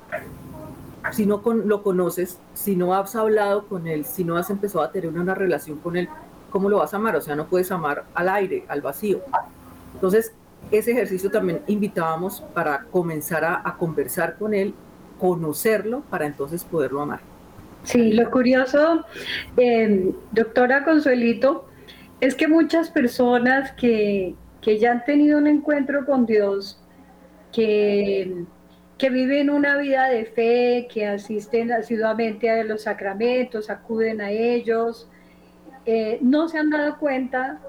si 1.13 1.27
no 1.27 1.41
lo 1.45 1.85
conoces, 1.85 2.41
si 2.53 2.75
no 2.75 2.93
has 2.93 3.15
hablado 3.15 3.67
con 3.69 3.87
él, 3.87 4.05
si 4.05 4.25
no 4.25 4.37
has 4.37 4.51
empezado 4.51 4.83
a 4.83 4.91
tener 4.91 5.11
una 5.11 5.37
relación 5.37 5.79
con 5.79 5.97
él, 5.97 6.09
¿cómo 6.51 6.69
lo 6.69 6.79
vas 6.79 6.93
a 6.93 6.97
amar? 6.97 7.15
O 7.15 7.21
sea, 7.21 7.37
no 7.37 7.47
puedes 7.47 7.71
amar 7.71 8.05
al 8.15 8.29
aire, 8.29 8.65
al 8.67 8.81
vacío. 8.81 9.21
Entonces, 9.95 10.33
ese 10.73 10.91
ejercicio 10.91 11.31
también 11.31 11.61
invitábamos 11.69 12.41
para 12.53 12.83
comenzar 12.91 13.45
a, 13.45 13.77
conversar 13.79 14.37
con 14.37 14.55
él, 14.55 14.75
conocerlo, 15.21 16.03
para 16.11 16.27
entonces 16.27 16.65
poderlo 16.65 17.01
amar. 17.03 17.21
Sí, 17.85 18.13
lo 18.13 18.29
curioso, 18.33 19.05
eh, 19.57 20.13
doctora 20.33 20.85
Consuelito, 20.85 21.67
es 22.21 22.35
que 22.35 22.49
muchas 22.49 22.91
personas 22.91 23.73
que, 23.73 24.35
que 24.61 24.79
ya 24.79 24.93
han 24.93 25.05
tenido 25.05 25.39
un 25.39 25.47
encuentro 25.47 26.07
con 26.07 26.27
Dios, 26.27 26.81
que 27.53 28.47
que 28.99 29.11
viven 29.11 29.51
una 29.51 29.77
vida 29.77 30.09
de 30.09 30.25
fe, 30.25 30.89
que 30.93 31.07
asisten 31.07 31.71
asiduamente 31.73 32.51
a 32.51 32.65
los 32.65 32.83
sacramentos, 32.83 33.69
acuden 33.69 34.21
a 34.21 34.31
ellos, 34.31 35.09
eh, 35.85 36.19
no 36.23 36.49
se 36.49 36.59
han 36.59 36.71
dado 36.71 36.99
cuenta 36.99 37.61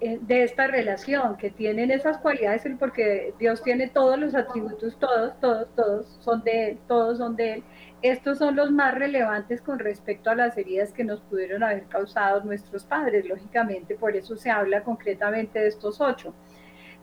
eh, 0.00 0.18
de 0.22 0.44
esta 0.44 0.68
relación, 0.68 1.36
que 1.36 1.50
tienen 1.50 1.90
esas 1.90 2.18
cualidades, 2.18 2.62
porque 2.78 3.34
Dios 3.38 3.62
tiene 3.62 3.88
todos 3.88 4.18
los 4.18 4.34
atributos, 4.34 4.96
todos, 4.98 5.38
todos, 5.40 5.68
todos 5.74 6.18
son 6.20 6.42
de 6.44 6.70
Él, 6.70 6.78
todos 6.86 7.18
son 7.18 7.34
de 7.34 7.54
Él. 7.54 7.64
Estos 8.02 8.38
son 8.38 8.56
los 8.56 8.70
más 8.70 8.94
relevantes 8.94 9.60
con 9.60 9.78
respecto 9.78 10.30
a 10.30 10.34
las 10.34 10.56
heridas 10.56 10.92
que 10.92 11.04
nos 11.04 11.20
pudieron 11.20 11.62
haber 11.62 11.84
causado 11.84 12.42
nuestros 12.44 12.84
padres, 12.84 13.26
lógicamente, 13.26 13.94
por 13.94 14.16
eso 14.16 14.36
se 14.36 14.50
habla 14.50 14.82
concretamente 14.82 15.58
de 15.58 15.68
estos 15.68 16.00
ocho. 16.00 16.34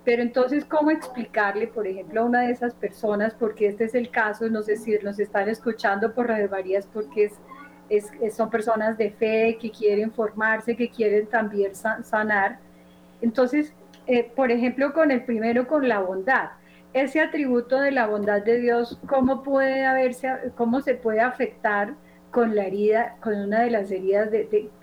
Pero 0.04 0.24
entonces, 0.24 0.66
¿cómo 0.66 0.90
explicarle, 0.90 1.68
por 1.68 1.86
ejemplo, 1.86 2.22
a 2.22 2.26
una 2.26 2.42
de 2.42 2.52
esas 2.52 2.74
personas, 2.74 3.36
porque 3.36 3.68
este 3.68 3.84
es 3.84 3.94
el 3.94 4.10
caso, 4.10 4.50
no 4.50 4.64
sé 4.64 4.78
si 4.78 4.98
nos 5.04 5.20
están 5.20 5.50
escuchando 5.50 6.14
por 6.14 6.30
Radio 6.30 6.50
Marías, 6.50 6.88
porque 6.92 7.30
es, 7.90 8.12
son 8.36 8.50
personas 8.50 8.98
de 8.98 9.12
fe 9.12 9.58
que 9.62 9.70
quieren 9.70 10.12
formarse, 10.12 10.76
que 10.76 10.90
quieren 10.90 11.28
también 11.28 11.74
sanar. 11.76 12.60
Entonces, 13.22 13.74
eh, 14.08 14.32
por 14.36 14.52
ejemplo, 14.52 14.94
con 14.94 15.12
el 15.12 15.26
primero, 15.26 15.68
con 15.68 15.88
la 15.88 16.00
bondad. 16.00 16.52
Ese 16.98 17.22
atributo 17.22 17.80
de 17.80 17.92
la 17.92 18.08
bondad 18.08 18.42
de 18.42 18.60
Dios, 18.60 18.98
¿cómo 19.08 19.44
puede 19.44 19.86
haberse, 19.86 20.52
cómo 20.56 20.82
se 20.82 20.96
puede 20.96 21.20
afectar 21.20 21.94
con 22.32 22.56
la 22.56 22.66
herida, 22.66 23.18
con 23.22 23.36
una 23.36 23.62
de 23.62 23.70
las 23.70 23.92
heridas 23.92 24.30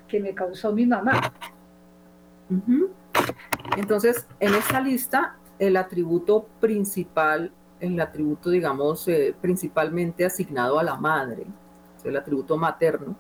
que 0.07 0.21
me 0.21 0.33
causó 0.33 0.73
mi 0.73 0.87
mamá? 0.87 1.33
Entonces, 3.77 4.29
en 4.39 4.55
esta 4.55 4.81
lista, 4.81 5.35
el 5.59 5.77
atributo 5.77 6.47
principal, 6.61 7.51
el 7.81 7.99
atributo, 7.99 8.49
digamos, 8.49 9.09
eh, 9.09 9.35
principalmente 9.41 10.25
asignado 10.25 10.79
a 10.79 10.85
la 10.85 10.95
madre, 10.95 11.45
el 12.05 12.17
atributo 12.17 12.57
materno, 12.57 13.17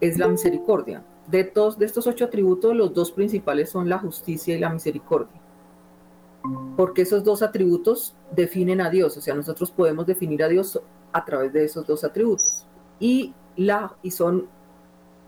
es 0.00 0.16
la 0.16 0.28
misericordia. 0.28 1.02
De, 1.26 1.42
todos, 1.42 1.76
de 1.76 1.86
estos 1.86 2.06
ocho 2.06 2.26
atributos, 2.26 2.76
los 2.76 2.94
dos 2.94 3.10
principales 3.10 3.68
son 3.68 3.88
la 3.88 3.98
justicia 3.98 4.56
y 4.56 4.60
la 4.60 4.70
misericordia. 4.70 5.41
Porque 6.76 7.02
esos 7.02 7.22
dos 7.22 7.42
atributos 7.42 8.16
definen 8.34 8.80
a 8.80 8.90
Dios, 8.90 9.16
o 9.16 9.20
sea, 9.20 9.34
nosotros 9.34 9.70
podemos 9.70 10.06
definir 10.06 10.42
a 10.42 10.48
Dios 10.48 10.80
a 11.12 11.24
través 11.24 11.52
de 11.52 11.64
esos 11.64 11.86
dos 11.86 12.04
atributos. 12.04 12.66
Y, 12.98 13.34
la, 13.56 13.94
y, 14.02 14.10
son, 14.10 14.48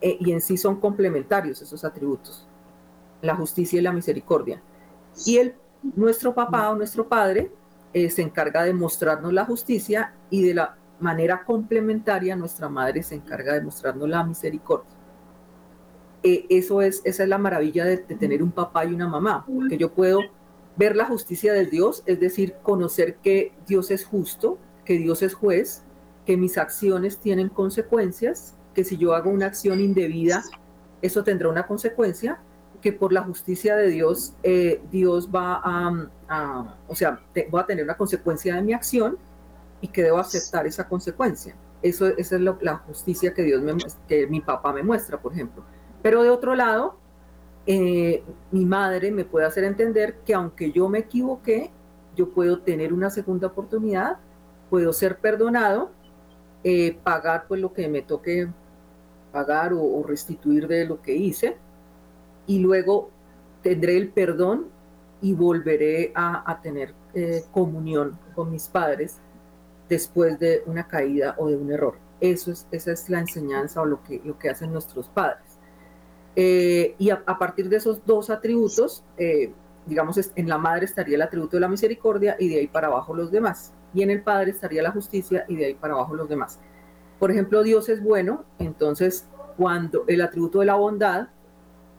eh, 0.01 0.17
y 0.19 0.33
en 0.33 0.41
sí 0.41 0.57
son 0.57 0.81
complementarios 0.81 1.61
esos 1.63 1.85
atributos 1.85 2.47
la 3.25 3.35
justicia 3.35 3.79
y 3.79 3.83
la 3.83 3.93
misericordia. 3.93 4.61
Y 5.27 5.39
el, 5.39 5.55
nuestro 5.97 6.35
papá 6.35 6.71
o 6.71 6.77
nuestro 6.77 7.09
padre 7.09 7.51
eh, 7.93 8.11
se 8.11 8.23
encarga 8.23 8.63
de 8.63 8.75
mostrarnos 8.75 9.33
la 9.33 9.45
justicia 9.45 10.15
y 10.31 10.43
de 10.43 10.55
la 10.55 10.77
manera 11.01 11.45
complementaria 11.45 12.37
nuestra 12.37 12.69
madre 12.69 13.03
se 13.03 13.17
encarga 13.17 13.55
de 13.55 13.63
mostrarnos 13.63 14.09
la 14.09 14.23
misericordia. 14.25 14.91
Eh, 16.23 16.47
eso 16.49 16.81
es, 16.81 17.03
esa 17.05 17.23
es 17.23 17.29
la 17.29 17.39
maravilla 17.39 17.85
de, 17.85 17.99
de, 17.99 18.15
tener 18.15 18.43
un 18.43 18.51
papá 18.51 18.85
y 18.85 18.95
una 18.95 19.09
mamá, 19.09 19.45
porque 19.47 19.77
yo 19.77 19.93
puedo 19.93 20.21
ver 20.77 20.97
la 20.97 21.07
justicia 21.07 21.53
de 21.53 21.67
Dios, 21.67 22.03
es 22.07 22.21
decir, 22.21 22.55
conocer 22.63 23.17
que 23.17 23.53
Dios 23.67 23.91
es 23.91 24.05
justo, 24.05 24.59
que 24.85 24.99
Dios 24.99 25.23
es 25.23 25.35
juez, 25.35 25.83
que 26.27 26.37
mis 26.37 26.59
acciones 26.59 27.19
tienen 27.19 27.49
consecuencias, 27.49 28.55
que 28.75 28.85
si 28.85 28.97
yo 28.97 29.15
hago 29.15 29.31
una 29.31 29.47
acción 29.47 29.81
indebida, 29.81 30.43
eso 31.03 31.23
tendrá 31.23 31.49
una 31.49 31.67
consecuencia, 31.67 32.41
que 32.81 32.93
por 32.93 33.13
la 33.13 33.23
justicia 33.23 33.77
de 33.77 33.89
Dios, 33.89 34.35
eh, 34.43 34.83
Dios 34.91 35.31
va 35.35 35.61
a, 35.65 36.77
o 36.87 36.95
sea, 36.95 37.21
voy 37.51 37.61
a 37.61 37.67
tener 37.67 37.85
una 37.85 37.97
consecuencia 37.97 38.57
de 38.57 38.63
mi 38.63 38.75
acción 38.75 39.17
y 39.81 39.89
que 39.89 40.03
debo 40.03 40.19
aceptar 40.19 40.67
esa 40.67 40.87
consecuencia. 40.89 41.55
Eso, 41.83 42.07
esa 42.07 42.37
es 42.37 42.43
la 42.43 42.77
justicia 42.87 43.33
que 43.33 43.43
Dios 43.43 43.63
que 44.09 44.27
mi 44.27 44.41
papá 44.41 44.73
me 44.73 44.83
muestra, 44.83 45.21
por 45.21 45.33
ejemplo. 45.33 45.65
Pero 46.03 46.23
de 46.23 46.31
otro 46.31 46.55
lado, 46.55 46.99
eh, 47.67 48.23
mi 48.51 48.65
madre 48.65 49.11
me 49.11 49.25
puede 49.25 49.47
hacer 49.47 49.65
entender 49.65 50.17
que 50.25 50.35
aunque 50.35 50.73
yo 50.73 50.89
me 50.89 51.01
equivoqué, 51.01 51.71
yo 52.17 52.31
puedo 52.31 52.61
tener 52.61 52.93
una 52.93 53.11
segunda 53.11 53.49
oportunidad, 53.49 54.19
puedo 54.71 54.93
ser 54.93 55.19
perdonado, 55.19 55.91
eh, 56.63 56.97
pagar 57.03 57.47
pues 57.49 57.61
lo 57.61 57.73
que 57.73 57.89
me 57.89 58.03
toque 58.03 58.49
pagar 59.33 59.73
o 59.73 60.03
restituir 60.05 60.69
de 60.69 60.87
lo 60.87 61.03
que 61.03 61.17
hice, 61.17 61.57
y 62.47 62.61
luego 62.61 63.11
tendré 63.63 63.97
el 63.97 64.11
perdón 64.11 64.67
y 65.21 65.33
volveré 65.33 66.13
a, 66.15 66.61
tener 66.63 66.95
eh, 67.15 67.43
comunión 67.51 68.19
con 68.35 68.53
mis 68.53 68.69
padres 68.69 69.19
después 69.89 70.39
de 70.39 70.63
una 70.67 70.87
caída 70.87 71.35
o 71.39 71.49
de 71.49 71.57
un 71.57 71.73
error. 71.73 71.95
Eso 72.21 72.53
es, 72.53 72.67
esa 72.71 72.93
es 72.93 73.09
la 73.09 73.21
enseñanza 73.21 73.81
o 73.81 73.87
lo 73.87 74.03
que, 74.03 74.21
lo 74.23 74.39
que 74.39 74.51
hacen 74.51 74.73
nuestros 74.73 75.09
padres. 75.09 75.44
Eh, 76.37 76.95
y 76.99 77.11
a, 77.11 77.25
partir 77.39 77.69
de 77.69 77.77
esos 77.77 78.05
dos 78.05 78.31
atributos, 78.31 79.05
eh, 79.17 79.53
digamos, 79.87 80.19
en 80.35 80.49
la 80.49 80.59
madre 80.59 80.87
estaría 80.87 81.17
el 81.17 81.23
atributo 81.23 81.57
de 81.57 81.61
la 81.61 81.69
misericordia 81.69 82.37
y 82.39 82.49
de 82.49 82.61
ahí 82.61 82.67
para 82.67 82.89
abajo 82.89 83.15
los 83.15 83.31
demás. 83.31 83.73
Y 83.93 84.03
en 84.03 84.11
el 84.11 84.23
padre 84.23 84.51
estaría 84.51 84.83
la 84.83 84.91
justicia 84.91 85.45
y 85.49 85.57
de 85.57 85.67
ahí 85.67 85.75
para 85.75 85.95
abajo 85.95 86.15
los 86.15 86.29
demás. 86.29 86.59
Por 87.19 87.31
ejemplo, 87.31 87.63
Dios 87.63 87.89
es 87.89 88.03
bueno, 88.03 88.45
entonces 88.59 89.29
cuando 89.57 90.05
el 90.09 90.21
atributo 90.21 90.61
de 90.61 90.67
la 90.67 90.75
bondad 90.75 91.29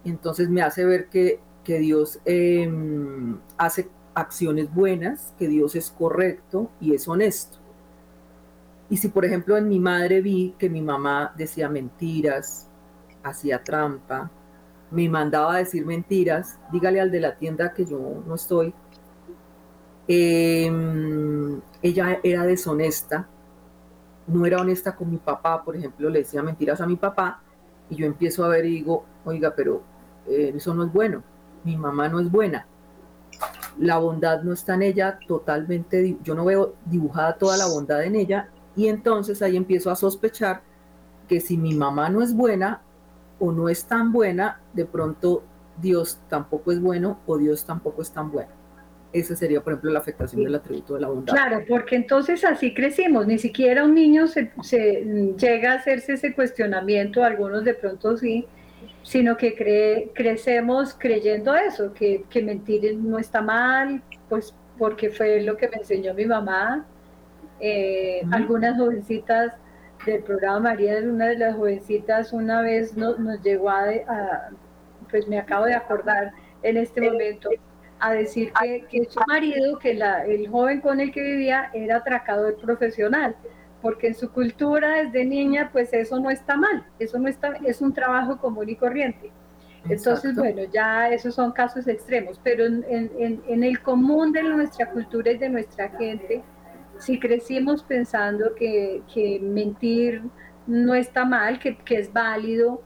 entonces 0.06 0.50
me 0.50 0.62
hace 0.62 0.86
ver 0.86 1.08
que, 1.10 1.42
Dios 1.66 2.20
em, 2.26 3.40
hace 3.58 3.90
acciones 4.14 4.72
buenas, 4.72 5.34
que 5.40 5.48
Dios 5.48 5.76
es 5.76 5.90
correcto 5.90 6.70
y 6.80 6.94
es 6.94 7.08
honesto. 7.08 7.58
Y 8.88 8.98
si 8.98 9.08
por 9.08 9.26
ejemplo 9.26 9.58
en 9.58 9.68
mi 9.68 9.80
madre 9.80 10.22
vi 10.22 10.54
que 10.60 10.70
mi 10.70 10.84
mamá 10.84 11.34
decía 11.36 11.68
mentiras, 11.70 12.70
hacía 13.26 13.64
trampa, 13.64 14.30
me 14.92 15.10
mandaba 15.10 15.56
a 15.56 15.58
decir 15.58 15.86
mentiras, 15.86 16.60
dígale 16.72 17.02
al 17.02 17.12
de 17.12 17.20
la 17.20 17.36
tienda 17.36 17.74
que 17.74 17.86
yo 17.86 18.24
no 18.26 18.36
estoy, 18.36 18.74
em, 20.08 21.60
ella 21.82 22.20
era 22.24 22.44
deshonesta, 22.44 23.28
no 24.28 24.46
era 24.46 24.62
honesta 24.62 24.96
con 24.96 25.10
mi 25.10 25.18
papá, 25.18 25.64
por 25.64 25.76
ejemplo, 25.76 26.10
le 26.10 26.20
decía 26.20 26.44
mentiras 26.44 26.82
a 26.82 26.88
mi 26.88 26.96
papá, 26.96 27.42
y 27.90 27.96
yo 27.96 28.06
empiezo 28.06 28.44
a 28.44 28.48
ver 28.50 28.66
y 28.66 28.72
digo, 28.72 29.06
oiga, 29.26 29.54
pero 29.56 29.82
eh, 30.28 30.54
eso 30.56 30.74
no 30.74 30.86
es 30.86 30.94
bueno, 30.94 31.24
mi 31.64 31.76
mamá 31.78 32.08
no 32.10 32.20
es 32.20 32.32
buena, 32.32 32.68
la 33.78 33.98
bondad 33.98 34.44
no 34.44 34.54
está 34.54 34.76
en 34.76 34.84
ella 34.84 35.20
totalmente, 35.28 36.18
yo 36.24 36.36
no 36.36 36.46
veo 36.46 36.76
dibujada 36.86 37.38
toda 37.38 37.58
la 37.58 37.68
bondad 37.68 38.04
en 38.04 38.16
ella 38.16 38.50
y 38.76 38.88
entonces 38.88 39.42
ahí 39.42 39.58
empiezo 39.58 39.92
a 39.92 39.96
sospechar 39.96 40.62
que 41.28 41.42
si 41.42 41.58
mi 41.58 41.74
mamá 41.74 42.10
no 42.10 42.22
es 42.22 42.34
buena 42.34 42.82
o 43.40 43.52
no 43.52 43.70
es 43.70 43.86
tan 43.86 44.12
buena, 44.12 44.62
de 44.74 44.86
pronto 44.86 45.44
Dios 45.82 46.20
tampoco 46.30 46.72
es 46.72 46.80
bueno 46.80 47.20
o 47.26 47.38
Dios 47.38 47.66
tampoco 47.66 48.02
es 48.02 48.12
tan 48.12 48.32
bueno. 48.32 48.52
Esa 49.12 49.36
sería, 49.36 49.62
por 49.62 49.74
ejemplo, 49.74 49.92
la 49.92 50.00
afectación 50.00 50.44
del 50.44 50.56
atributo 50.56 50.96
de 50.96 51.02
la 51.02 51.08
bondad. 51.08 51.34
Claro, 51.34 51.64
porque 51.68 51.96
entonces 51.96 52.44
así 52.44 52.74
crecimos, 52.74 53.26
ni 53.28 53.38
siquiera 53.38 53.86
un 53.86 53.96
niño 53.96 54.28
se, 54.28 54.52
se 54.62 55.34
llega 55.38 55.72
a 55.72 55.76
hacerse 55.76 56.14
ese 56.14 56.34
cuestionamiento, 56.34 57.24
algunos 57.24 57.64
de 57.64 57.76
pronto 57.76 58.18
sí, 58.18 58.46
sino 59.06 59.38
que 59.38 60.12
crecemos 60.14 60.96
creyendo 60.98 61.56
eso, 61.56 61.94
que, 61.94 62.26
mentir 62.44 62.98
no 62.98 63.20
está 63.20 63.42
mal, 63.42 64.02
pues 64.28 64.54
porque 64.78 65.12
fue 65.12 65.42
lo 65.44 65.56
que 65.56 65.70
me 65.70 65.78
enseñó 65.78 66.14
mi 66.14 66.26
mamá. 66.26 66.86
Eh, 67.60 68.22
algunas 68.32 68.78
jovencitas 68.78 69.54
del 70.12 70.24
programa 70.24 70.60
María, 70.60 70.98
una 71.04 71.28
de 71.28 71.38
las 71.38 71.56
jovencitas 71.56 72.34
una 72.34 72.62
vez 72.62 72.96
nos 72.96 73.42
llegó 73.44 73.70
a, 73.70 74.50
pues 75.10 75.28
me 75.28 75.40
acabo 75.40 75.66
de 75.66 75.74
acordar 75.74 76.32
en 76.64 76.78
este 76.78 77.02
momento, 77.02 77.50
a 78.00 78.14
decir 78.14 78.52
que, 78.60 78.86
que 78.90 79.06
su 79.06 79.20
marido, 79.28 79.80
que 79.80 79.94
la, 79.94 80.26
el 80.26 80.50
joven 80.50 80.82
con 80.82 81.00
el 81.00 81.12
que 81.12 81.22
vivía, 81.22 81.70
era 81.74 81.98
atracador 81.98 82.58
profesional 82.58 83.36
porque 83.86 84.08
en 84.08 84.16
su 84.16 84.32
cultura 84.32 85.04
desde 85.04 85.24
niña, 85.26 85.70
pues 85.72 85.94
eso 85.94 86.20
no 86.20 86.32
está 86.32 86.58
mal, 86.58 86.84
eso 86.98 87.20
no 87.20 87.28
está, 87.28 87.54
es 87.64 87.82
un 87.82 87.94
trabajo 87.94 88.36
común 88.38 88.68
y 88.68 88.76
corriente. 88.76 89.32
Entonces, 89.88 90.34
bueno, 90.34 90.64
ya 90.74 91.10
esos 91.10 91.36
son 91.36 91.52
casos 91.52 91.88
extremos, 91.88 92.42
pero 92.44 92.66
en, 92.66 93.64
el 93.64 93.80
común 93.84 94.32
de 94.32 94.42
nuestra 94.42 94.90
cultura 94.90 95.32
y 95.32 95.38
de 95.38 95.50
nuestra 95.50 95.90
gente, 95.90 96.42
si 97.00 97.20
crecimos 97.20 97.84
pensando 97.84 98.56
que, 98.56 99.02
mentir 99.42 100.24
no 100.68 100.96
está 100.96 101.26
mal, 101.26 101.60
que, 101.60 101.78
es 101.90 102.12
válido, 102.12 102.82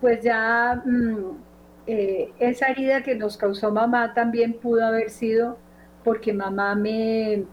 pues 0.00 0.22
ya 0.22 0.82
mm, 0.84 1.38
eh, 1.86 2.32
esa 2.38 2.68
herida 2.68 3.02
que 3.02 3.14
nos 3.14 3.36
causó 3.36 3.70
mamá 3.70 4.14
también 4.14 4.54
pudo 4.54 4.84
haber 4.86 5.10
sido 5.10 5.58
porque 6.02 6.32
mamá 6.32 6.74
me, 6.74 7.44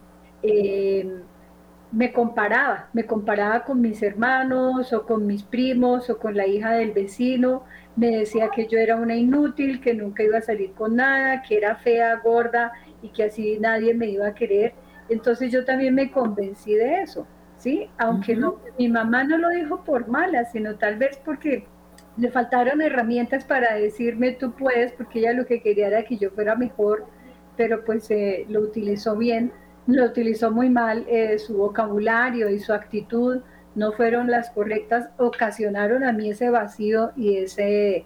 eh, 0.42 1.22
me 1.92 2.12
comparaba, 2.12 2.88
me 2.92 3.06
comparaba 3.06 3.64
con 3.64 3.80
mis 3.80 4.02
hermanos 4.02 4.92
o 4.92 5.04
con 5.04 5.26
mis 5.26 5.42
primos 5.42 6.08
o 6.10 6.18
con 6.18 6.36
la 6.36 6.46
hija 6.46 6.72
del 6.72 6.92
vecino, 6.92 7.64
me 7.96 8.10
decía 8.10 8.50
que 8.54 8.66
yo 8.66 8.78
era 8.78 8.96
una 8.96 9.14
inútil, 9.14 9.80
que 9.80 9.94
nunca 9.94 10.22
iba 10.22 10.38
a 10.38 10.42
salir 10.42 10.72
con 10.72 10.96
nada, 10.96 11.42
que 11.42 11.56
era 11.58 11.76
fea, 11.76 12.16
gorda 12.16 12.72
y 13.02 13.10
que 13.10 13.24
así 13.24 13.58
nadie 13.60 13.94
me 13.94 14.06
iba 14.06 14.28
a 14.28 14.34
querer. 14.34 14.72
Entonces 15.12 15.52
yo 15.52 15.64
también 15.64 15.94
me 15.94 16.10
convencí 16.10 16.74
de 16.74 17.02
eso, 17.02 17.26
¿sí? 17.58 17.88
Aunque 17.98 18.34
no, 18.36 18.58
mi 18.78 18.88
mamá 18.88 19.24
no 19.24 19.38
lo 19.38 19.50
dijo 19.50 19.84
por 19.84 20.08
mala, 20.08 20.44
sino 20.46 20.76
tal 20.76 20.96
vez 20.96 21.20
porque 21.24 21.66
le 22.16 22.30
faltaron 22.30 22.82
herramientas 22.82 23.44
para 23.44 23.74
decirme 23.74 24.32
tú 24.32 24.52
puedes, 24.52 24.92
porque 24.92 25.20
ella 25.20 25.32
lo 25.32 25.46
que 25.46 25.62
quería 25.62 25.88
era 25.88 26.04
que 26.04 26.16
yo 26.16 26.30
fuera 26.30 26.54
mejor, 26.54 27.06
pero 27.56 27.84
pues 27.84 28.10
eh, 28.10 28.46
lo 28.48 28.60
utilizó 28.60 29.16
bien, 29.16 29.52
lo 29.86 30.04
utilizó 30.04 30.50
muy 30.50 30.70
mal, 30.70 31.04
eh, 31.08 31.38
su 31.38 31.56
vocabulario 31.56 32.48
y 32.48 32.58
su 32.58 32.72
actitud 32.72 33.40
no 33.74 33.92
fueron 33.92 34.30
las 34.30 34.50
correctas, 34.50 35.08
ocasionaron 35.16 36.04
a 36.04 36.12
mí 36.12 36.30
ese 36.30 36.50
vacío 36.50 37.12
y, 37.16 37.38
ese, 37.38 38.04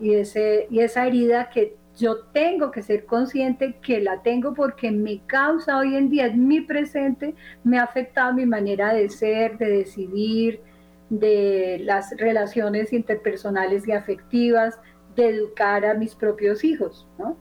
y, 0.00 0.14
ese, 0.14 0.66
y 0.70 0.80
esa 0.80 1.06
herida 1.06 1.48
que 1.48 1.76
yo 1.98 2.20
tengo 2.32 2.70
que 2.70 2.82
ser 2.82 3.04
consciente 3.04 3.76
que 3.82 4.00
la 4.00 4.22
tengo 4.22 4.54
porque 4.54 4.90
me 4.90 5.20
causa 5.26 5.78
hoy 5.78 5.96
en 5.96 6.08
día, 6.08 6.26
es 6.26 6.36
mi 6.36 6.60
presente, 6.60 7.34
me 7.64 7.78
ha 7.78 7.84
afectado 7.84 8.32
mi 8.32 8.46
manera 8.46 8.94
de 8.94 9.08
ser, 9.08 9.58
de 9.58 9.68
decidir, 9.68 10.60
de 11.10 11.80
las 11.84 12.16
relaciones 12.16 12.92
interpersonales 12.92 13.86
y 13.86 13.92
afectivas, 13.92 14.78
de 15.14 15.28
educar 15.28 15.84
a 15.84 15.94
mis 15.94 16.14
propios 16.14 16.64
hijos, 16.64 17.06
¿no? 17.18 17.36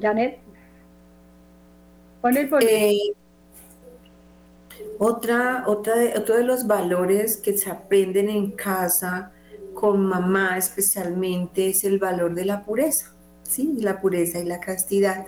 Janet. 0.00 0.38
Pon 2.20 2.36
el 2.36 2.48
eh, 2.60 2.98
otra, 4.98 5.64
otra 5.66 5.96
de, 5.96 6.16
otro 6.16 6.36
de 6.36 6.44
los 6.44 6.66
valores 6.66 7.36
que 7.38 7.56
se 7.56 7.70
aprenden 7.70 8.28
en 8.28 8.52
casa 8.52 9.32
con 9.74 10.06
mamá 10.06 10.58
especialmente 10.58 11.70
es 11.70 11.84
el 11.84 11.98
valor 11.98 12.34
de 12.34 12.44
la 12.44 12.64
pureza, 12.64 13.14
¿sí? 13.42 13.78
La 13.80 14.00
pureza 14.00 14.38
y 14.38 14.44
la 14.44 14.60
castidad 14.60 15.26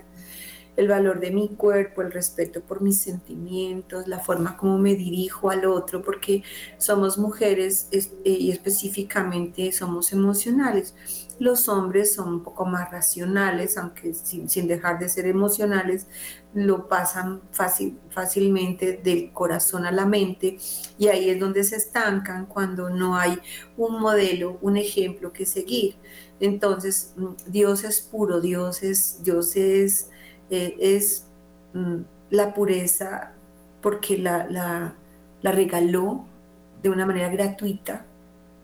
el 0.77 0.89
valor 0.89 1.21
de 1.21 1.31
mi 1.31 1.51
cuerpo, 1.51 2.03
el 2.03 2.13
respeto 2.13 2.63
por 2.63 2.81
mis 2.81 3.01
sentimientos, 3.01 4.09
la 4.09 4.21
forma 4.21 4.57
como 4.57 4.79
me 4.79 4.95
dirijo 4.95 5.51
al 5.51 5.67
otro, 5.67 6.03
porque 6.03 6.43
somos 6.79 7.19
mujeres 7.19 7.89
eh, 7.93 8.09
y 8.25 8.51
específicamente 8.51 9.71
somos 9.73 10.13
emocionales. 10.13 10.95
Los 11.39 11.69
hombres 11.69 12.15
son 12.15 12.29
un 12.29 12.43
poco 12.43 12.65
más 12.65 12.91
racionales, 12.91 13.77
aunque 13.77 14.15
sin, 14.15 14.69
dejar 14.69 14.99
de 14.99 15.09
ser 15.09 15.27
emocionales, 15.27 16.07
lo 16.55 16.89
pasan 16.89 17.43
fácil, 17.51 17.99
fácilmente 18.11 19.01
del 19.03 19.33
corazón 19.33 19.85
a 19.85 19.91
la 19.91 20.07
mente 20.07 20.59
y 20.99 21.09
ahí 21.09 21.31
es 21.31 21.41
donde 21.41 21.65
se 21.65 21.77
estancan 21.77 22.47
cuando 22.47 22.91
no 22.91 23.17
hay 23.17 23.39
un 23.77 24.01
modelo, 24.01 24.59
un 24.61 24.77
ejemplo 24.77 25.33
que 25.33 25.47
seguir. 25.47 25.97
Entonces, 26.41 27.15
mm, 27.17 27.27
Dios 27.47 27.85
es 27.85 28.01
puro, 28.03 28.41
Dios 28.41 28.83
es, 28.83 29.23
Dios 29.23 29.57
es 29.57 30.11
eh, 30.53 30.77
es 30.79 31.25
mm, 31.73 32.03
la 32.29 32.53
pureza 32.53 33.33
porque 33.81 34.19
la, 34.19 34.47
la, 34.51 35.51
regaló 35.51 36.27
de 36.83 36.91
una 36.91 37.07
manera 37.07 37.31
gratuita 37.31 38.05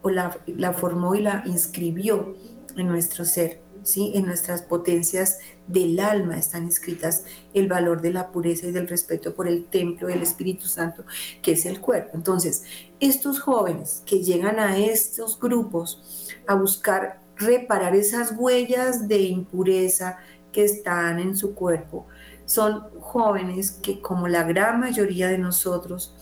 o 0.02 0.10
la, 0.10 0.38
la, 0.46 0.74
formó 0.74 1.14
y 1.14 1.22
la 1.22 1.42
inscribió 1.46 2.36
en 2.76 2.88
nuestro 2.88 3.24
ser, 3.24 3.62
¿sí? 3.84 4.12
en 4.14 4.26
nuestras 4.26 4.60
potencias 4.60 5.38
del 5.66 5.98
alma 5.98 6.36
están 6.36 6.64
inscritas 6.64 7.24
el 7.54 7.68
valor 7.68 8.02
de 8.02 8.12
la 8.12 8.32
pureza 8.32 8.66
y 8.66 8.72
del 8.72 8.86
respeto 8.86 9.34
por 9.34 9.48
el 9.48 9.64
templo 9.64 10.08
del 10.08 10.20
Espíritu 10.20 10.66
Santo, 10.66 11.04
que 11.40 11.52
es 11.52 11.64
el 11.64 11.80
cuerpo. 11.80 12.10
Entonces, 12.12 12.64
estos 13.00 13.40
jóvenes 13.40 14.02
que 14.04 14.22
llegan 14.22 14.58
a 14.58 14.76
estos 14.76 15.40
grupos 15.40 16.28
a 16.46 16.54
buscar 16.54 17.22
reparar 17.38 17.96
esas 17.96 18.34
huellas 18.36 19.08
de 19.08 19.20
impureza, 19.20 20.18
que 20.52 20.64
están 20.64 21.18
en 21.18 21.36
su 21.36 21.54
cuerpo 21.54 22.06
son 22.48 22.84
jóvenes 23.00 23.72
que 23.72 24.00
como 24.00 24.26
la 24.26 24.42
gran 24.42 24.80
mayoría 24.80 25.28
de 25.28 25.38
nosotros 25.38 26.14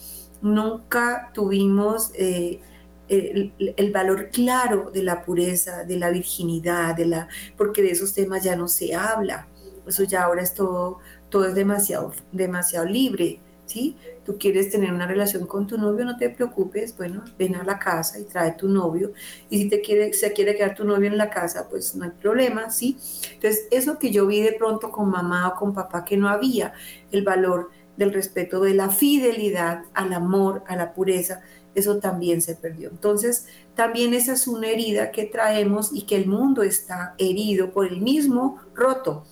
nunca 0.42 1.30
tuvimos 1.32 2.10
eh, 2.14 2.60
el, 3.08 3.92
valor 3.92 4.30
claro 4.30 4.90
de 4.90 5.02
la 5.02 5.22
pureza, 5.22 5.84
de 5.84 5.96
la 5.96 6.10
virginidad, 6.10 6.96
de 6.96 7.06
la, 7.06 7.28
porque 7.56 7.82
de 7.82 7.90
esos 7.90 8.12
temas 8.12 8.42
ya 8.42 8.56
no 8.56 8.68
se 8.68 8.94
habla. 8.94 9.46
Eso 9.86 10.02
ya 10.02 10.24
ahora 10.24 10.42
es 10.42 10.54
todo, 10.54 10.98
todo 11.28 11.46
es 11.46 11.54
demasiado, 11.54 12.12
demasiado 12.32 12.86
libre. 12.86 13.40
¿Sí? 13.66 13.96
Tú 14.24 14.38
quieres 14.38 14.70
tener 14.70 14.92
una 14.92 15.06
relación 15.06 15.46
con 15.46 15.66
tu 15.66 15.76
novio, 15.76 16.04
no 16.04 16.16
te 16.16 16.30
preocupes, 16.30 16.96
bueno, 16.96 17.24
ven 17.38 17.56
a 17.56 17.64
la 17.64 17.78
casa 17.78 18.18
y 18.18 18.24
trae 18.24 18.52
tu 18.52 18.68
novio. 18.68 19.12
Y 19.50 19.58
si 19.58 19.68
te 19.68 19.80
quiere, 19.80 20.12
se 20.14 20.32
quiere 20.32 20.56
quedar 20.56 20.74
tu 20.74 20.84
novio 20.84 21.08
en 21.08 21.18
la 21.18 21.28
casa, 21.28 21.68
pues 21.68 21.94
no 21.94 22.04
hay 22.04 22.10
problema, 22.10 22.70
¿sí? 22.70 22.96
Entonces, 23.34 23.66
eso 23.70 23.98
que 23.98 24.10
yo 24.10 24.26
vi 24.26 24.40
de 24.40 24.52
pronto 24.52 24.90
con 24.90 25.10
mamá 25.10 25.48
o 25.48 25.54
con 25.54 25.74
papá, 25.74 26.04
que 26.04 26.16
no 26.16 26.28
había 26.28 26.72
el 27.12 27.22
valor 27.22 27.70
del 27.96 28.12
respeto, 28.12 28.60
de 28.60 28.74
la 28.74 28.90
fidelidad 28.90 29.84
al 29.94 30.12
amor, 30.12 30.62
a 30.66 30.76
la 30.76 30.92
pureza, 30.92 31.42
eso 31.74 31.98
también 31.98 32.40
se 32.40 32.56
perdió. 32.56 32.88
Entonces, 32.88 33.46
también 33.74 34.14
esa 34.14 34.32
es 34.32 34.46
una 34.46 34.68
herida 34.68 35.10
que 35.10 35.24
traemos 35.24 35.90
y 35.92 36.02
que 36.02 36.16
el 36.16 36.26
mundo 36.26 36.62
está 36.62 37.14
herido 37.18 37.70
por 37.70 37.86
el 37.86 38.00
mismo 38.00 38.58
roto 38.74 39.24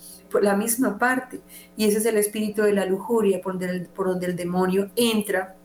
la 0.43 0.57
misma 0.57 0.99
parte. 0.99 1.41
Y 1.77 1.87
ese 1.87 1.99
es 1.99 2.07
el 2.07 2.17
espíritu 2.17 2.63
de 2.63 2.73
la 2.73 2.87
lujuria, 2.87 3.41
por 3.41 3.53
donde 3.53 3.69
el, 3.69 3.87
por 3.87 4.09
donde 4.09 4.27
el 4.27 4.37
demonio 4.37 4.91
entra 4.97 5.57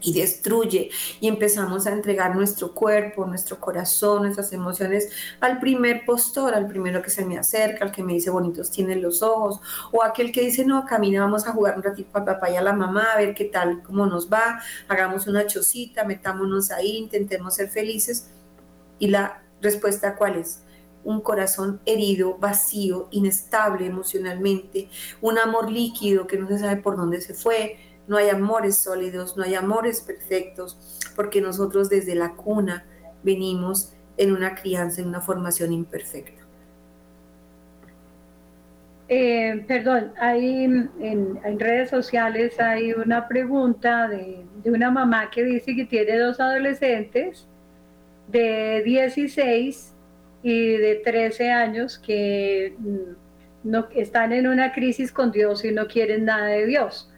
y 0.00 0.12
destruye 0.12 0.90
y 1.20 1.28
empezamos 1.28 1.86
a 1.86 1.92
entregar 1.92 2.34
nuestro 2.34 2.72
cuerpo, 2.72 3.26
nuestro 3.26 3.58
corazón, 3.58 4.22
nuestras 4.22 4.52
emociones 4.52 5.10
al 5.40 5.58
primer 5.58 6.04
postor, 6.04 6.54
al 6.54 6.68
primero 6.68 7.02
que 7.02 7.10
se 7.10 7.24
me 7.24 7.38
acerca, 7.38 7.84
al 7.84 7.92
que 7.92 8.02
me 8.02 8.12
dice 8.12 8.30
bonitos 8.30 8.70
tienen 8.70 9.02
los 9.02 9.22
ojos, 9.22 9.60
o 9.92 10.02
aquel 10.02 10.32
que 10.32 10.42
dice 10.42 10.64
no, 10.64 10.84
camina, 10.84 11.22
vamos 11.22 11.46
a 11.46 11.52
jugar 11.52 11.76
un 11.76 11.82
ratito 11.82 12.10
para 12.12 12.24
papá 12.24 12.50
y 12.50 12.56
a 12.56 12.62
la 12.62 12.72
mamá, 12.72 13.12
a 13.14 13.18
ver 13.18 13.34
qué 13.34 13.46
tal, 13.46 13.82
cómo 13.82 14.06
nos 14.06 14.32
va, 14.32 14.60
hagamos 14.86 15.26
una 15.26 15.46
chocita, 15.46 16.04
metámonos 16.04 16.70
ahí, 16.70 16.96
intentemos 16.96 17.54
ser 17.54 17.68
felices. 17.68 18.30
Y 19.00 19.08
la 19.08 19.42
respuesta 19.60 20.16
cuál 20.16 20.36
es? 20.36 20.62
Un 21.08 21.22
corazón 21.22 21.80
herido, 21.86 22.36
vacío, 22.36 23.08
inestable 23.12 23.86
emocionalmente, 23.86 24.90
un 25.22 25.38
amor 25.38 25.70
líquido 25.70 26.26
que 26.26 26.36
no 26.36 26.46
se 26.48 26.58
sabe 26.58 26.82
por 26.82 26.98
dónde 26.98 27.22
se 27.22 27.32
fue, 27.32 27.78
no 28.06 28.18
hay 28.18 28.28
amores 28.28 28.76
sólidos, 28.76 29.34
no 29.34 29.42
hay 29.42 29.54
amores 29.54 30.02
perfectos, 30.02 30.76
porque 31.16 31.40
nosotros 31.40 31.88
desde 31.88 32.14
la 32.14 32.34
cuna 32.34 32.84
venimos 33.22 33.94
en 34.18 34.32
una 34.32 34.54
crianza, 34.54 35.00
en 35.00 35.08
una 35.08 35.22
formación 35.22 35.72
imperfecta. 35.72 36.42
Eh, 39.08 39.64
perdón, 39.66 40.12
hay 40.20 40.64
en, 40.64 41.58
redes 41.58 41.88
sociales 41.88 42.60
hay 42.60 42.92
una 42.92 43.26
pregunta 43.26 44.08
de, 44.08 44.44
de, 44.62 44.70
una 44.70 44.90
mamá 44.90 45.30
que 45.30 45.42
dice 45.42 45.74
que 45.74 45.86
tiene 45.86 46.18
dos 46.18 46.38
adolescentes 46.38 47.46
de 48.26 48.82
16 48.84 49.94
y 50.42 50.76
de 50.76 50.96
13 50.96 51.50
años 51.50 51.98
que 51.98 52.74
mm, 52.78 53.70
no, 53.70 53.88
están 53.94 54.32
en 54.32 54.46
una 54.46 54.72
crisis 54.72 55.12
con 55.12 55.32
Dios 55.32 55.64
y 55.64 55.72
no 55.72 55.86
quieren 55.86 56.24
nada 56.24 56.46
de 56.46 56.66
Dios. 56.66 57.10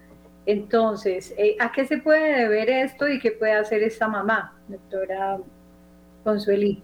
Entonces, 0.47 1.35
eh, 1.37 1.57
¿a 1.61 1.71
qué 1.71 1.87
se 1.87 1.99
puede 1.99 2.41
deber 2.41 2.71
esto 2.71 3.07
y 3.09 3.21
qué 3.21 3.33
puede 3.33 3.53
hacer 3.53 3.83
esta 3.83 4.09
mamá, 4.09 4.59
doctora 4.68 5.39
Consuelí? 6.25 6.83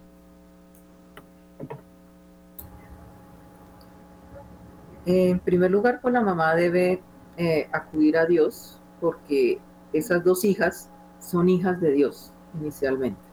En 5.05 5.39
primer 5.39 5.71
lugar, 5.71 5.99
pues 6.01 6.13
la 6.13 6.21
mamá 6.21 6.53
debe 6.55 7.01
eh, 7.37 7.67
acudir 7.71 8.17
a 8.17 8.25
Dios 8.25 8.79
porque 8.99 9.59
esas 9.93 10.23
dos 10.23 10.43
hijas 10.43 10.89
son 11.19 11.49
hijas 11.49 11.79
de 11.79 11.91
Dios 11.91 12.33
inicialmente. 12.59 13.26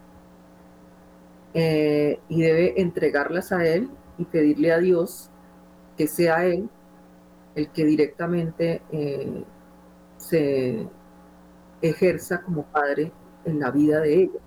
Eh, 1.57 2.19
y 2.29 2.43
debe 2.43 2.81
entregarlas 2.81 3.53
a 3.53 3.65
Él 3.65 3.89
y 4.19 4.25
pedirle 4.25 4.73
a 4.73 4.79
Dios 4.79 5.31
que 5.97 6.09
sea 6.09 6.45
Él 6.47 6.69
el 7.55 7.69
que 7.71 7.85
directamente 7.85 8.83
eh, 8.91 9.45
se 10.17 10.89
ejerza 11.81 12.43
como 12.43 12.65
padre 12.65 13.13
en 13.45 13.61
la 13.61 13.71
vida 13.71 14.01
de 14.01 14.23
ellas. 14.23 14.43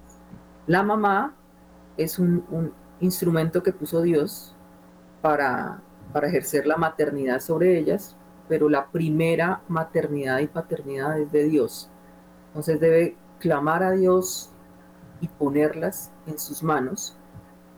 La 0.66 0.84
mamá 0.84 1.34
es 1.96 2.20
un, 2.20 2.74
instrumento 3.00 3.62
que 3.62 3.72
puso 3.72 4.02
Dios 4.02 4.56
para, 5.22 5.80
para, 6.12 6.28
ejercer 6.28 6.66
la 6.66 6.78
maternidad 6.78 7.40
sobre 7.40 7.78
ellas, 7.78 8.18
pero 8.50 8.70
la 8.70 8.88
primera 8.88 9.62
maternidad 9.68 10.40
y 10.40 10.48
paternidad 10.48 11.20
es 11.20 11.32
de 11.32 11.44
Dios. 11.44 11.90
Entonces 12.48 12.80
debe 12.80 13.16
clamar 13.40 13.84
a 13.84 13.92
Dios 13.92 14.52
y 15.22 15.28
ponerlas 15.28 16.12
en 16.28 16.40
sus 16.40 16.64
manos, 16.64 17.18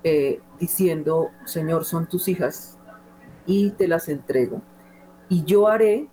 eh, 0.03 0.39
diciendo, 0.59 1.29
Señor, 1.45 1.85
son 1.85 2.07
tus 2.07 2.27
hijas 2.27 2.77
y 3.45 3.71
te 3.71 3.87
las 3.87 4.09
entrego. 4.09 4.61
Y 5.27 5.43
yo 5.43 5.67
haré 5.67 6.07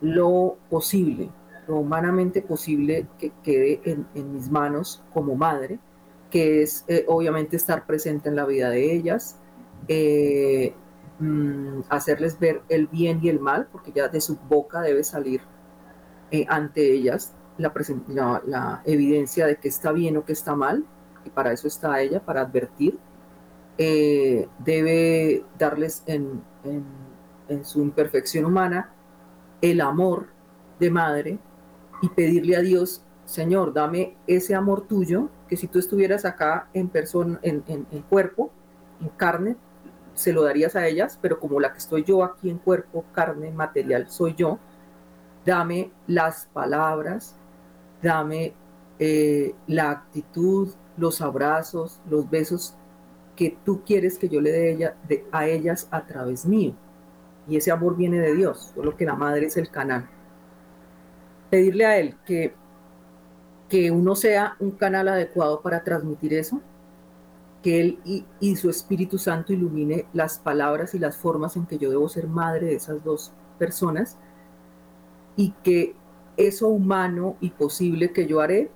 lo 0.00 0.56
posible, 0.70 1.30
lo 1.66 1.76
humanamente 1.76 2.42
posible 2.42 3.06
que 3.18 3.32
quede 3.42 3.80
en, 3.84 4.32
mis 4.32 4.50
manos 4.50 5.02
como 5.12 5.34
madre, 5.34 5.78
que 6.30 6.62
es 6.62 6.84
eh, 6.88 7.04
obviamente 7.08 7.56
estar 7.56 7.86
presente 7.86 8.28
en 8.28 8.36
la 8.36 8.46
vida 8.46 8.70
de 8.70 8.94
ellas, 8.94 9.36
eh, 9.88 10.74
mm, 11.18 11.80
hacerles 11.88 12.38
ver 12.38 12.62
el 12.68 12.86
bien 12.86 13.20
y 13.22 13.28
el 13.28 13.40
mal, 13.40 13.68
porque 13.70 13.92
ya 13.92 14.08
de 14.08 14.20
su 14.20 14.36
boca 14.48 14.80
debe 14.80 15.04
salir 15.04 15.42
ante 16.48 16.94
ellas 16.94 17.34
la, 17.62 18.82
evidencia 18.84 19.46
de 19.46 19.56
que 19.56 19.68
está 19.68 19.92
bien 19.92 20.16
o 20.16 20.24
que 20.24 20.32
está 20.32 20.54
mal, 20.54 20.84
y 21.24 21.30
para 21.30 21.52
eso 21.52 21.68
está 21.68 22.00
ella, 22.00 22.20
para 22.20 22.42
advertir, 22.42 22.98
eh, 23.78 24.48
debe 24.58 25.44
darles 25.58 26.02
en, 26.06 26.42
su 27.64 27.82
imperfección 27.82 28.44
humana 28.44 28.90
el 29.60 29.80
amor 29.80 30.28
de 30.78 30.90
madre 30.90 31.38
y 32.00 32.08
pedirle 32.08 32.56
a 32.56 32.60
Dios, 32.60 33.04
Señor, 33.24 33.72
dame 33.72 34.16
ese 34.26 34.54
amor 34.54 34.86
tuyo, 34.86 35.28
que 35.48 35.56
si 35.56 35.66
tú 35.68 35.78
estuvieras 35.78 36.24
acá 36.24 36.68
en 36.72 36.88
persona, 36.88 37.38
en 37.42 38.02
cuerpo, 38.08 38.50
en 39.00 39.08
carne, 39.10 39.56
se 40.14 40.32
lo 40.32 40.42
darías 40.42 40.76
a 40.76 40.86
ellas, 40.86 41.18
pero 41.20 41.38
como 41.40 41.60
la 41.60 41.72
que 41.72 41.78
estoy 41.78 42.04
yo 42.04 42.22
aquí 42.24 42.50
en 42.50 42.58
cuerpo, 42.58 43.04
carne, 43.12 43.50
material, 43.50 44.08
soy 44.08 44.34
yo, 44.34 44.58
dame 45.44 45.90
las 46.06 46.46
palabras, 46.52 47.36
dame 48.02 48.52
eh, 48.98 49.54
la 49.66 49.90
actitud, 49.90 50.68
los 50.96 51.20
abrazos, 51.20 52.00
los 52.08 52.28
besos 52.28 52.74
que 53.36 53.56
tú 53.64 53.82
quieres 53.84 54.18
que 54.18 54.28
yo 54.28 54.40
le 54.40 54.52
dé 54.52 55.24
a 55.32 55.46
ellas 55.46 55.88
a 55.90 56.04
través 56.06 56.44
mío. 56.44 56.74
Y 57.48 57.56
ese 57.56 57.70
amor 57.70 57.96
viene 57.96 58.18
de 58.20 58.34
Dios, 58.34 58.72
solo 58.74 58.96
que 58.96 59.04
la 59.04 59.14
madre 59.14 59.46
es 59.46 59.56
el 59.56 59.70
canal. 59.70 60.08
Pedirle 61.50 61.86
a 61.86 61.98
Él 61.98 62.16
que, 62.24 62.54
que 63.68 63.90
uno 63.90 64.14
sea 64.14 64.56
un 64.60 64.72
canal 64.72 65.08
adecuado 65.08 65.60
para 65.60 65.82
transmitir 65.82 66.34
eso, 66.34 66.60
que 67.62 67.80
Él 67.80 67.98
y, 68.04 68.24
y 68.40 68.56
su 68.56 68.70
Espíritu 68.70 69.18
Santo 69.18 69.52
ilumine 69.52 70.06
las 70.12 70.38
palabras 70.38 70.94
y 70.94 70.98
las 70.98 71.16
formas 71.16 71.56
en 71.56 71.66
que 71.66 71.78
yo 71.78 71.90
debo 71.90 72.08
ser 72.08 72.28
madre 72.28 72.66
de 72.66 72.74
esas 72.74 73.02
dos 73.02 73.32
personas 73.58 74.16
y 75.36 75.52
que 75.62 75.94
eso 76.36 76.68
humano 76.68 77.36
y 77.40 77.50
posible 77.50 78.12
que 78.12 78.26
yo 78.26 78.40
haré 78.40 78.70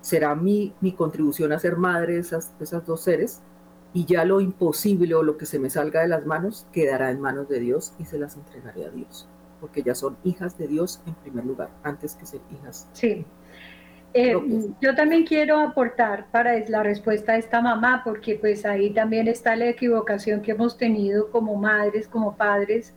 será 0.00 0.34
mi, 0.34 0.72
mi 0.80 0.92
contribución 0.92 1.52
a 1.52 1.58
ser 1.58 1.76
madre 1.76 2.14
de 2.14 2.20
esas, 2.20 2.52
esas 2.60 2.86
dos 2.86 3.02
seres 3.02 3.42
y 3.92 4.04
ya 4.04 4.24
lo 4.24 4.40
imposible 4.40 5.14
o 5.14 5.22
lo 5.22 5.36
que 5.36 5.46
se 5.46 5.58
me 5.58 5.70
salga 5.70 6.02
de 6.02 6.08
las 6.08 6.24
manos 6.26 6.66
quedará 6.72 7.10
en 7.10 7.20
manos 7.20 7.48
de 7.48 7.58
Dios 7.60 7.92
y 7.98 8.04
se 8.04 8.18
las 8.18 8.36
entregaré 8.36 8.84
a 8.84 8.90
Dios, 8.90 9.28
porque 9.60 9.82
ya 9.82 9.94
son 9.94 10.16
hijas 10.22 10.56
de 10.58 10.68
Dios 10.68 11.00
en 11.06 11.14
primer 11.14 11.44
lugar, 11.44 11.70
antes 11.82 12.14
que 12.14 12.26
ser 12.26 12.40
hijas. 12.52 12.88
Sí. 12.92 13.24
Eh, 14.14 14.36
yo 14.80 14.94
también 14.94 15.26
quiero 15.26 15.58
aportar 15.58 16.26
para 16.30 16.56
la 16.68 16.82
respuesta 16.82 17.32
de 17.32 17.40
esta 17.40 17.60
mamá, 17.60 18.02
porque 18.04 18.36
pues 18.36 18.64
ahí 18.64 18.90
también 18.90 19.28
está 19.28 19.56
la 19.56 19.66
equivocación 19.66 20.40
que 20.40 20.52
hemos 20.52 20.78
tenido 20.78 21.30
como 21.30 21.56
madres, 21.56 22.06
como 22.06 22.36
padres 22.36 22.94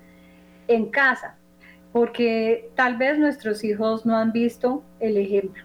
en 0.67 0.91
casa 0.91 1.38
porque 1.91 2.69
tal 2.75 2.97
vez 2.97 3.17
nuestros 3.17 3.63
hijos 3.63 4.05
no 4.05 4.15
han 4.17 4.31
visto 4.31 4.83
el 4.99 5.17
ejemplo. 5.17 5.63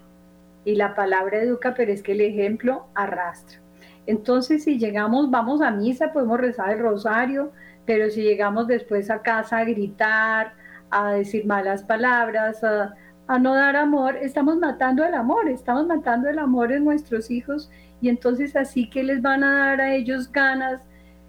Y 0.63 0.75
la 0.75 0.95
palabra 0.95 1.37
educa, 1.37 1.73
pero 1.75 1.91
es 1.91 2.01
que 2.01 2.13
el 2.13 2.21
ejemplo 2.21 2.87
arrastra. 2.95 3.59
Entonces, 4.07 4.63
si 4.63 4.77
llegamos, 4.77 5.29
vamos 5.29 5.61
a 5.61 5.71
misa, 5.71 6.11
podemos 6.11 6.39
rezar 6.39 6.71
el 6.71 6.79
rosario, 6.79 7.51
pero 7.85 8.09
si 8.09 8.23
llegamos 8.23 8.67
después 8.67 9.09
a 9.09 9.21
casa 9.21 9.59
a 9.59 9.65
gritar, 9.65 10.53
a 10.89 11.13
decir 11.13 11.45
malas 11.45 11.83
palabras, 11.83 12.63
a, 12.63 12.95
a 13.27 13.39
no 13.39 13.55
dar 13.55 13.75
amor, 13.75 14.17
estamos 14.17 14.57
matando 14.57 15.03
el 15.03 15.13
amor, 15.13 15.49
estamos 15.49 15.87
matando 15.87 16.29
el 16.29 16.39
amor 16.39 16.71
en 16.71 16.85
nuestros 16.85 17.31
hijos 17.31 17.71
y 18.01 18.09
entonces 18.09 18.55
así 18.55 18.89
que 18.89 19.03
les 19.03 19.21
van 19.21 19.43
a 19.43 19.67
dar 19.67 19.81
a 19.81 19.95
ellos 19.95 20.31
ganas 20.31 20.81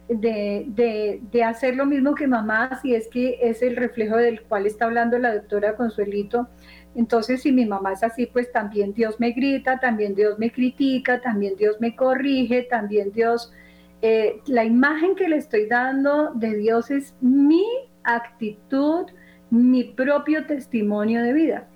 de, 0.09 1.20
de, 1.32 1.44
hacer 1.44 1.74
lo 1.74 1.84
mismo 1.84 2.14
que 2.14 2.26
mamá, 2.26 2.78
si 2.80 2.94
es 2.94 3.09
que 3.09 3.38
es 3.42 3.62
el 3.62 3.76
reflejo 3.76 4.16
del 4.16 4.42
cual 4.42 4.66
está 4.66 4.84
hablando 4.84 5.18
la 5.18 5.34
doctora 5.34 5.74
Consuelito. 5.76 6.48
Entonces, 6.94 7.42
si 7.42 7.52
mi 7.52 7.66
mamá 7.66 7.92
es 7.92 8.02
así, 8.02 8.26
pues 8.26 8.50
también 8.52 8.94
Dios 8.94 9.18
me 9.18 9.32
grita, 9.32 9.78
también 9.80 10.14
Dios 10.14 10.38
me 10.38 10.50
critica, 10.50 11.20
también 11.20 11.57
Dios 11.57 11.76
me 11.80 11.94
corrige, 11.94 12.62
también 12.62 13.12
Dios, 13.12 13.52
eh, 14.00 14.40
la 14.46 14.64
imagen 14.64 15.14
que 15.14 15.28
le 15.28 15.36
estoy 15.36 15.66
dando 15.66 16.32
de 16.34 16.57
Dios 16.57 16.90
es 16.90 17.14
mi 17.20 17.64
actitud, 18.04 19.07
mi 19.50 19.84
propio 19.84 20.46
testimonio 20.46 21.22
de 21.22 21.32
vida. 21.32 21.68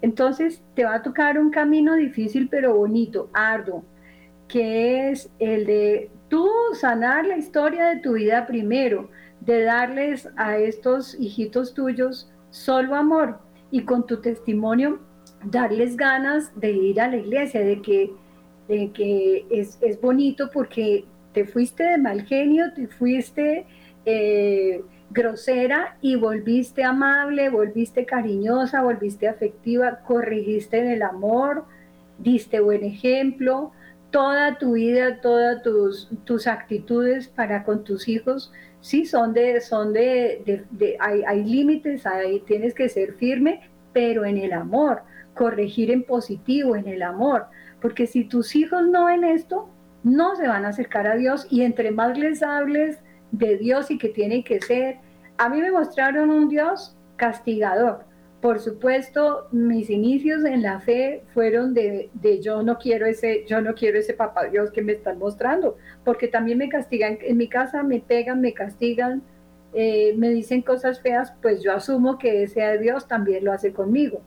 Entonces, 0.00 0.62
te 0.74 0.84
va 0.84 0.96
a 0.96 1.02
tocar 1.02 1.38
un 1.38 1.50
camino 1.50 1.94
difícil, 1.94 2.48
pero 2.48 2.74
bonito, 2.76 3.30
arduo, 3.32 3.84
que 4.48 5.10
es 5.10 5.30
el 5.38 5.66
de 5.66 6.10
tú 6.34 6.50
sanar 6.72 7.26
la 7.26 7.36
historia 7.36 7.84
de 7.90 8.00
tu 8.00 8.14
vida 8.14 8.44
primero, 8.44 9.08
de 9.38 9.62
darles 9.62 10.28
a 10.34 10.58
estos 10.58 11.14
hijitos 11.14 11.74
tuyos 11.74 12.28
solo 12.50 12.96
amor 12.96 13.38
y 13.70 13.84
con 13.84 14.04
tu 14.04 14.20
testimonio 14.20 14.98
darles 15.44 15.96
ganas 15.96 16.50
de 16.58 16.72
ir 16.72 17.00
a 17.00 17.06
la 17.06 17.18
iglesia, 17.18 17.60
de 17.60 17.80
que, 17.80 18.10
de 18.66 18.90
que 18.90 19.46
es, 19.48 19.78
bonito 20.00 20.50
porque 20.52 21.04
te 21.32 21.44
fuiste 21.44 21.84
de 21.84 21.98
mal 21.98 22.22
genio, 22.22 22.72
te 22.74 22.88
fuiste 22.88 23.64
eh, 24.04 24.82
grosera 25.10 25.98
y 26.00 26.16
volviste 26.16 26.82
amable, 26.82 27.48
volviste 27.48 28.06
cariñosa, 28.06 28.82
volviste 28.82 29.28
afectiva, 29.28 30.00
corrigiste 30.00 30.78
en 30.78 30.88
el 30.88 31.02
amor, 31.04 31.64
diste 32.18 32.58
buen 32.58 32.82
ejemplo, 32.82 33.70
toda 34.14 34.58
tu 34.58 34.74
vida, 34.74 35.20
todas 35.20 35.60
tus, 35.64 36.08
tus 36.22 36.46
actitudes 36.46 37.26
para 37.26 37.64
con 37.64 37.82
tus 37.82 38.06
hijos, 38.06 38.52
sí, 38.80 39.06
son 39.06 39.32
de, 39.32 39.60
son 39.60 39.92
de, 39.92 40.64
hay, 41.00 41.24
hay 41.26 41.42
límites, 41.42 42.06
ahí 42.06 42.38
tienes 42.46 42.74
que 42.74 42.88
ser 42.88 43.14
firme, 43.14 43.68
pero 43.92 44.24
en 44.24 44.38
el 44.38 44.52
amor, 44.52 45.02
corregir 45.34 45.90
en 45.90 46.04
positivo, 46.04 46.76
en 46.76 46.86
el 46.86 47.02
amor, 47.02 47.46
porque 47.82 48.06
si 48.06 48.22
tus 48.22 48.54
hijos 48.54 48.86
no 48.86 49.06
ven 49.06 49.24
esto, 49.24 49.68
no 50.04 50.36
se 50.36 50.46
van 50.46 50.64
a 50.64 50.68
acercar 50.68 51.08
a 51.08 51.16
Dios 51.16 51.48
y 51.50 51.62
entre 51.62 51.90
más 51.90 52.16
les 52.16 52.40
hables 52.44 53.00
de 53.32 53.58
Dios 53.58 53.90
y 53.90 53.98
que 53.98 54.10
tiene 54.10 54.44
que 54.44 54.60
ser, 54.60 54.98
a 55.38 55.48
mí 55.48 55.60
me 55.60 55.72
mostraron 55.72 56.30
un 56.30 56.48
Dios 56.48 56.96
castigador, 57.16 58.04
por 58.44 58.60
supuesto, 58.60 59.48
mis 59.52 59.88
inicios 59.88 60.44
en 60.44 60.60
la 60.60 60.78
fe 60.78 61.24
fueron 61.32 61.72
de, 61.72 62.10
yo 62.42 62.62
no 62.62 62.76
quiero 62.76 63.06
ese, 63.06 63.46
yo 63.48 63.62
no 63.62 63.74
quiero 63.74 63.98
ese 63.98 64.12
papá 64.12 64.48
Dios 64.48 64.70
que 64.70 64.82
me 64.82 64.92
están 64.92 65.18
mostrando, 65.18 65.78
porque 66.04 66.28
también 66.28 66.58
me 66.58 66.68
castigan, 66.68 67.16
en 67.22 67.38
mi 67.38 67.48
casa 67.48 67.82
me 67.82 68.00
pegan, 68.00 68.42
me 68.42 68.52
castigan, 68.52 69.22
eh, 69.72 70.12
me 70.18 70.28
dicen 70.28 70.60
cosas 70.60 71.00
feas, 71.00 71.32
pues 71.40 71.62
yo 71.62 71.72
asumo 71.72 72.18
que 72.18 72.42
ese 72.42 72.76
Dios 72.76 73.08
también 73.08 73.46
lo 73.46 73.50
hace 73.50 73.72
conmigo. 73.72 74.20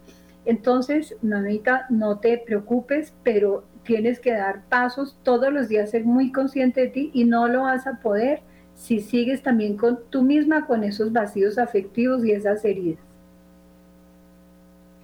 Entonces, 0.46 1.16
mamita, 1.22 1.86
no 1.92 2.18
te 2.18 2.40
preocupes, 2.40 3.14
pero 3.22 3.66
tienes 3.84 4.20
que 4.20 4.32
dar 4.32 4.64
pasos 4.68 5.20
todos 5.22 5.54
los 5.54 5.68
días, 5.70 5.92
ser 5.92 6.06
muy 6.06 6.32
consciente 6.32 6.82
de 6.82 6.88
ti 6.88 7.12
y 7.14 7.26
no 7.26 7.48
lo 7.48 7.62
vas 7.62 7.86
a 7.86 8.00
poder 8.00 8.42
si 8.74 9.00
sigues 9.00 9.44
también 9.44 9.78
con 9.78 10.00
tú 10.10 10.24
misma 10.24 10.66
con 10.66 10.84
esos 10.84 11.14
vacíos 11.14 11.60
afectivos 11.60 12.26
y 12.26 12.32
esas 12.32 12.66
heridas. 12.66 13.07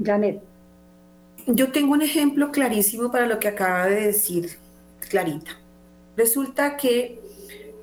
Janet. 0.02 0.42
Yo 1.48 1.72
tengo 1.72 1.94
un 1.94 2.02
ejemplo 2.02 2.52
clarísimo 2.52 3.12
para 3.12 3.26
lo 3.26 3.40
que 3.40 3.50
acaba 3.50 3.88
de 3.88 4.08
decir 4.08 4.58
Clarita. 5.10 5.52
Resulta 6.16 6.78
que 6.78 7.20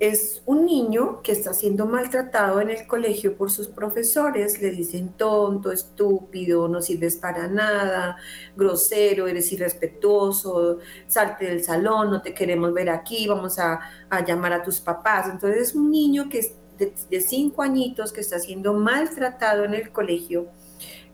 es 0.01 0.43
un 0.47 0.65
niño 0.65 1.21
que 1.21 1.33
está 1.33 1.53
siendo 1.53 1.85
maltratado 1.85 2.63
en 2.63 2.71
el 2.71 2.87
colegio 2.87 3.37
por 3.37 3.51
sus 3.51 3.69
profesores. 3.69 4.61
Le 4.63 4.71
dicen 4.71 5.13
tonto, 5.13 5.71
estúpido, 5.71 6.69
no 6.69 6.81
sirves 6.81 7.17
para 7.17 7.49
nada, 7.49 8.17
grosero, 8.57 9.29
eres 9.29 9.53
irrespetuoso, 9.53 10.79
salte 11.07 11.45
del 11.45 11.63
salón, 11.63 12.11
no 12.11 12.23
te 12.23 12.33
queremos 12.33 12.73
ver 12.73 12.89
aquí, 12.89 13.29
vamos 13.29 13.59
a, 13.59 13.81
llamar 14.27 14.55
a 14.55 14.63
tus 14.63 14.81
papás. 14.81 15.29
Entonces 15.31 15.69
es 15.69 15.75
un 15.75 15.91
niño 15.91 16.31
que 16.31 16.39
es 16.39 16.55
de, 16.79 16.95
de 17.11 17.21
cinco 17.21 17.61
añitos 17.61 18.11
que 18.11 18.23
está 18.23 18.39
siendo 18.39 18.73
maltratado 18.73 19.65
en 19.65 19.75
el 19.75 19.93
colegio 19.93 20.49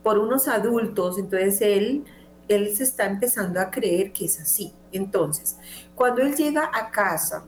por 0.06 0.18
unos 0.20 0.46
adultos, 0.46 1.18
entonces 1.18 1.60
él, 1.60 2.04
él 2.46 2.76
se 2.76 2.84
está 2.84 3.06
empezando 3.06 3.58
a 3.58 3.72
creer 3.72 4.12
que 4.12 4.26
es 4.26 4.38
así. 4.38 4.72
Entonces, 4.92 5.58
cuando 5.96 6.22
él 6.22 6.36
llega 6.36 6.70
a 6.72 6.92
casa, 6.92 7.44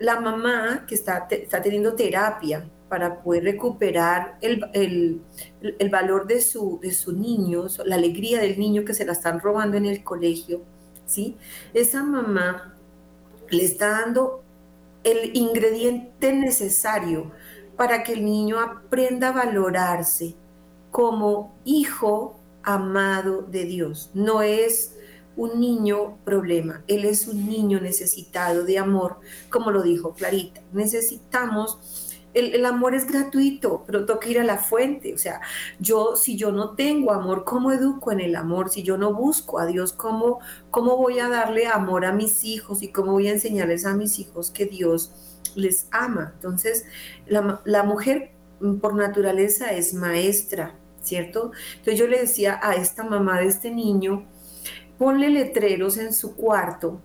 la 0.00 0.18
mamá 0.18 0.86
que 0.88 0.96
está, 0.96 1.28
está 1.30 1.62
teniendo 1.62 1.94
terapia 1.94 2.68
para 2.88 3.22
poder 3.22 3.44
recuperar 3.44 4.38
el, 4.40 5.22
valor 5.88 6.26
de 6.26 6.40
su, 6.40 6.80
de 6.82 6.90
su 6.90 7.12
niño, 7.12 7.66
la 7.84 7.94
alegría 7.94 8.40
del 8.40 8.58
niño 8.58 8.84
que 8.84 8.92
se 8.92 9.04
la 9.04 9.12
están 9.12 9.38
robando 9.38 9.76
en 9.76 9.86
el 9.86 10.02
colegio, 10.02 10.62
¿sí? 11.04 11.36
Esa 11.72 12.02
mamá 12.02 12.74
le 13.50 13.64
está 13.64 13.90
dando 13.90 14.42
el 15.04 15.36
ingrediente 15.36 16.32
necesario 16.32 17.30
para 17.76 18.02
que 18.02 18.14
el 18.14 18.24
niño 18.24 18.58
aprenda 18.58 19.28
a 19.28 19.46
valorarse 19.46 20.34
como 20.96 21.54
hijo 21.66 22.40
amado 22.62 23.42
de 23.42 23.66
Dios. 23.66 24.10
No 24.14 24.40
es 24.40 24.96
un 25.36 25.60
niño 25.60 26.16
problema, 26.24 26.84
él 26.86 27.04
es 27.04 27.28
un 27.28 27.46
niño 27.46 27.82
necesitado 27.82 28.64
de 28.64 28.78
amor, 28.78 29.20
como 29.50 29.70
lo 29.72 29.82
dijo 29.82 30.14
Clarita. 30.14 30.62
Necesitamos 30.72 32.14
el, 32.32 32.64
amor 32.64 32.94
es 32.94 33.06
gratuito, 33.06 33.84
pero 33.86 34.06
toca 34.06 34.26
ir 34.30 34.40
a 34.40 34.44
la 34.44 34.56
fuente. 34.56 35.12
O 35.12 35.18
sea, 35.18 35.42
yo, 35.78 36.16
si 36.16 36.38
yo 36.38 36.50
no 36.50 36.70
tengo 36.70 37.12
amor, 37.12 37.44
¿cómo 37.44 37.72
educo 37.72 38.10
en 38.10 38.20
el 38.20 38.34
amor? 38.34 38.70
Si 38.70 38.82
yo 38.82 38.96
no 38.96 39.12
busco 39.12 39.58
a 39.58 39.66
Dios, 39.66 39.92
¿cómo, 39.92 40.38
cómo 40.70 40.96
voy 40.96 41.18
a 41.18 41.28
darle 41.28 41.66
amor 41.66 42.06
a 42.06 42.12
mis 42.12 42.42
hijos 42.42 42.82
y 42.82 42.88
cómo 42.88 43.12
voy 43.12 43.28
a 43.28 43.32
enseñarles 43.32 43.84
a 43.84 43.92
mis 43.92 44.18
hijos 44.18 44.50
que 44.50 44.64
Dios 44.64 45.12
les 45.56 45.88
ama? 45.90 46.32
Entonces, 46.36 46.86
la, 47.26 47.60
la 47.66 47.82
mujer 47.82 48.32
mm, 48.60 48.76
por 48.76 48.94
naturaleza 48.94 49.72
es 49.72 49.92
maestra, 49.92 50.74
¿cierto? 51.06 51.52
Entonces 51.76 51.98
yo 51.98 52.06
le 52.06 52.20
decía 52.20 52.60
a 52.62 52.74
esta 52.74 53.04
mamá 53.04 53.40
de 53.40 53.46
este 53.46 53.70
niño, 53.70 54.26
ponle 54.98 55.30
letreros 55.30 55.96
en 55.98 56.12
su 56.12 56.36
cuarto 56.36 57.00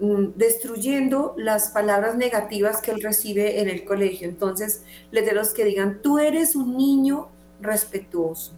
Mm, 0.00 0.36
destruyendo 0.36 1.34
las 1.36 1.68
palabras 1.70 2.16
negativas 2.16 2.80
que 2.80 2.90
él 2.90 3.02
recibe 3.02 3.60
en 3.60 3.68
el 3.68 3.84
colegio. 3.84 4.28
Entonces, 4.28 4.82
letreros 5.10 5.52
que 5.52 5.64
digan, 5.64 6.02
tú 6.02 6.18
eres 6.18 6.56
un 6.56 6.76
niño 6.76 7.28
respetuoso. 7.60 8.52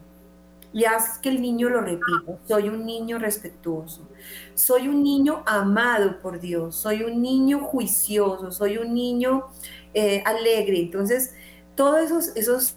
Y 0.72 0.84
haz 0.84 1.18
que 1.18 1.30
el 1.30 1.40
niño 1.40 1.70
lo 1.70 1.80
repita, 1.80 2.38
soy 2.46 2.68
un 2.68 2.84
niño 2.84 3.18
respetuoso, 3.18 4.06
soy 4.54 4.88
un 4.88 5.02
niño 5.02 5.42
amado 5.46 6.20
por 6.20 6.38
Dios, 6.38 6.76
soy 6.76 7.02
un 7.02 7.22
niño 7.22 7.60
juicioso, 7.60 8.50
soy 8.50 8.76
un 8.76 8.92
niño 8.92 9.46
eh, 9.94 10.22
alegre. 10.26 10.80
Entonces, 10.80 11.32
todos 11.76 12.00
esos, 12.00 12.36
esos 12.36 12.76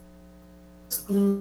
mm, 1.08 1.38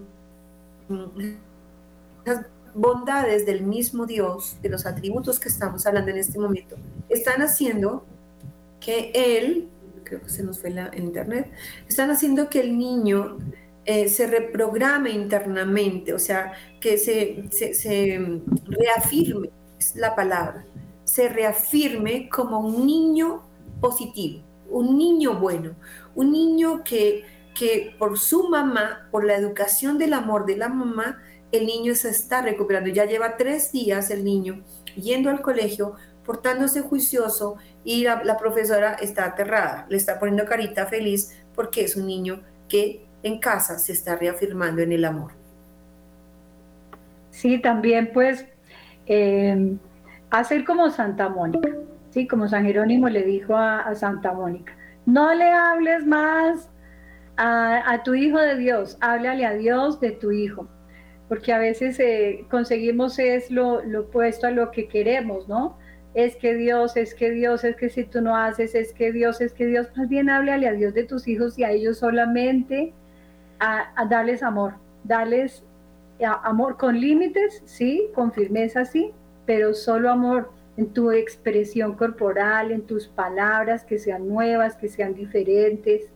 bondades 2.75 3.47
del 3.47 3.63
mismo 3.63 4.07
Dios, 4.07 4.57
de 4.63 4.69
los 4.69 4.87
atributos 4.87 5.41
que 5.41 5.49
estamos 5.49 5.87
hablando 5.87 6.11
en 6.11 6.19
este 6.19 6.39
momento, 6.39 6.77
están 7.09 7.43
haciendo 7.43 8.05
que 8.81 9.11
él, 9.15 9.69
creo 10.05 10.23
que 10.23 10.29
se 10.29 10.43
nos 10.43 10.61
fue 10.61 10.71
la, 10.71 10.91
en 10.93 11.05
internet, 11.05 11.51
están 11.89 12.11
haciendo 12.11 12.49
que 12.49 12.61
el 12.61 12.79
niño 12.79 13.39
eh, 13.85 14.09
se 14.09 14.27
reprograme 14.27 15.11
internamente, 15.11 16.13
o 16.13 16.19
sea, 16.19 16.53
que 16.81 16.99
se, 16.99 17.49
se, 17.51 18.41
reafirme, 18.67 19.51
es 19.79 19.97
la 19.97 20.15
palabra, 20.15 20.65
se 21.05 21.29
reafirme 21.29 22.29
como 22.29 22.61
un 22.61 22.87
niño 22.87 23.43
positivo, 23.81 24.43
un 24.71 24.99
niño 24.99 25.39
bueno, 25.41 25.73
un 26.15 26.33
niño 26.33 26.85
que, 26.85 27.25
que 27.59 27.95
por 27.99 28.19
su 28.19 28.49
mamá, 28.49 29.09
por 29.11 29.25
la 29.25 29.35
educación 29.35 29.99
del 29.99 30.13
amor 30.13 30.47
de 30.47 30.57
la 30.57 30.69
mamá, 30.69 31.21
el 31.51 31.67
niño 31.67 31.95
se 31.95 32.11
está 32.11 32.41
recuperando. 32.41 32.89
Ya 32.91 33.05
lleva 33.05 33.37
tres 33.37 33.73
días 33.73 34.11
el 34.11 34.25
niño 34.25 34.63
yendo 34.95 35.29
al 35.29 35.41
colegio, 35.41 35.95
portándose 36.25 36.83
juicioso 36.83 37.57
y 37.85 38.05
la, 38.05 38.37
profesora 38.39 38.95
está 38.95 39.25
aterrada, 39.25 39.87
le 39.89 39.97
está 39.97 40.19
poniendo 40.19 40.45
carita 40.45 40.87
feliz 40.87 41.37
porque 41.55 41.83
es 41.83 41.97
un 41.97 42.07
niño 42.07 42.43
que 42.69 43.07
en 43.23 43.41
casa 43.41 43.79
se 43.79 43.93
está 43.93 44.15
reafirmando 44.15 44.83
en 44.83 44.93
el 44.93 45.05
amor. 45.05 45.33
Sí, 47.31 47.59
también 47.59 48.11
pues 48.13 48.45
eh, 49.07 49.77
hacer 50.31 50.65
como 50.65 50.91
Santa 50.91 51.29
Mónica, 51.29 51.71
sí, 52.11 52.29
como 52.29 52.47
San 52.47 52.65
Jerónimo 52.65 53.09
le 53.09 53.23
dijo 53.25 53.57
a, 53.57 53.95
Santa 53.95 54.33
Mónica, 54.33 54.77
no 55.07 55.33
le 55.35 55.51
hables 55.51 56.07
más 56.07 56.69
a, 57.39 57.93
a, 57.93 58.03
tu 58.03 58.15
hijo 58.15 58.39
de 58.39 58.57
Dios, 58.57 58.99
háblale 59.01 59.47
a 59.47 59.55
Dios 59.55 60.01
de 60.01 60.11
tu 60.11 60.33
hijo. 60.33 60.69
Porque 61.29 61.53
a 61.53 61.59
veces 61.59 62.01
eh, 62.01 62.45
conseguimos 62.51 63.19
es 63.19 63.51
lo, 63.51 63.83
opuesto 64.01 64.49
a 64.49 64.51
lo 64.51 64.71
que 64.71 64.89
queremos, 64.89 65.49
¿no? 65.49 65.79
Es 66.15 66.37
que 66.37 66.55
Dios, 66.55 66.97
es 66.97 67.15
que 67.15 67.31
Dios, 67.31 67.65
es 67.65 67.77
que 67.77 67.91
si 67.91 68.05
tú 68.05 68.21
no 68.21 68.37
haces, 68.37 68.75
es 68.75 68.93
que 68.93 69.13
Dios, 69.13 69.41
es 69.41 69.53
que 69.53 69.67
Dios, 69.67 69.87
más 69.97 70.09
bien 70.09 70.31
háblale 70.31 70.67
a 70.67 70.73
Dios 70.73 70.95
de 70.95 71.05
tus 71.05 71.29
hijos 71.29 71.59
y 71.59 71.65
a 71.65 71.71
ellos 71.71 71.99
solamente 71.99 72.93
a, 73.61 73.93
darles 74.09 74.43
amor, 74.43 74.75
darles 75.05 75.63
amor 76.43 76.77
con 76.77 76.99
límites, 76.99 77.63
sí, 77.67 78.09
con 78.15 78.33
firmeza, 78.33 78.85
sí, 78.85 79.13
pero 79.47 79.75
solo 79.75 80.11
amor 80.11 80.51
en 80.77 80.93
tu 80.93 81.13
expresión 81.13 81.95
corporal, 81.95 82.73
en 82.73 82.83
tus 82.83 83.07
palabras, 83.07 83.85
que 83.85 83.99
sean 83.99 84.29
nuevas, 84.29 84.77
que 84.77 84.89
sean 84.89 85.15
diferentes, 85.15 86.09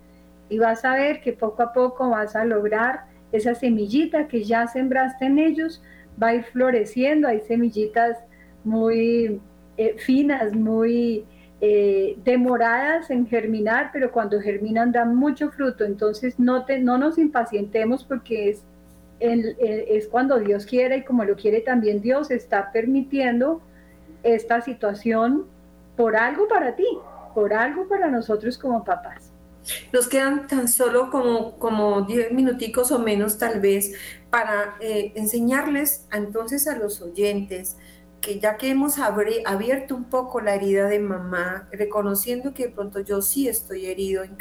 y 0.53 0.59
vas 0.59 0.85
a 0.85 0.95
ver 0.95 1.23
que 1.23 1.33
poco 1.33 1.63
a 1.63 1.73
poco 1.73 2.11
vas 2.11 2.37
a 2.37 2.45
lograr 2.45 3.05
esa 3.33 3.55
semillita 3.55 4.29
que 4.29 4.45
ya 4.45 4.67
sembraste 4.67 5.25
en 5.25 5.39
ellos 5.39 5.83
va 6.23 6.29
a 6.29 6.35
ir 6.35 6.45
floreciendo. 6.45 7.27
Hay 7.27 7.41
semillitas 7.41 8.19
muy 8.63 9.41
eh, 9.79 9.97
finas, 9.97 10.55
muy 10.55 11.25
eh, 11.63 12.19
demoradas 12.23 13.09
en 13.11 13.27
germinar, 13.27 13.89
pero 13.95 14.13
cuando 14.13 14.43
germinan 14.43 14.93
dan 14.93 15.17
mucho 15.17 15.51
fruto. 15.51 15.85
Entonces 15.85 16.39
no, 16.39 16.67
te, 16.67 16.79
no 16.79 16.99
nos 16.99 17.17
impacientemos 17.17 18.05
porque 18.05 18.51
es, 18.51 18.63
es 19.21 20.07
cuando 20.09 20.39
Dios 20.39 20.67
quiere 20.67 20.99
y 20.99 21.05
como 21.05 21.25
lo 21.25 21.35
quiere 21.35 21.61
también 21.61 22.03
Dios 22.03 22.31
está 22.31 22.73
permitiendo 22.73 23.63
esta 24.23 24.61
situación 24.61 25.47
por 25.97 26.15
algo 26.15 26.47
para 26.47 26.77
ti, 26.77 26.99
por 27.35 27.55
algo 27.55 27.89
para 27.89 28.09
nosotros 28.09 28.59
como 28.59 28.85
papás. 28.85 29.32
Nos 29.93 30.09
quedan 30.09 30.49
tan 30.49 30.69
solo 30.69 31.11
como, 31.11 31.59
como 31.59 32.03
10 32.03 32.33
minuticos 32.33 32.91
o 32.91 32.99
menos 32.99 33.39
tal 33.39 33.61
vez 33.61 33.93
para 34.31 34.77
eh, 34.81 35.13
enseñarles 35.15 36.07
entonces 36.13 36.67
a 36.67 36.77
los 36.77 37.01
oyentes 37.03 37.77
que 38.23 38.39
ya 38.39 38.57
que 38.57 38.71
hemos 38.71 38.99
abierto 39.01 39.97
un 39.97 40.05
poco 40.05 40.41
la 40.41 40.55
herida 40.55 40.87
de 40.87 41.01
mamá, 41.01 41.69
reconociendo 41.73 42.55
que 42.55 42.69
de 42.69 42.73
pronto 42.73 43.01
yo 43.01 43.21
sí 43.21 43.49
estoy 43.49 43.87
herido 43.87 44.23
en 44.23 44.37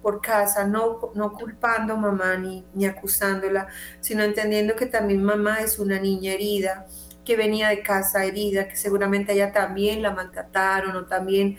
por 0.00 0.20
casa, 0.20 0.66
no, 0.66 1.12
no 1.14 1.32
culpando 1.32 1.92
a 1.92 1.96
mamá 1.96 2.36
ni, 2.36 2.64
ni 2.74 2.86
acusándola, 2.86 3.68
sino 4.00 4.24
entendiendo 4.24 4.74
que 4.74 4.86
también 4.86 5.22
mamá 5.22 5.60
es 5.60 5.78
una 5.78 6.00
niña 6.00 6.32
herida, 6.32 6.86
que 7.24 7.36
venía 7.36 7.68
de 7.68 7.82
casa 7.82 8.24
herida, 8.24 8.66
que 8.66 8.76
seguramente 8.76 9.34
ella 9.34 9.52
también 9.52 10.02
la 10.02 10.10
maltrataron 10.10 10.96
o 10.96 11.04
también 11.04 11.58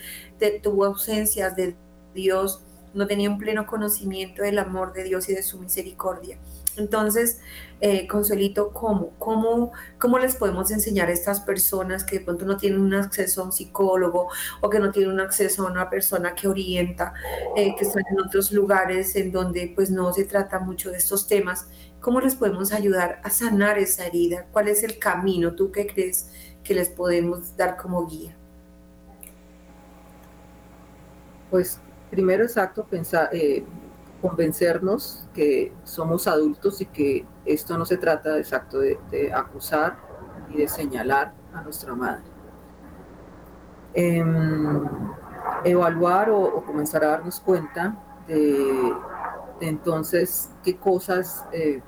tuvo 0.61 0.85
ausencias 0.85 1.55
de 1.55 1.75
Dios 2.13 2.63
no 2.93 3.07
tenía 3.07 3.29
un 3.29 3.37
pleno 3.37 3.65
conocimiento 3.65 4.43
del 4.43 4.59
amor 4.59 4.93
de 4.93 5.03
Dios 5.03 5.29
y 5.29 5.35
de 5.35 5.43
su 5.43 5.59
misericordia. 5.59 6.37
Entonces, 6.75 7.39
eh, 7.81 8.07
Consuelito, 8.07 8.71
¿cómo? 8.71 9.11
¿cómo? 9.19 9.71
¿Cómo 9.99 10.17
les 10.17 10.35
podemos 10.35 10.71
enseñar 10.71 11.09
a 11.09 11.11
estas 11.11 11.41
personas 11.41 12.03
que 12.03 12.19
de 12.19 12.25
pronto 12.25 12.45
no 12.45 12.57
tienen 12.57 12.81
un 12.81 12.93
acceso 12.93 13.41
a 13.41 13.45
un 13.45 13.51
psicólogo 13.51 14.29
o 14.61 14.69
que 14.69 14.79
no 14.79 14.91
tienen 14.91 15.11
un 15.11 15.19
acceso 15.19 15.67
a 15.67 15.71
una 15.71 15.89
persona 15.89 16.33
que 16.33 16.47
orienta, 16.47 17.13
eh, 17.55 17.75
que 17.77 17.85
están 17.85 18.03
en 18.09 18.19
otros 18.19 18.51
lugares 18.51 19.15
en 19.15 19.31
donde 19.31 19.71
pues 19.75 19.91
no 19.91 20.11
se 20.13 20.25
trata 20.25 20.59
mucho 20.59 20.91
de 20.91 20.97
estos 20.97 21.27
temas? 21.27 21.67
¿Cómo 21.99 22.19
les 22.19 22.35
podemos 22.35 22.73
ayudar 22.73 23.21
a 23.23 23.29
sanar 23.29 23.77
esa 23.77 24.05
herida? 24.05 24.47
¿Cuál 24.51 24.67
es 24.67 24.83
el 24.83 24.97
camino? 24.99 25.53
¿Tú 25.55 25.71
qué 25.71 25.87
crees 25.87 26.29
que 26.63 26.73
les 26.73 26.89
podemos 26.89 27.55
dar 27.55 27.77
como 27.77 28.07
guía? 28.07 28.35
Pues 31.49 31.79
primero 32.13 32.43
exacto, 32.43 32.85
pensar, 32.85 33.29
eh, 33.33 33.65
convencernos 34.21 35.27
que 35.33 35.73
somos 35.83 36.27
adultos 36.27 36.79
y 36.79 36.85
que 36.85 37.25
esto 37.43 37.75
no 37.75 37.85
se 37.85 37.97
trata 37.97 38.37
exacto 38.37 38.79
de, 38.79 39.33
acusar 39.33 39.97
y 40.49 40.57
de 40.57 40.67
señalar 40.67 41.33
a 41.53 41.61
nuestra 41.61 41.95
madre. 41.95 42.23
Em, 43.95 44.83
evaluar 45.65 46.29
o, 46.29 46.63
comenzar 46.65 47.03
a 47.03 47.07
darnos 47.07 47.39
cuenta 47.39 47.97
de, 48.27 48.93
entonces 49.59 50.51
qué 50.63 50.77
cosas 50.77 51.45
eh, 51.51 51.81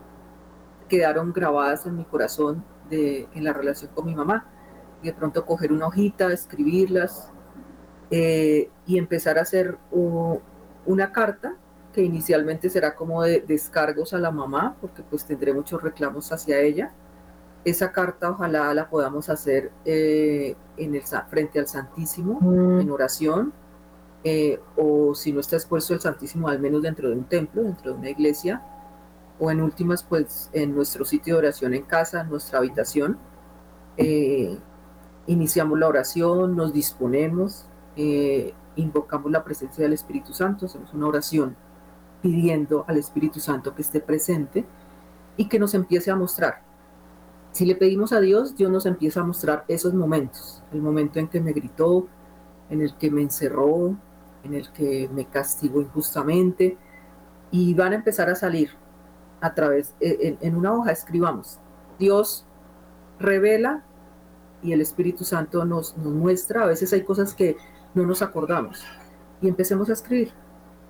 quedaron 0.89 1.33
grabadas 1.33 1.85
en 1.85 1.97
mi 1.97 2.05
corazón 2.05 2.63
de, 2.89 3.27
en 3.33 3.43
la 3.43 3.53
relación 3.53 3.91
con 3.93 4.05
mi 4.05 4.15
mamá. 4.15 4.47
De 5.03 5.13
pronto 5.13 5.45
coger 5.45 5.71
una 5.71 5.87
hojita, 5.87 6.33
escribirlas, 6.33 7.31
eh, 8.11 8.69
y 8.85 8.97
empezar 8.97 9.37
a 9.37 9.41
hacer 9.41 9.77
una 10.85 11.11
carta 11.11 11.55
que 11.93 12.03
inicialmente 12.03 12.69
será 12.69 12.93
como 12.93 13.23
de 13.23 13.39
descargos 13.47 14.13
a 14.13 14.17
la 14.17 14.29
mamá, 14.29 14.75
porque 14.81 15.01
pues 15.01 15.25
tendré 15.25 15.53
muchos 15.53 15.81
reclamos 15.81 16.31
hacia 16.31 16.59
ella. 16.59 16.91
Esa 17.63 17.91
carta 17.91 18.31
ojalá 18.31 18.73
la 18.73 18.89
podamos 18.89 19.29
hacer 19.29 19.71
eh, 19.85 20.55
en 20.77 20.93
el, 20.93 21.03
frente 21.29 21.57
al 21.57 21.67
Santísimo, 21.67 22.39
mm. 22.41 22.81
en 22.81 22.91
oración, 22.91 23.53
eh, 24.25 24.59
o 24.75 25.15
si 25.15 25.31
no 25.31 25.39
está 25.39 25.55
expuesto 25.55 25.93
el 25.93 26.01
Santísimo, 26.01 26.49
al 26.49 26.59
menos 26.59 26.81
dentro 26.81 27.07
de 27.09 27.15
un 27.15 27.23
templo, 27.23 27.63
dentro 27.63 27.93
de 27.93 27.97
una 27.97 28.09
iglesia, 28.09 28.61
o 29.39 29.49
en 29.49 29.61
últimas, 29.61 30.03
pues 30.03 30.49
en 30.51 30.75
nuestro 30.75 31.05
sitio 31.05 31.35
de 31.35 31.39
oración 31.39 31.73
en 31.73 31.83
casa, 31.83 32.21
en 32.21 32.29
nuestra 32.29 32.59
habitación. 32.59 33.17
Eh, 33.97 34.57
iniciamos 35.27 35.79
la 35.79 35.87
oración, 35.87 36.55
nos 36.55 36.73
disponemos, 36.73 37.67
eh, 37.95 38.53
invocamos 38.75 39.31
la 39.31 39.43
presencia 39.43 39.83
del 39.83 39.93
Espíritu 39.93 40.33
Santo, 40.33 40.65
hacemos 40.65 40.93
una 40.93 41.07
oración 41.07 41.55
pidiendo 42.21 42.85
al 42.87 42.97
Espíritu 42.97 43.39
Santo 43.39 43.75
que 43.75 43.81
esté 43.81 43.99
presente 43.99 44.65
y 45.37 45.47
que 45.47 45.59
nos 45.59 45.73
empiece 45.73 46.11
a 46.11 46.15
mostrar. 46.15 46.61
Si 47.51 47.65
le 47.65 47.75
pedimos 47.75 48.11
a 48.11 48.19
Dios, 48.19 48.55
Dios 48.55 48.69
nos 48.69 48.85
empieza 48.85 49.21
a 49.21 49.23
mostrar 49.23 49.63
esos 49.67 49.93
momentos, 49.93 50.61
el 50.73 50.81
momento 50.81 51.19
en 51.19 51.27
que 51.27 51.39
me 51.39 51.53
gritó, 51.53 52.07
en 52.69 52.81
el 52.81 52.95
que 52.97 53.09
me 53.09 53.21
encerró, 53.21 53.95
en 54.43 54.53
el 54.53 54.71
que 54.71 55.09
me 55.13 55.25
castigo 55.25 55.81
injustamente 55.81 56.77
y 57.51 57.73
van 57.73 57.93
a 57.93 57.95
empezar 57.95 58.29
a 58.29 58.35
salir 58.35 58.71
a 59.39 59.53
través, 59.53 59.93
e, 59.99 60.37
en, 60.41 60.55
una 60.55 60.73
hoja 60.73 60.91
escribamos, 60.91 61.59
Dios 61.99 62.45
revela 63.19 63.83
y 64.61 64.73
el 64.73 64.81
Espíritu 64.81 65.23
Santo 65.23 65.63
nos, 65.63 65.95
nos 65.97 66.11
muestra, 66.11 66.63
a 66.63 66.67
veces 66.67 66.91
hay 66.91 67.03
cosas 67.03 67.33
que 67.33 67.55
no 67.95 68.05
nos 68.05 68.21
acordamos 68.21 68.85
y 69.41 69.47
empecemos 69.47 69.89
a 69.89 69.93
escribir, 69.93 70.31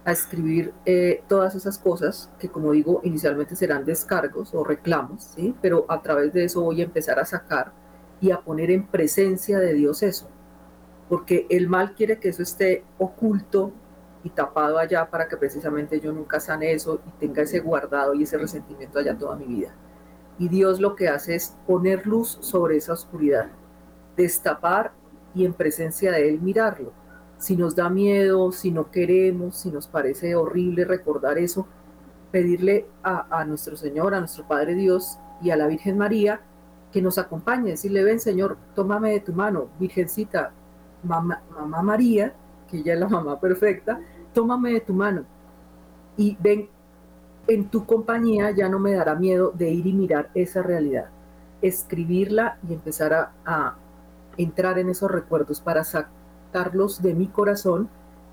a 0.03 0.11
escribir 0.11 0.73
eh, 0.85 1.23
todas 1.29 1.55
esas 1.55 1.77
cosas 1.77 2.29
que 2.37 2.49
como 2.49 2.73
digo 2.73 2.99
inicialmente 3.03 3.55
serán 3.55 3.85
descargos 3.85 4.53
o 4.53 4.65
reclamos, 4.65 5.23
¿sí? 5.35 5.55
pero 5.61 5.85
a 5.87 6.01
través 6.01 6.33
de 6.33 6.43
eso 6.43 6.61
voy 6.61 6.81
a 6.81 6.85
empezar 6.85 7.19
a 7.19 7.25
sacar 7.25 7.71
y 8.19 8.31
a 8.31 8.41
poner 8.41 8.71
en 8.71 8.87
presencia 8.87 9.59
de 9.59 9.73
Dios 9.73 10.03
eso 10.03 10.27
porque 11.09 11.45
el 11.49 11.67
mal 11.69 11.93
quiere 11.93 12.19
que 12.19 12.29
eso 12.29 12.43
esté 12.43 12.83
oculto 12.97 13.71
y 14.23 14.29
tapado 14.29 14.79
allá 14.79 15.09
para 15.09 15.27
que 15.27 15.37
precisamente 15.37 15.99
yo 15.99 16.11
nunca 16.11 16.39
sane 16.39 16.71
eso 16.71 16.99
y 17.05 17.11
tenga 17.19 17.43
ese 17.43 17.59
guardado 17.59 18.15
y 18.15 18.23
ese 18.23 18.37
resentimiento 18.37 18.97
allá 18.97 19.15
toda 19.17 19.35
mi 19.35 19.45
vida. 19.45 19.75
Y 20.39 20.49
Dios 20.49 20.79
lo 20.79 20.95
que 20.95 21.07
hace 21.07 21.35
es 21.35 21.55
poner 21.67 22.07
luz 22.07 22.39
sobre 22.41 22.77
esa 22.77 22.93
oscuridad, 22.93 23.49
destapar 24.17 24.93
y 25.35 25.45
en 25.45 25.53
presencia 25.53 26.11
de 26.11 26.29
Él 26.29 26.41
mirarlo. 26.41 26.91
Si 27.37 27.55
nos 27.57 27.75
da 27.75 27.89
miedo, 27.89 28.51
si 28.51 28.71
no 28.71 28.89
queremos, 28.89 29.57
si 29.57 29.69
nos 29.69 29.87
parece 29.87 30.35
horrible 30.35 30.85
recordar 30.85 31.37
eso, 31.37 31.67
pedirle 32.31 32.85
a, 33.03 33.43
nuestro 33.45 33.75
Señor, 33.75 34.15
a 34.15 34.19
nuestro 34.19 34.47
Padre 34.47 34.75
Dios 34.75 35.19
y 35.41 35.51
a 35.51 35.57
la 35.57 35.67
Virgen 35.67 35.97
María 35.97 36.41
que 36.91 37.01
nos 37.01 37.17
acompañe, 37.17 37.71
decirle, 37.71 38.03
ven 38.03 38.19
Señor, 38.19 38.57
tómame 38.73 39.11
de 39.11 39.19
tu 39.19 39.33
mano, 39.33 39.67
Virgencita, 39.79 40.51
mamá, 41.03 41.41
María, 41.83 42.33
que 42.69 42.77
ella 42.77 42.93
es 42.93 42.99
la 42.99 43.09
mamá 43.09 43.39
perfecta, 43.39 43.99
tómame 44.33 44.71
de 44.71 44.81
tu 44.81 44.93
mano 44.93 45.25
y 46.17 46.37
ven, 46.39 46.69
en 47.47 47.69
tu 47.69 47.85
compañía 47.85 48.51
ya 48.51 48.69
no 48.69 48.79
me 48.79 48.93
dará 48.93 49.15
miedo 49.15 49.51
de 49.51 49.69
ir 49.69 49.85
y 49.85 49.93
mirar 49.93 50.29
esa 50.33 50.63
realidad, 50.63 51.09
escribirla 51.61 52.57
y 52.67 52.73
empezar 52.73 53.31
a 53.45 53.75
entrar 54.37 54.79
en 54.79 54.89
esos 54.89 55.11
recuerdos 55.11 55.61
para 55.61 55.83
sacarlos 55.83 57.01
de 57.01 57.13
mi 57.13 57.27
corazón, 57.27 57.89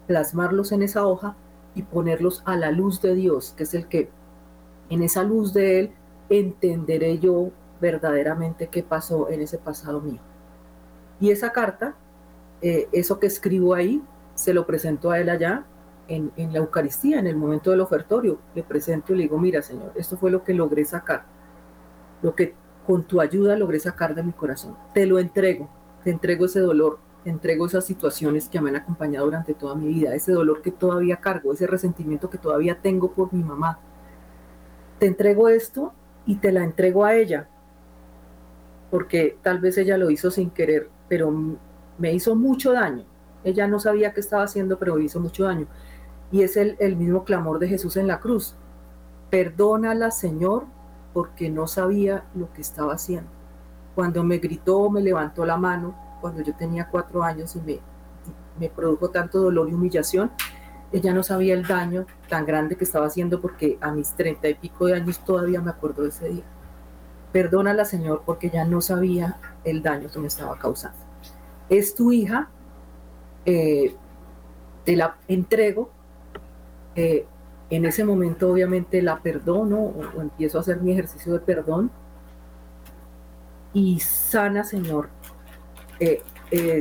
plasmarlos 0.07 0.73
en 0.73 0.83
esa 0.83 1.07
hoja 1.07 1.37
y 1.75 1.83
ponerlos 1.83 2.43
a 2.45 2.57
la 2.57 2.71
luz 2.71 3.01
de 3.01 3.15
Dios, 3.15 3.55
que 3.57 3.63
es 3.65 3.75
el 3.75 3.89
que 3.89 4.11
en 4.91 5.03
esa 5.03 5.23
luz 5.23 5.53
de 5.53 5.81
Él 5.81 5.93
entenderé 6.29 7.19
yo 7.19 7.51
verdaderamente 7.81 8.69
qué 8.69 8.83
pasó 8.83 9.29
en 9.29 9.41
ese 9.41 9.59
pasado 9.59 10.01
mío. 10.01 10.21
Y 11.21 11.31
esa 11.31 11.53
carta 11.53 11.95
eh, 12.63 12.89
eso 12.93 13.19
que 13.19 13.27
escribo 13.27 13.75
ahí, 13.75 14.01
se 14.37 14.55
lo 14.55 14.65
presento 14.67 15.11
a 15.11 15.19
él 15.19 15.29
allá 15.29 15.65
en, 16.07 16.33
la 16.37 16.59
Eucaristía, 16.59 17.19
en 17.19 17.27
el 17.27 17.37
momento 17.37 17.73
del 17.73 17.81
ofertorio. 17.81 18.39
Le 18.55 18.63
presento 18.63 19.13
y 19.13 19.17
le 19.17 19.23
digo, 19.25 19.39
mira 19.39 19.63
Señor, 19.63 19.93
esto 19.97 20.17
fue 20.17 20.31
lo 20.31 20.45
que 20.45 20.55
logré 20.55 20.85
sacar, 20.85 21.25
lo 22.23 22.35
que 22.35 22.55
con 22.87 23.03
tu 23.05 23.21
ayuda 23.21 23.57
logré 23.57 23.81
sacar 23.81 24.15
de 24.15 24.23
mi 24.23 24.33
corazón. 24.33 24.77
Te 24.95 25.07
lo 25.07 25.19
entrego, 25.19 25.69
te 26.05 26.11
entrego 26.11 26.47
ese 26.47 26.61
dolor, 26.61 26.99
te 27.25 27.31
entrego 27.31 27.67
esas 27.67 27.85
situaciones 27.85 28.49
que 28.49 28.61
me 28.61 28.71
han 28.71 28.77
acompañado 28.77 29.27
durante 29.27 29.55
toda 29.55 29.75
mi 29.75 29.87
vida, 29.87 30.15
ese 30.15 30.33
dolor 30.33 30.63
que 30.63 30.73
todavía 30.73 31.17
cargo, 31.17 31.53
ese 31.53 31.67
resentimiento 31.67 32.31
que 32.31 32.39
todavía 32.39 32.81
tengo 32.81 33.13
por 33.13 33.33
mi 33.33 33.43
mamá. 33.43 33.79
Te 34.99 35.07
entrego 35.07 35.49
esto 35.49 35.93
y 36.27 36.37
te 36.37 36.53
la 36.53 36.65
entrego 36.65 37.05
a 37.05 37.15
ella, 37.15 37.49
porque 38.91 39.39
tal 39.43 39.59
vez 39.59 39.79
ella 39.79 39.97
lo 39.97 40.11
hizo 40.11 40.31
sin 40.31 40.51
querer, 40.51 40.91
pero 41.09 41.33
me 41.99 42.13
hizo 42.13 42.35
mucho 42.35 42.73
daño. 42.73 43.05
Ella 43.45 43.67
no 43.67 43.81
sabía 43.81 44.13
qué 44.13 44.21
estaba 44.21 44.45
haciendo, 44.45 44.79
pero 44.79 44.99
hizo 44.99 45.21
mucho 45.21 45.45
daño. 45.45 45.67
Y 46.31 46.43
es 46.43 46.57
el, 46.57 46.97
mismo 46.97 47.25
clamor 47.25 47.59
de 47.59 47.69
Jesús 47.69 47.97
en 47.97 48.07
la 48.07 48.21
cruz. 48.21 48.55
Perdónala, 49.31 50.11
Señor, 50.11 50.65
porque 51.13 51.51
no 51.51 51.67
sabía 51.67 52.25
lo 52.35 52.53
que 52.53 52.63
estaba 52.63 52.95
haciendo. 52.95 53.31
Cuando 53.95 54.25
me 54.25 54.39
gritó, 54.39 54.91
me 54.91 55.01
levantó 55.01 55.45
la 55.45 55.57
mano, 55.57 55.95
cuando 56.21 56.43
yo 56.43 56.55
tenía 56.55 56.89
cuatro 56.89 57.23
años 57.23 57.57
y 57.57 57.81
me, 58.59 58.69
produjo 58.69 59.11
tanto 59.11 59.41
dolor 59.41 59.69
y 59.69 59.75
humillación, 59.75 60.31
ella 60.93 61.13
no 61.13 61.23
sabía 61.23 61.55
el 61.55 61.67
daño 61.67 62.07
tan 62.29 62.45
grande 62.45 62.77
que 62.77 62.85
estaba 62.85 63.07
haciendo 63.07 63.41
porque 63.41 63.79
a 63.81 63.91
mis 63.91 64.15
treinta 64.15 64.49
y 64.49 64.55
pico 64.55 64.87
de 64.87 64.95
años 64.95 65.25
todavía 65.25 65.61
me 65.61 65.71
acuerdo 65.71 66.03
de 66.03 66.11
ese 66.11 66.29
día. 66.29 66.45
Perdónala, 67.33 67.85
Señor, 67.85 68.23
porque 68.27 68.49
ella 68.49 68.65
no 68.65 68.81
sabía 68.81 69.39
el 69.65 69.83
daño 69.83 70.11
que 70.11 70.19
me 70.19 70.29
estaba 70.29 70.59
causando 70.59 71.13
es 71.79 71.95
tu 71.95 72.13
hija, 72.13 72.49
eh, 73.47 73.95
te 74.85 74.97
la 74.97 75.17
entrego, 75.29 75.91
eh, 76.95 77.25
en 77.71 77.87
ese 77.87 78.05
momento 78.05 78.53
obviamente 78.53 79.01
la 79.01 79.21
perdono 79.21 79.79
o, 79.79 80.21
empiezo 80.21 80.59
a 80.59 80.61
hacer 80.61 80.81
mi 80.83 80.93
ejercicio 80.93 81.33
de 81.33 81.39
perdón 81.41 81.91
y 83.73 84.01
sana, 84.01 84.65
Señor, 84.65 85.09
eh, 86.01 86.23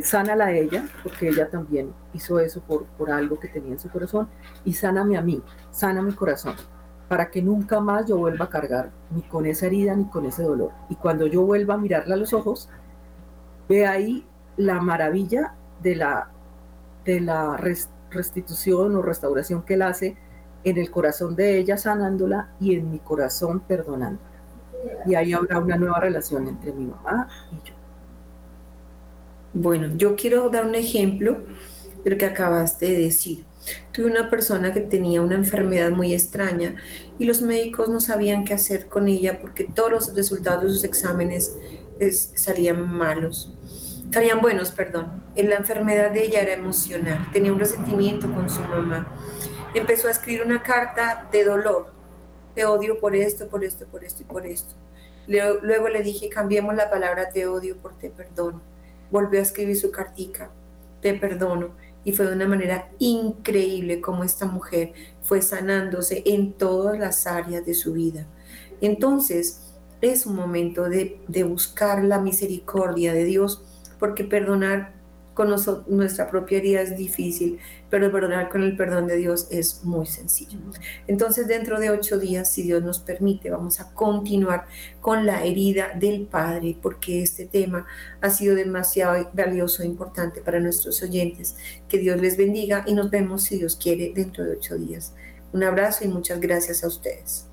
sánala 0.04 0.48
a 0.48 0.52
ella, 0.52 0.86
porque 1.04 1.30
ella 1.30 1.50
también 1.50 1.94
hizo 2.14 2.40
eso 2.40 2.62
por, 2.62 2.86
por 2.86 3.12
algo 3.12 3.40
que 3.40 3.48
tenía 3.48 3.72
en 3.72 3.80
su 3.80 3.90
corazón, 3.90 4.28
y 4.66 4.74
sáname 4.74 5.18
a 5.18 5.22
mí, 5.22 5.42
sana 5.72 6.02
mi 6.02 6.14
corazón, 6.14 6.56
para 7.08 7.30
que 7.30 7.42
nunca 7.42 7.80
más 7.80 8.08
yo 8.08 8.18
vuelva 8.18 8.46
a 8.46 8.50
cargar 8.50 8.92
ni 9.12 9.22
con 9.22 9.46
esa 9.46 9.68
herida 9.68 9.96
ni 9.96 10.06
con 10.06 10.26
ese 10.26 10.44
dolor. 10.44 10.72
Y 10.90 10.96
cuando 10.96 11.28
yo 11.28 11.44
vuelva 11.44 11.76
a 11.76 11.78
mirarla 11.78 12.16
a 12.16 12.18
los 12.18 12.34
ojos, 12.34 12.70
ve 13.70 13.86
ahí 13.86 14.26
la 14.58 14.82
maravilla 14.82 15.54
de 15.82 15.96
la, 15.96 16.30
de 17.06 17.22
la 17.22 17.58
restitución 18.10 18.96
o 18.96 19.02
restauración 19.02 19.64
que 19.64 19.76
él 19.76 19.82
hace 19.84 20.18
en 20.64 20.78
el 20.78 20.92
corazón 20.92 21.36
de 21.36 21.58
ella 21.58 21.78
sanándola 21.78 22.50
y 22.60 22.76
en 22.76 22.92
mi 22.92 23.00
corazón 23.00 23.62
perdonándola. 23.62 24.31
Y 25.06 25.16
ahí 25.16 25.34
habrá 25.34 25.60
una 25.60 25.78
nueva 25.78 26.00
relación 26.00 26.48
entre 26.48 26.72
mi 26.72 26.86
mamá 26.86 27.28
y 27.52 27.68
yo. 27.68 27.76
Bueno, 29.54 29.90
yo 29.98 30.16
quiero 30.16 30.50
dar 30.50 30.66
un 30.66 30.76
ejemplo 30.76 31.44
de 32.04 32.12
lo 32.12 32.18
que 32.18 32.26
acabaste 32.26 32.86
de 32.88 33.00
decir. 33.00 33.44
Tuve 33.92 34.06
una 34.06 34.30
persona 34.30 34.74
que 34.74 34.82
tenía 34.82 35.22
una 35.22 35.36
enfermedad 35.36 35.92
muy 35.92 36.14
extraña 36.14 36.76
y 37.20 37.26
los 37.26 37.42
médicos 37.42 37.90
no 37.90 38.00
sabían 38.00 38.44
qué 38.44 38.54
hacer 38.54 38.88
con 38.88 39.08
ella 39.08 39.40
porque 39.40 39.66
todos 39.66 39.92
los 39.92 40.16
resultados 40.16 40.64
de 40.64 40.70
sus 40.70 40.84
exámenes 40.84 41.56
salían 42.36 42.92
malos 42.92 43.54
estarían 44.12 44.42
buenos, 44.42 44.72
perdón. 44.72 45.24
En 45.38 45.50
la 45.50 45.56
enfermedad 45.56 46.12
de 46.12 46.26
ella 46.26 46.42
era 46.42 46.54
emocional, 46.54 47.30
tenía 47.32 47.54
un 47.54 47.60
resentimiento 47.60 48.30
con 48.30 48.50
su 48.50 48.60
mamá. 48.60 49.08
Empezó 49.74 50.10
a 50.10 50.12
escribir 50.12 50.44
una 50.46 50.62
carta 50.62 51.30
de 51.32 51.46
dolor. 51.46 51.94
Te 52.56 52.66
odio 52.66 53.00
por 53.00 53.16
esto, 53.16 53.48
por 53.48 53.64
esto, 53.64 53.86
por 53.86 54.04
esto 54.04 54.24
y 54.24 54.26
por 54.26 54.46
esto. 54.46 54.76
Luego 55.28 55.88
le 55.90 56.04
dije, 56.04 56.30
cambiemos 56.30 56.76
la 56.76 56.90
palabra 56.90 57.30
te 57.30 57.46
odio 57.46 57.78
por 57.78 57.98
te 57.98 58.10
perdono. 58.10 58.62
Volvió 59.12 59.40
a 59.40 59.44
escribir 59.44 59.78
su 59.78 59.92
cartica, 59.92 60.52
te 61.02 61.14
perdono. 61.14 61.70
Y 62.04 62.14
fue 62.14 62.26
de 62.26 62.34
una 62.34 62.48
manera 62.48 62.90
increíble 62.98 64.02
como 64.02 64.24
esta 64.24 64.48
mujer 64.48 64.94
fue 65.22 65.42
sanándose 65.42 66.24
en 66.26 66.54
todas 66.54 66.98
las 66.98 67.28
áreas 67.28 67.66
de 67.66 67.76
su 67.76 67.94
vida. 67.94 68.26
Entonces, 68.82 69.72
es 70.02 70.26
un 70.26 70.36
momento 70.36 70.90
de, 70.90 71.22
de 71.28 71.44
buscar 71.44 72.04
la 72.04 72.20
misericordia 72.20 73.14
de 73.14 73.26
Dios 73.26 73.64
porque 74.00 74.24
perdonar 74.24 74.94
con 75.34 75.50
nuestra 75.88 76.30
propia 76.30 76.58
herida 76.58 76.82
es 76.82 76.98
difícil, 76.98 77.60
pero 77.90 78.12
perdonar 78.12 78.50
con 78.50 78.64
el 78.64 78.76
perdón 78.76 79.08
de 79.08 79.18
Dios 79.18 79.48
es 79.50 79.84
muy 79.84 80.06
sencillo. 80.06 80.60
Entonces, 81.08 81.48
dentro 81.48 81.80
de 81.80 81.90
ocho 81.90 82.20
días, 82.20 82.52
si 82.52 82.64
Dios 82.64 82.84
nos 82.84 83.00
permite, 83.00 83.50
vamos 83.50 83.80
a 83.80 83.94
continuar 83.94 84.66
con 85.00 85.26
la 85.26 85.44
herida 85.44 85.92
del 85.96 86.28
Padre, 86.28 86.78
porque 86.82 87.22
este 87.22 87.46
tema 87.46 87.86
ha 88.22 88.30
sido 88.30 88.56
demasiado 88.56 89.30
valioso 89.34 89.84
e 89.84 89.88
importante 89.88 90.42
para 90.42 90.60
nuestros 90.60 91.02
oyentes. 91.02 91.56
Que 91.88 91.98
Dios 91.98 92.20
les 92.20 92.38
bendiga 92.38 92.84
y 92.86 92.94
nos 92.94 93.10
vemos, 93.10 93.44
si 93.44 93.58
Dios 93.58 93.76
quiere, 93.76 94.12
dentro 94.14 94.44
de 94.44 94.54
ocho 94.54 94.78
días. 94.78 95.14
Un 95.54 95.64
abrazo 95.64 96.06
y 96.06 96.08
muchas 96.08 96.40
gracias 96.40 96.84
a 96.84 96.88
ustedes. 96.88 97.51